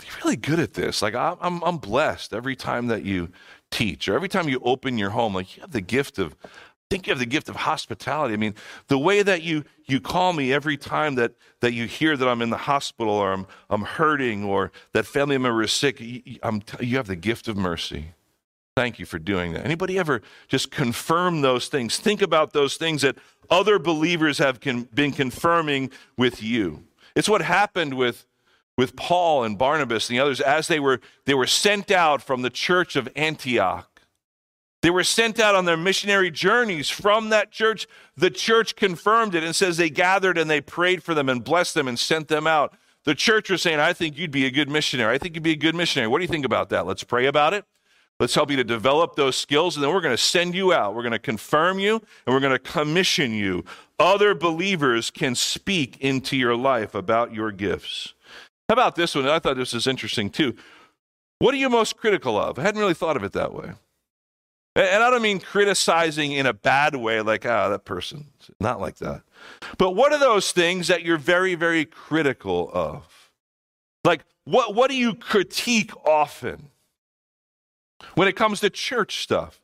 You're 0.00 0.16
really 0.22 0.36
good 0.36 0.60
at 0.60 0.74
this. 0.74 1.02
Like, 1.02 1.16
I'm, 1.16 1.60
I'm, 1.64 1.78
blessed 1.78 2.32
every 2.32 2.54
time 2.54 2.86
that 2.86 3.04
you 3.04 3.30
teach 3.72 4.08
or 4.08 4.14
every 4.14 4.28
time 4.28 4.48
you 4.48 4.60
open 4.62 4.96
your 4.96 5.10
home. 5.10 5.34
Like, 5.34 5.56
you 5.56 5.62
have 5.62 5.72
the 5.72 5.80
gift 5.80 6.20
of, 6.20 6.36
think 6.92 7.06
you 7.06 7.10
have 7.12 7.18
the 7.18 7.24
gift 7.26 7.48
of 7.48 7.56
hospitality. 7.56 8.34
I 8.34 8.36
mean, 8.36 8.54
the 8.88 8.98
way 8.98 9.22
that 9.22 9.42
you 9.42 9.64
you 9.86 9.98
call 9.98 10.34
me 10.34 10.52
every 10.52 10.76
time 10.76 11.14
that 11.14 11.32
that 11.60 11.72
you 11.72 11.86
hear 11.86 12.16
that 12.18 12.28
I'm 12.28 12.42
in 12.42 12.50
the 12.50 12.58
hospital 12.58 13.14
or 13.14 13.32
I'm 13.32 13.46
I'm 13.70 13.82
hurting 13.82 14.44
or 14.44 14.70
that 14.92 15.06
family 15.06 15.38
member 15.38 15.62
is 15.62 15.72
sick, 15.72 16.00
you, 16.00 16.20
you- 16.24 16.96
have 16.98 17.06
the 17.06 17.16
gift 17.16 17.48
of 17.48 17.56
mercy. 17.56 18.12
Thank 18.76 18.98
you 18.98 19.06
for 19.06 19.18
doing 19.18 19.52
that. 19.54 19.64
Anybody 19.64 19.98
ever 19.98 20.20
just 20.48 20.70
confirm 20.70 21.40
those 21.40 21.68
things? 21.68 21.98
Think 21.98 22.20
about 22.22 22.52
those 22.52 22.76
things 22.76 23.02
that 23.02 23.16
other 23.50 23.78
believers 23.78 24.38
have 24.38 24.60
con- 24.60 24.88
been 24.94 25.12
confirming 25.12 25.90
with 26.18 26.42
you. 26.42 26.84
It's 27.16 27.28
what 27.28 27.40
happened 27.42 27.94
with 27.94 28.26
with 28.76 28.96
Paul 28.96 29.44
and 29.44 29.56
Barnabas 29.58 30.08
and 30.10 30.18
the 30.18 30.22
others 30.22 30.40
as 30.42 30.68
they 30.68 30.80
were 30.80 31.00
they 31.24 31.34
were 31.34 31.46
sent 31.46 31.90
out 31.90 32.20
from 32.22 32.42
the 32.42 32.50
church 32.50 32.96
of 32.96 33.08
Antioch. 33.16 33.91
They 34.82 34.90
were 34.90 35.04
sent 35.04 35.38
out 35.38 35.54
on 35.54 35.64
their 35.64 35.76
missionary 35.76 36.30
journeys 36.30 36.90
from 36.90 37.30
that 37.30 37.52
church. 37.52 37.86
The 38.16 38.30
church 38.30 38.74
confirmed 38.74 39.34
it 39.34 39.44
and 39.44 39.54
says 39.54 39.76
they 39.76 39.90
gathered 39.90 40.36
and 40.36 40.50
they 40.50 40.60
prayed 40.60 41.02
for 41.02 41.14
them 41.14 41.28
and 41.28 41.42
blessed 41.42 41.74
them 41.74 41.88
and 41.88 41.98
sent 41.98 42.28
them 42.28 42.46
out. 42.46 42.74
The 43.04 43.14
church 43.14 43.48
was 43.48 43.62
saying, 43.62 43.80
I 43.80 43.92
think 43.92 44.18
you'd 44.18 44.30
be 44.30 44.44
a 44.44 44.50
good 44.50 44.68
missionary. 44.68 45.14
I 45.14 45.18
think 45.18 45.34
you'd 45.34 45.42
be 45.42 45.52
a 45.52 45.56
good 45.56 45.74
missionary. 45.74 46.08
What 46.08 46.18
do 46.18 46.24
you 46.24 46.28
think 46.28 46.44
about 46.44 46.68
that? 46.70 46.86
Let's 46.86 47.04
pray 47.04 47.26
about 47.26 47.54
it. 47.54 47.64
Let's 48.20 48.34
help 48.34 48.50
you 48.50 48.56
to 48.58 48.64
develop 48.64 49.16
those 49.16 49.36
skills, 49.36 49.74
and 49.76 49.82
then 49.82 49.92
we're 49.92 50.00
going 50.00 50.14
to 50.14 50.22
send 50.22 50.54
you 50.54 50.72
out. 50.72 50.94
We're 50.94 51.02
going 51.02 51.10
to 51.10 51.18
confirm 51.18 51.80
you, 51.80 51.96
and 51.96 52.34
we're 52.34 52.40
going 52.40 52.52
to 52.52 52.58
commission 52.58 53.32
you. 53.32 53.64
Other 53.98 54.34
believers 54.34 55.10
can 55.10 55.34
speak 55.34 55.96
into 56.00 56.36
your 56.36 56.54
life 56.54 56.94
about 56.94 57.34
your 57.34 57.50
gifts. 57.50 58.14
How 58.68 58.74
about 58.74 58.94
this 58.94 59.14
one? 59.16 59.26
I 59.26 59.40
thought 59.40 59.56
this 59.56 59.72
was 59.72 59.88
interesting 59.88 60.30
too. 60.30 60.54
What 61.40 61.54
are 61.54 61.56
you 61.56 61.68
most 61.68 61.96
critical 61.96 62.38
of? 62.38 62.58
I 62.58 62.62
hadn't 62.62 62.80
really 62.80 62.94
thought 62.94 63.16
of 63.16 63.24
it 63.24 63.32
that 63.32 63.52
way. 63.52 63.72
And 64.74 65.04
I 65.04 65.10
don't 65.10 65.20
mean 65.20 65.38
criticizing 65.38 66.32
in 66.32 66.46
a 66.46 66.54
bad 66.54 66.96
way, 66.96 67.20
like, 67.20 67.44
ah, 67.44 67.68
that 67.68 67.84
person. 67.84 68.28
Not 68.58 68.80
like 68.80 68.96
that. 68.96 69.22
But 69.76 69.90
what 69.90 70.12
are 70.12 70.18
those 70.18 70.52
things 70.52 70.88
that 70.88 71.02
you're 71.02 71.18
very, 71.18 71.54
very 71.54 71.84
critical 71.84 72.70
of? 72.72 73.30
Like, 74.02 74.24
what, 74.44 74.74
what 74.74 74.90
do 74.90 74.96
you 74.96 75.14
critique 75.14 75.92
often 76.06 76.70
when 78.14 78.28
it 78.28 78.36
comes 78.36 78.60
to 78.60 78.70
church 78.70 79.22
stuff? 79.22 79.60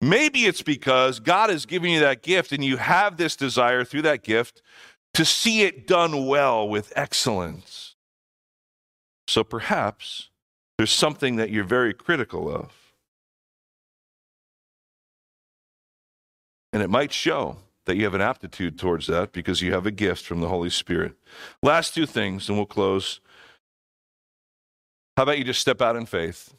Maybe 0.00 0.46
it's 0.46 0.62
because 0.62 1.20
God 1.20 1.50
has 1.50 1.64
given 1.64 1.90
you 1.90 2.00
that 2.00 2.22
gift 2.22 2.52
and 2.52 2.64
you 2.64 2.76
have 2.78 3.16
this 3.16 3.36
desire 3.36 3.84
through 3.84 4.02
that 4.02 4.22
gift 4.22 4.62
to 5.14 5.24
see 5.24 5.62
it 5.62 5.86
done 5.86 6.26
well 6.26 6.68
with 6.68 6.92
excellence. 6.94 7.94
So 9.26 9.44
perhaps 9.44 10.30
there's 10.76 10.92
something 10.92 11.36
that 11.36 11.50
you're 11.50 11.64
very 11.64 11.94
critical 11.94 12.52
of. 12.52 12.77
And 16.72 16.82
it 16.82 16.90
might 16.90 17.12
show 17.12 17.56
that 17.86 17.96
you 17.96 18.04
have 18.04 18.14
an 18.14 18.20
aptitude 18.20 18.78
towards 18.78 19.06
that 19.06 19.32
because 19.32 19.62
you 19.62 19.72
have 19.72 19.86
a 19.86 19.90
gift 19.90 20.24
from 20.24 20.40
the 20.40 20.48
Holy 20.48 20.70
Spirit. 20.70 21.14
Last 21.62 21.94
two 21.94 22.06
things, 22.06 22.48
and 22.48 22.58
we'll 22.58 22.66
close. 22.66 23.20
How 25.16 25.22
about 25.22 25.38
you 25.38 25.44
just 25.44 25.60
step 25.60 25.80
out 25.80 25.96
in 25.96 26.06
faith? 26.06 26.54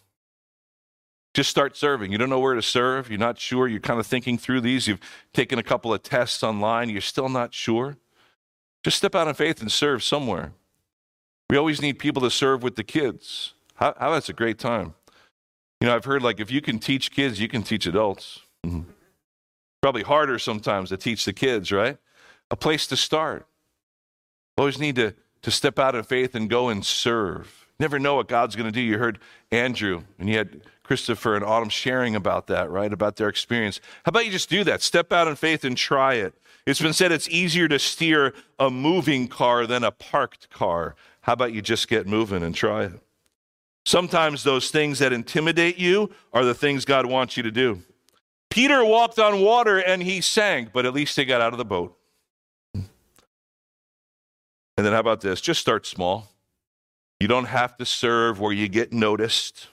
Just 1.36 1.52
start 1.52 1.78
serving. 1.78 2.12
You 2.12 2.18
don't 2.18 2.30
know 2.30 2.40
where 2.40 2.56
to 2.56 2.62
serve. 2.62 3.10
You're 3.10 3.20
not 3.20 3.38
sure. 3.38 3.68
You're 3.68 3.80
kind 3.80 4.00
of 4.00 4.08
thinking 4.08 4.38
through 4.38 4.62
these. 4.62 4.88
You've 4.88 5.00
taken 5.32 5.60
a 5.60 5.64
couple 5.64 5.94
of 5.94 6.02
tests 6.02 6.42
online. 6.44 6.90
You're 6.90 7.02
still 7.02 7.30
not 7.30 7.54
sure. 7.54 7.98
Just 8.84 8.98
step 8.98 9.14
out 9.14 9.28
in 9.28 9.36
faith 9.36 9.62
and 9.62 9.72
serve 9.72 10.04
somewhere. 10.04 10.54
We 11.50 11.58
always 11.58 11.82
need 11.82 12.00
people 12.00 12.22
to 12.24 12.32
serve 12.32 12.64
with 12.64 12.76
the 12.76 12.84
kids. 12.84 13.54
How, 13.76 13.94
how 14.00 14.12
that's 14.12 14.30
a 14.30 14.34
great 14.34 14.58
time. 14.58 14.96
You 15.80 15.88
know, 15.88 15.96
I've 15.96 16.06
heard 16.06 16.24
like 16.24 16.40
if 16.40 16.52
you 16.52 16.62
can 16.62 16.80
teach 16.80 17.12
kids, 17.12 17.40
you 17.40 17.48
can 17.48 17.64
teach 17.64 17.86
adults. 17.86 18.42
Mhm. 18.66 18.86
Probably 19.82 20.04
harder 20.04 20.40
sometimes 20.40 20.90
to 20.90 20.98
teach 20.98 21.26
the 21.26 21.34
kids, 21.34 21.72
right? 21.72 21.98
A 22.52 22.56
place 22.56 22.88
to 22.88 22.98
start. 22.98 23.48
Always 24.58 24.80
need 24.80 24.96
to, 24.96 25.14
to 25.42 25.52
step 25.52 25.80
out 25.80 25.96
in 25.96 26.04
faith 26.04 26.36
and 26.36 26.50
go 26.50 26.70
and 26.70 26.86
serve. 26.86 27.68
Never 27.80 27.98
know 27.98 28.16
what 28.16 28.28
God's 28.28 28.56
going 28.56 28.66
to 28.66 28.72
do. 28.72 28.82
You 28.82 28.98
heard 28.98 29.20
Andrew 29.52 30.04
and 30.18 30.28
you 30.28 30.38
had 30.38 30.62
Christopher 30.84 31.36
and 31.36 31.46
Autumn 31.46 31.70
sharing 31.70 32.16
about 32.16 32.48
that, 32.48 32.70
right? 32.70 32.92
About 32.92 33.16
their 33.16 33.30
experience. 33.30 33.80
How 34.04 34.10
about 34.10 34.26
you 34.26 34.32
just 34.32 34.50
do 34.50 34.64
that? 34.66 34.82
Step 34.82 35.14
out 35.14 35.28
in 35.28 35.36
faith 35.36 35.64
and 35.64 35.78
try 35.78 36.16
it. 36.16 36.34
It's 36.66 36.82
been 36.82 36.94
said 36.94 37.12
it's 37.12 37.30
easier 37.30 37.68
to 37.70 37.80
steer 37.80 38.34
a 38.60 38.70
moving 38.70 39.28
car 39.28 39.66
than 39.66 39.84
a 39.84 39.92
parked 39.92 40.50
car. 40.50 40.96
How 41.22 41.34
about 41.34 41.54
you 41.54 41.62
just 41.62 41.88
get 41.88 42.06
moving 42.06 42.44
and 42.44 42.54
try 42.54 42.86
it? 42.86 43.00
Sometimes 43.86 44.44
those 44.44 44.72
things 44.72 45.00
that 45.00 45.14
intimidate 45.14 45.78
you 45.78 46.12
are 46.34 46.44
the 46.44 46.54
things 46.54 46.86
God 46.86 47.06
wants 47.06 47.38
you 47.38 47.44
to 47.44 47.52
do. 47.52 47.82
Peter 48.50 48.84
walked 48.84 49.20
on 49.20 49.42
water 49.42 49.78
and 49.78 50.02
he 50.02 50.22
sank, 50.22 50.74
but 50.74 50.86
at 50.86 50.94
least 50.94 51.16
he 51.16 51.26
got 51.26 51.42
out 51.42 51.54
of 51.54 51.58
the 51.58 51.66
boat. 51.66 51.96
And 52.74 52.86
then 54.86 54.94
how 54.94 55.00
about 55.00 55.22
this? 55.22 55.42
Just 55.42 55.60
start 55.60 55.86
small. 55.86 56.30
You 57.20 57.28
don't 57.28 57.46
have 57.46 57.76
to 57.78 57.86
serve 57.86 58.40
where 58.40 58.54
you 58.54 58.70
get 58.70 58.94
noticed. 58.94 59.68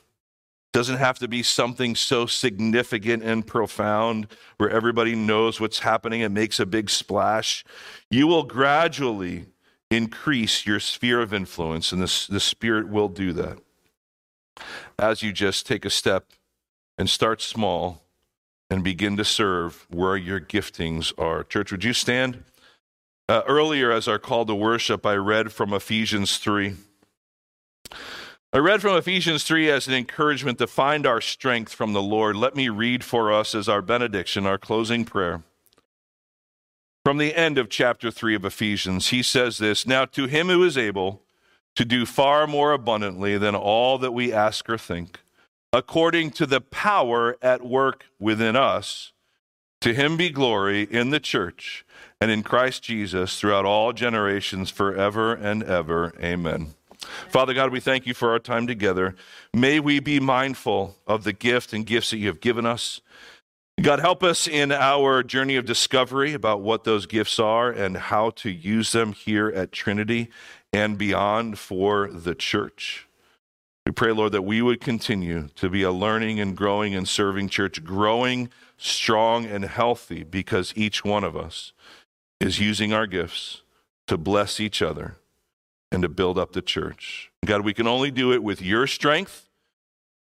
Doesn't 0.72 0.96
have 0.96 1.18
to 1.20 1.28
be 1.28 1.42
something 1.42 1.94
so 1.94 2.26
significant 2.26 3.22
and 3.22 3.46
profound 3.46 4.26
where 4.58 4.68
everybody 4.68 5.14
knows 5.14 5.60
what's 5.60 5.78
happening 5.78 6.22
and 6.22 6.34
makes 6.34 6.58
a 6.58 6.66
big 6.66 6.90
splash. 6.90 7.64
You 8.10 8.26
will 8.26 8.42
gradually 8.42 9.46
increase 9.90 10.66
your 10.66 10.80
sphere 10.80 11.20
of 11.20 11.32
influence, 11.32 11.92
and 11.92 12.02
this, 12.02 12.26
the 12.26 12.40
Spirit 12.40 12.88
will 12.88 13.08
do 13.08 13.32
that. 13.32 13.58
As 14.98 15.22
you 15.22 15.32
just 15.32 15.66
take 15.66 15.84
a 15.84 15.90
step 15.90 16.32
and 16.98 17.08
start 17.08 17.40
small 17.40 18.02
and 18.70 18.82
begin 18.82 19.16
to 19.16 19.24
serve 19.24 19.86
where 19.90 20.16
your 20.16 20.40
giftings 20.40 21.12
are. 21.18 21.44
Church, 21.44 21.70
would 21.70 21.84
you 21.84 21.92
stand? 21.92 22.44
Uh, 23.28 23.42
earlier, 23.46 23.90
as 23.90 24.06
our 24.06 24.18
call 24.18 24.46
to 24.46 24.54
worship, 24.54 25.04
I 25.04 25.14
read 25.14 25.52
from 25.52 25.72
Ephesians 25.72 26.38
3. 26.38 26.74
I 28.52 28.58
read 28.58 28.80
from 28.80 28.96
Ephesians 28.96 29.44
3 29.44 29.68
as 29.68 29.88
an 29.88 29.94
encouragement 29.94 30.58
to 30.58 30.66
find 30.66 31.04
our 31.06 31.20
strength 31.20 31.72
from 31.72 31.92
the 31.92 32.02
Lord. 32.02 32.36
Let 32.36 32.56
me 32.56 32.68
read 32.68 33.04
for 33.04 33.32
us 33.32 33.54
as 33.54 33.68
our 33.68 33.82
benediction, 33.82 34.46
our 34.46 34.58
closing 34.58 35.04
prayer. 35.04 35.42
From 37.04 37.18
the 37.18 37.34
end 37.34 37.58
of 37.58 37.68
chapter 37.68 38.10
3 38.10 38.34
of 38.34 38.44
Ephesians, 38.44 39.08
he 39.08 39.22
says 39.22 39.58
this 39.58 39.86
Now 39.86 40.06
to 40.06 40.26
him 40.26 40.48
who 40.48 40.64
is 40.64 40.78
able 40.78 41.22
to 41.74 41.84
do 41.84 42.06
far 42.06 42.46
more 42.46 42.72
abundantly 42.72 43.36
than 43.36 43.54
all 43.54 43.98
that 43.98 44.12
we 44.12 44.32
ask 44.32 44.68
or 44.68 44.78
think, 44.78 45.20
according 45.72 46.30
to 46.32 46.46
the 46.46 46.60
power 46.60 47.36
at 47.42 47.64
work 47.64 48.06
within 48.18 48.56
us, 48.56 49.12
to 49.80 49.92
him 49.92 50.16
be 50.16 50.30
glory 50.30 50.82
in 50.82 51.10
the 51.10 51.20
church 51.20 51.84
and 52.20 52.30
in 52.30 52.42
Christ 52.42 52.82
Jesus 52.82 53.38
throughout 53.38 53.64
all 53.64 53.92
generations, 53.92 54.70
forever 54.70 55.34
and 55.34 55.62
ever. 55.62 56.12
Amen. 56.20 56.74
Father 57.28 57.54
God, 57.54 57.70
we 57.70 57.80
thank 57.80 58.06
you 58.06 58.14
for 58.14 58.30
our 58.30 58.38
time 58.38 58.66
together. 58.66 59.14
May 59.54 59.80
we 59.80 60.00
be 60.00 60.18
mindful 60.18 60.96
of 61.06 61.24
the 61.24 61.32
gift 61.32 61.72
and 61.72 61.84
gifts 61.86 62.10
that 62.10 62.18
you 62.18 62.28
have 62.28 62.40
given 62.40 62.66
us. 62.66 63.00
God, 63.80 64.00
help 64.00 64.22
us 64.22 64.48
in 64.48 64.72
our 64.72 65.22
journey 65.22 65.56
of 65.56 65.66
discovery 65.66 66.32
about 66.32 66.62
what 66.62 66.84
those 66.84 67.04
gifts 67.04 67.38
are 67.38 67.70
and 67.70 67.96
how 67.96 68.30
to 68.30 68.50
use 68.50 68.92
them 68.92 69.12
here 69.12 69.48
at 69.48 69.70
Trinity 69.70 70.30
and 70.72 70.96
beyond 70.96 71.58
for 71.58 72.08
the 72.10 72.34
church. 72.34 73.05
We 73.86 73.92
pray, 73.92 74.10
Lord, 74.10 74.32
that 74.32 74.42
we 74.42 74.60
would 74.62 74.80
continue 74.80 75.48
to 75.54 75.70
be 75.70 75.84
a 75.84 75.92
learning 75.92 76.40
and 76.40 76.56
growing 76.56 76.92
and 76.92 77.06
serving 77.06 77.50
church, 77.50 77.84
growing 77.84 78.50
strong 78.76 79.46
and 79.46 79.64
healthy 79.64 80.24
because 80.24 80.72
each 80.74 81.04
one 81.04 81.22
of 81.22 81.36
us 81.36 81.72
is 82.40 82.58
using 82.58 82.92
our 82.92 83.06
gifts 83.06 83.62
to 84.08 84.18
bless 84.18 84.58
each 84.58 84.82
other 84.82 85.18
and 85.92 86.02
to 86.02 86.08
build 86.08 86.36
up 86.36 86.52
the 86.52 86.62
church. 86.62 87.30
God, 87.44 87.60
we 87.60 87.72
can 87.72 87.86
only 87.86 88.10
do 88.10 88.32
it 88.32 88.42
with 88.42 88.60
your 88.60 88.88
strength 88.88 89.48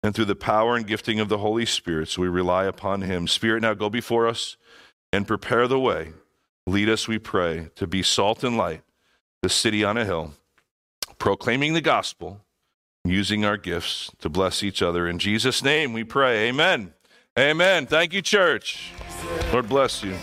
and 0.00 0.14
through 0.14 0.26
the 0.26 0.36
power 0.36 0.76
and 0.76 0.86
gifting 0.86 1.18
of 1.18 1.28
the 1.28 1.38
Holy 1.38 1.66
Spirit. 1.66 2.08
So 2.08 2.22
we 2.22 2.28
rely 2.28 2.66
upon 2.66 3.02
him. 3.02 3.26
Spirit, 3.26 3.62
now 3.62 3.74
go 3.74 3.90
before 3.90 4.28
us 4.28 4.56
and 5.12 5.26
prepare 5.26 5.66
the 5.66 5.80
way. 5.80 6.12
Lead 6.68 6.88
us, 6.88 7.08
we 7.08 7.18
pray, 7.18 7.70
to 7.74 7.88
be 7.88 8.04
salt 8.04 8.44
and 8.44 8.56
light, 8.56 8.82
the 9.42 9.48
city 9.48 9.82
on 9.82 9.96
a 9.96 10.04
hill, 10.04 10.34
proclaiming 11.18 11.74
the 11.74 11.80
gospel, 11.80 12.40
using 13.08 13.44
our 13.44 13.56
gifts 13.56 14.10
to 14.20 14.28
bless 14.28 14.62
each 14.62 14.82
other. 14.82 15.08
In 15.08 15.18
Jesus' 15.18 15.62
name 15.62 15.92
we 15.92 16.04
pray. 16.04 16.48
Amen. 16.48 16.92
Amen. 17.38 17.86
Thank 17.86 18.12
you, 18.12 18.22
church. 18.22 18.92
Lord 19.52 19.68
bless 19.68 20.02
you. 20.02 20.16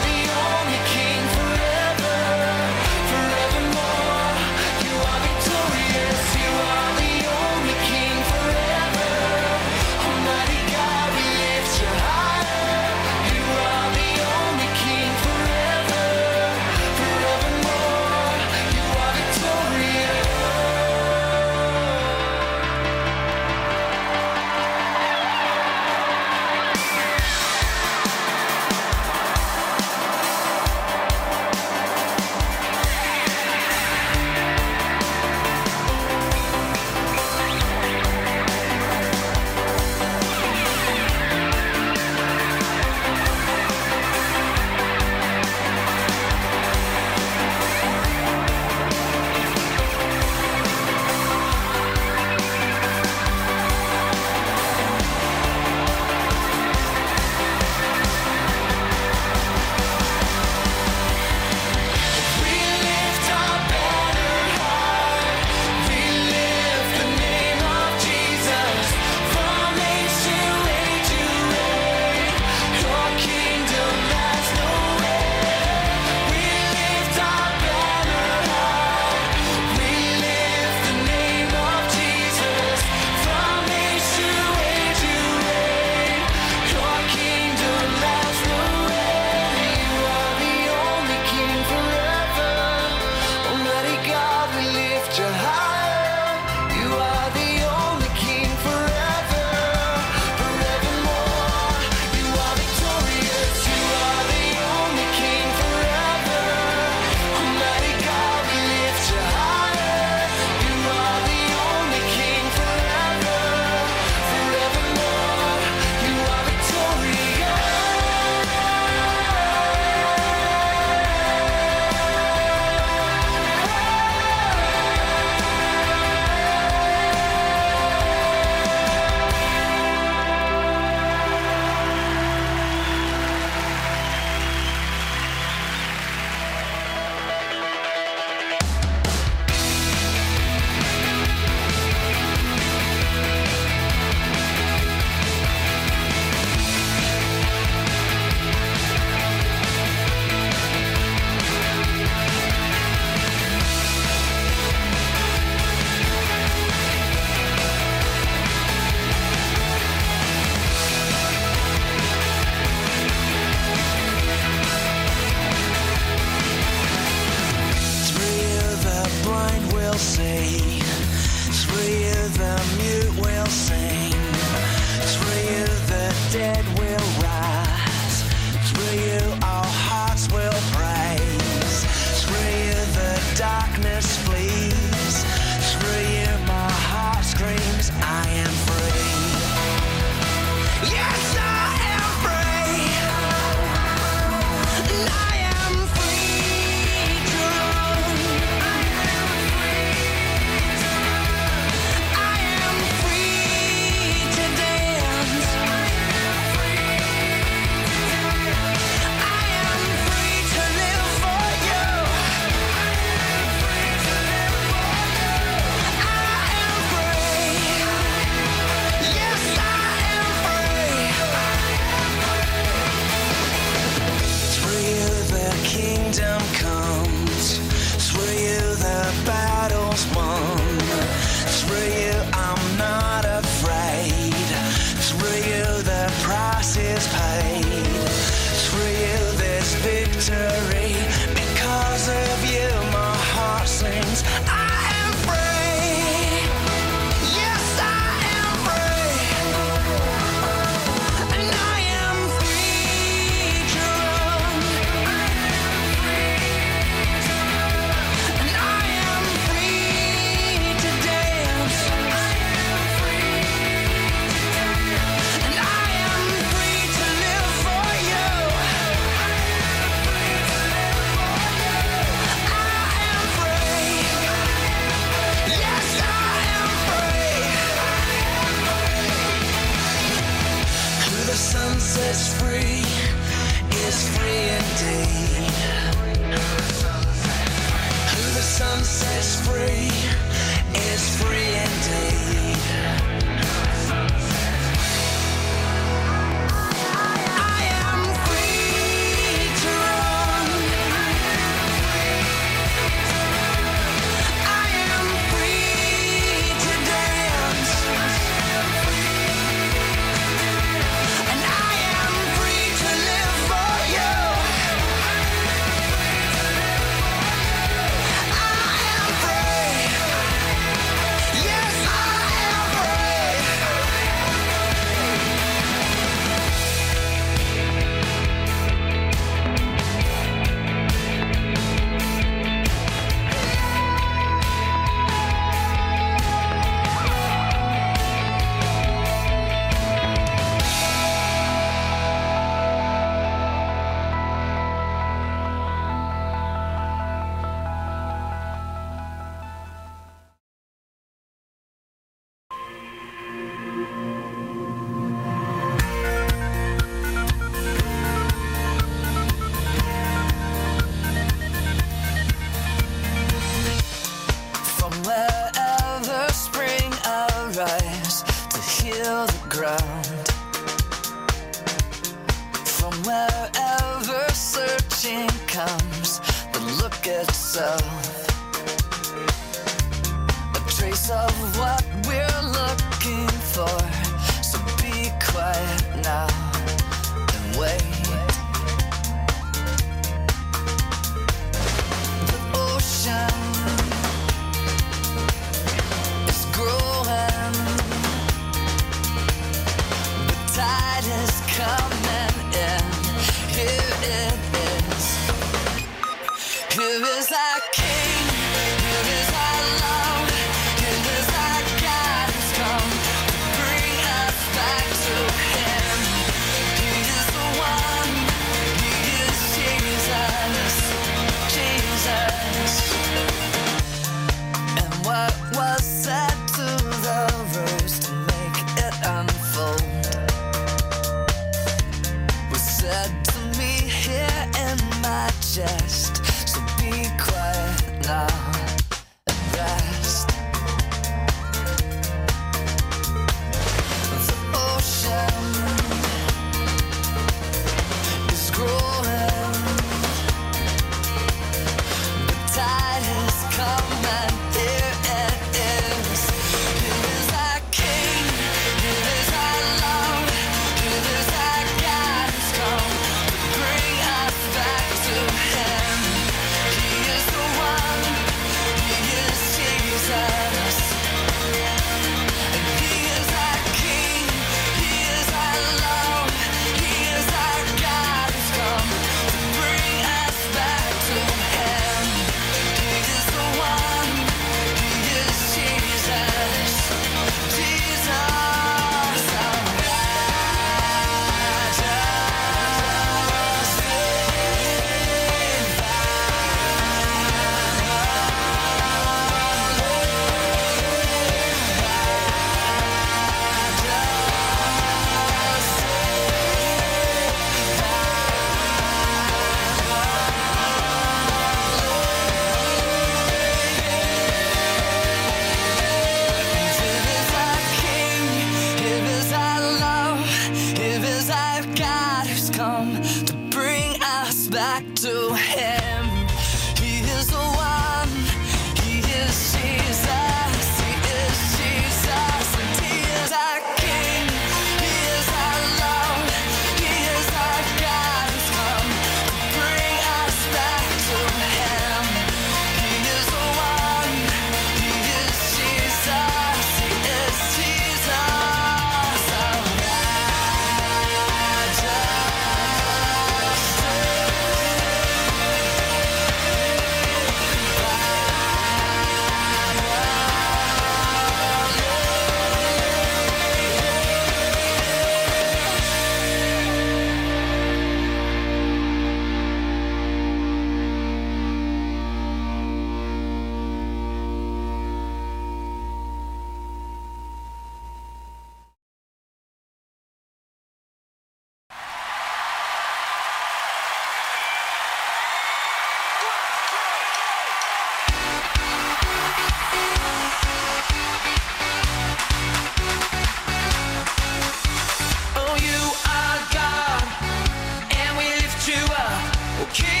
Okay. 599.61 600.00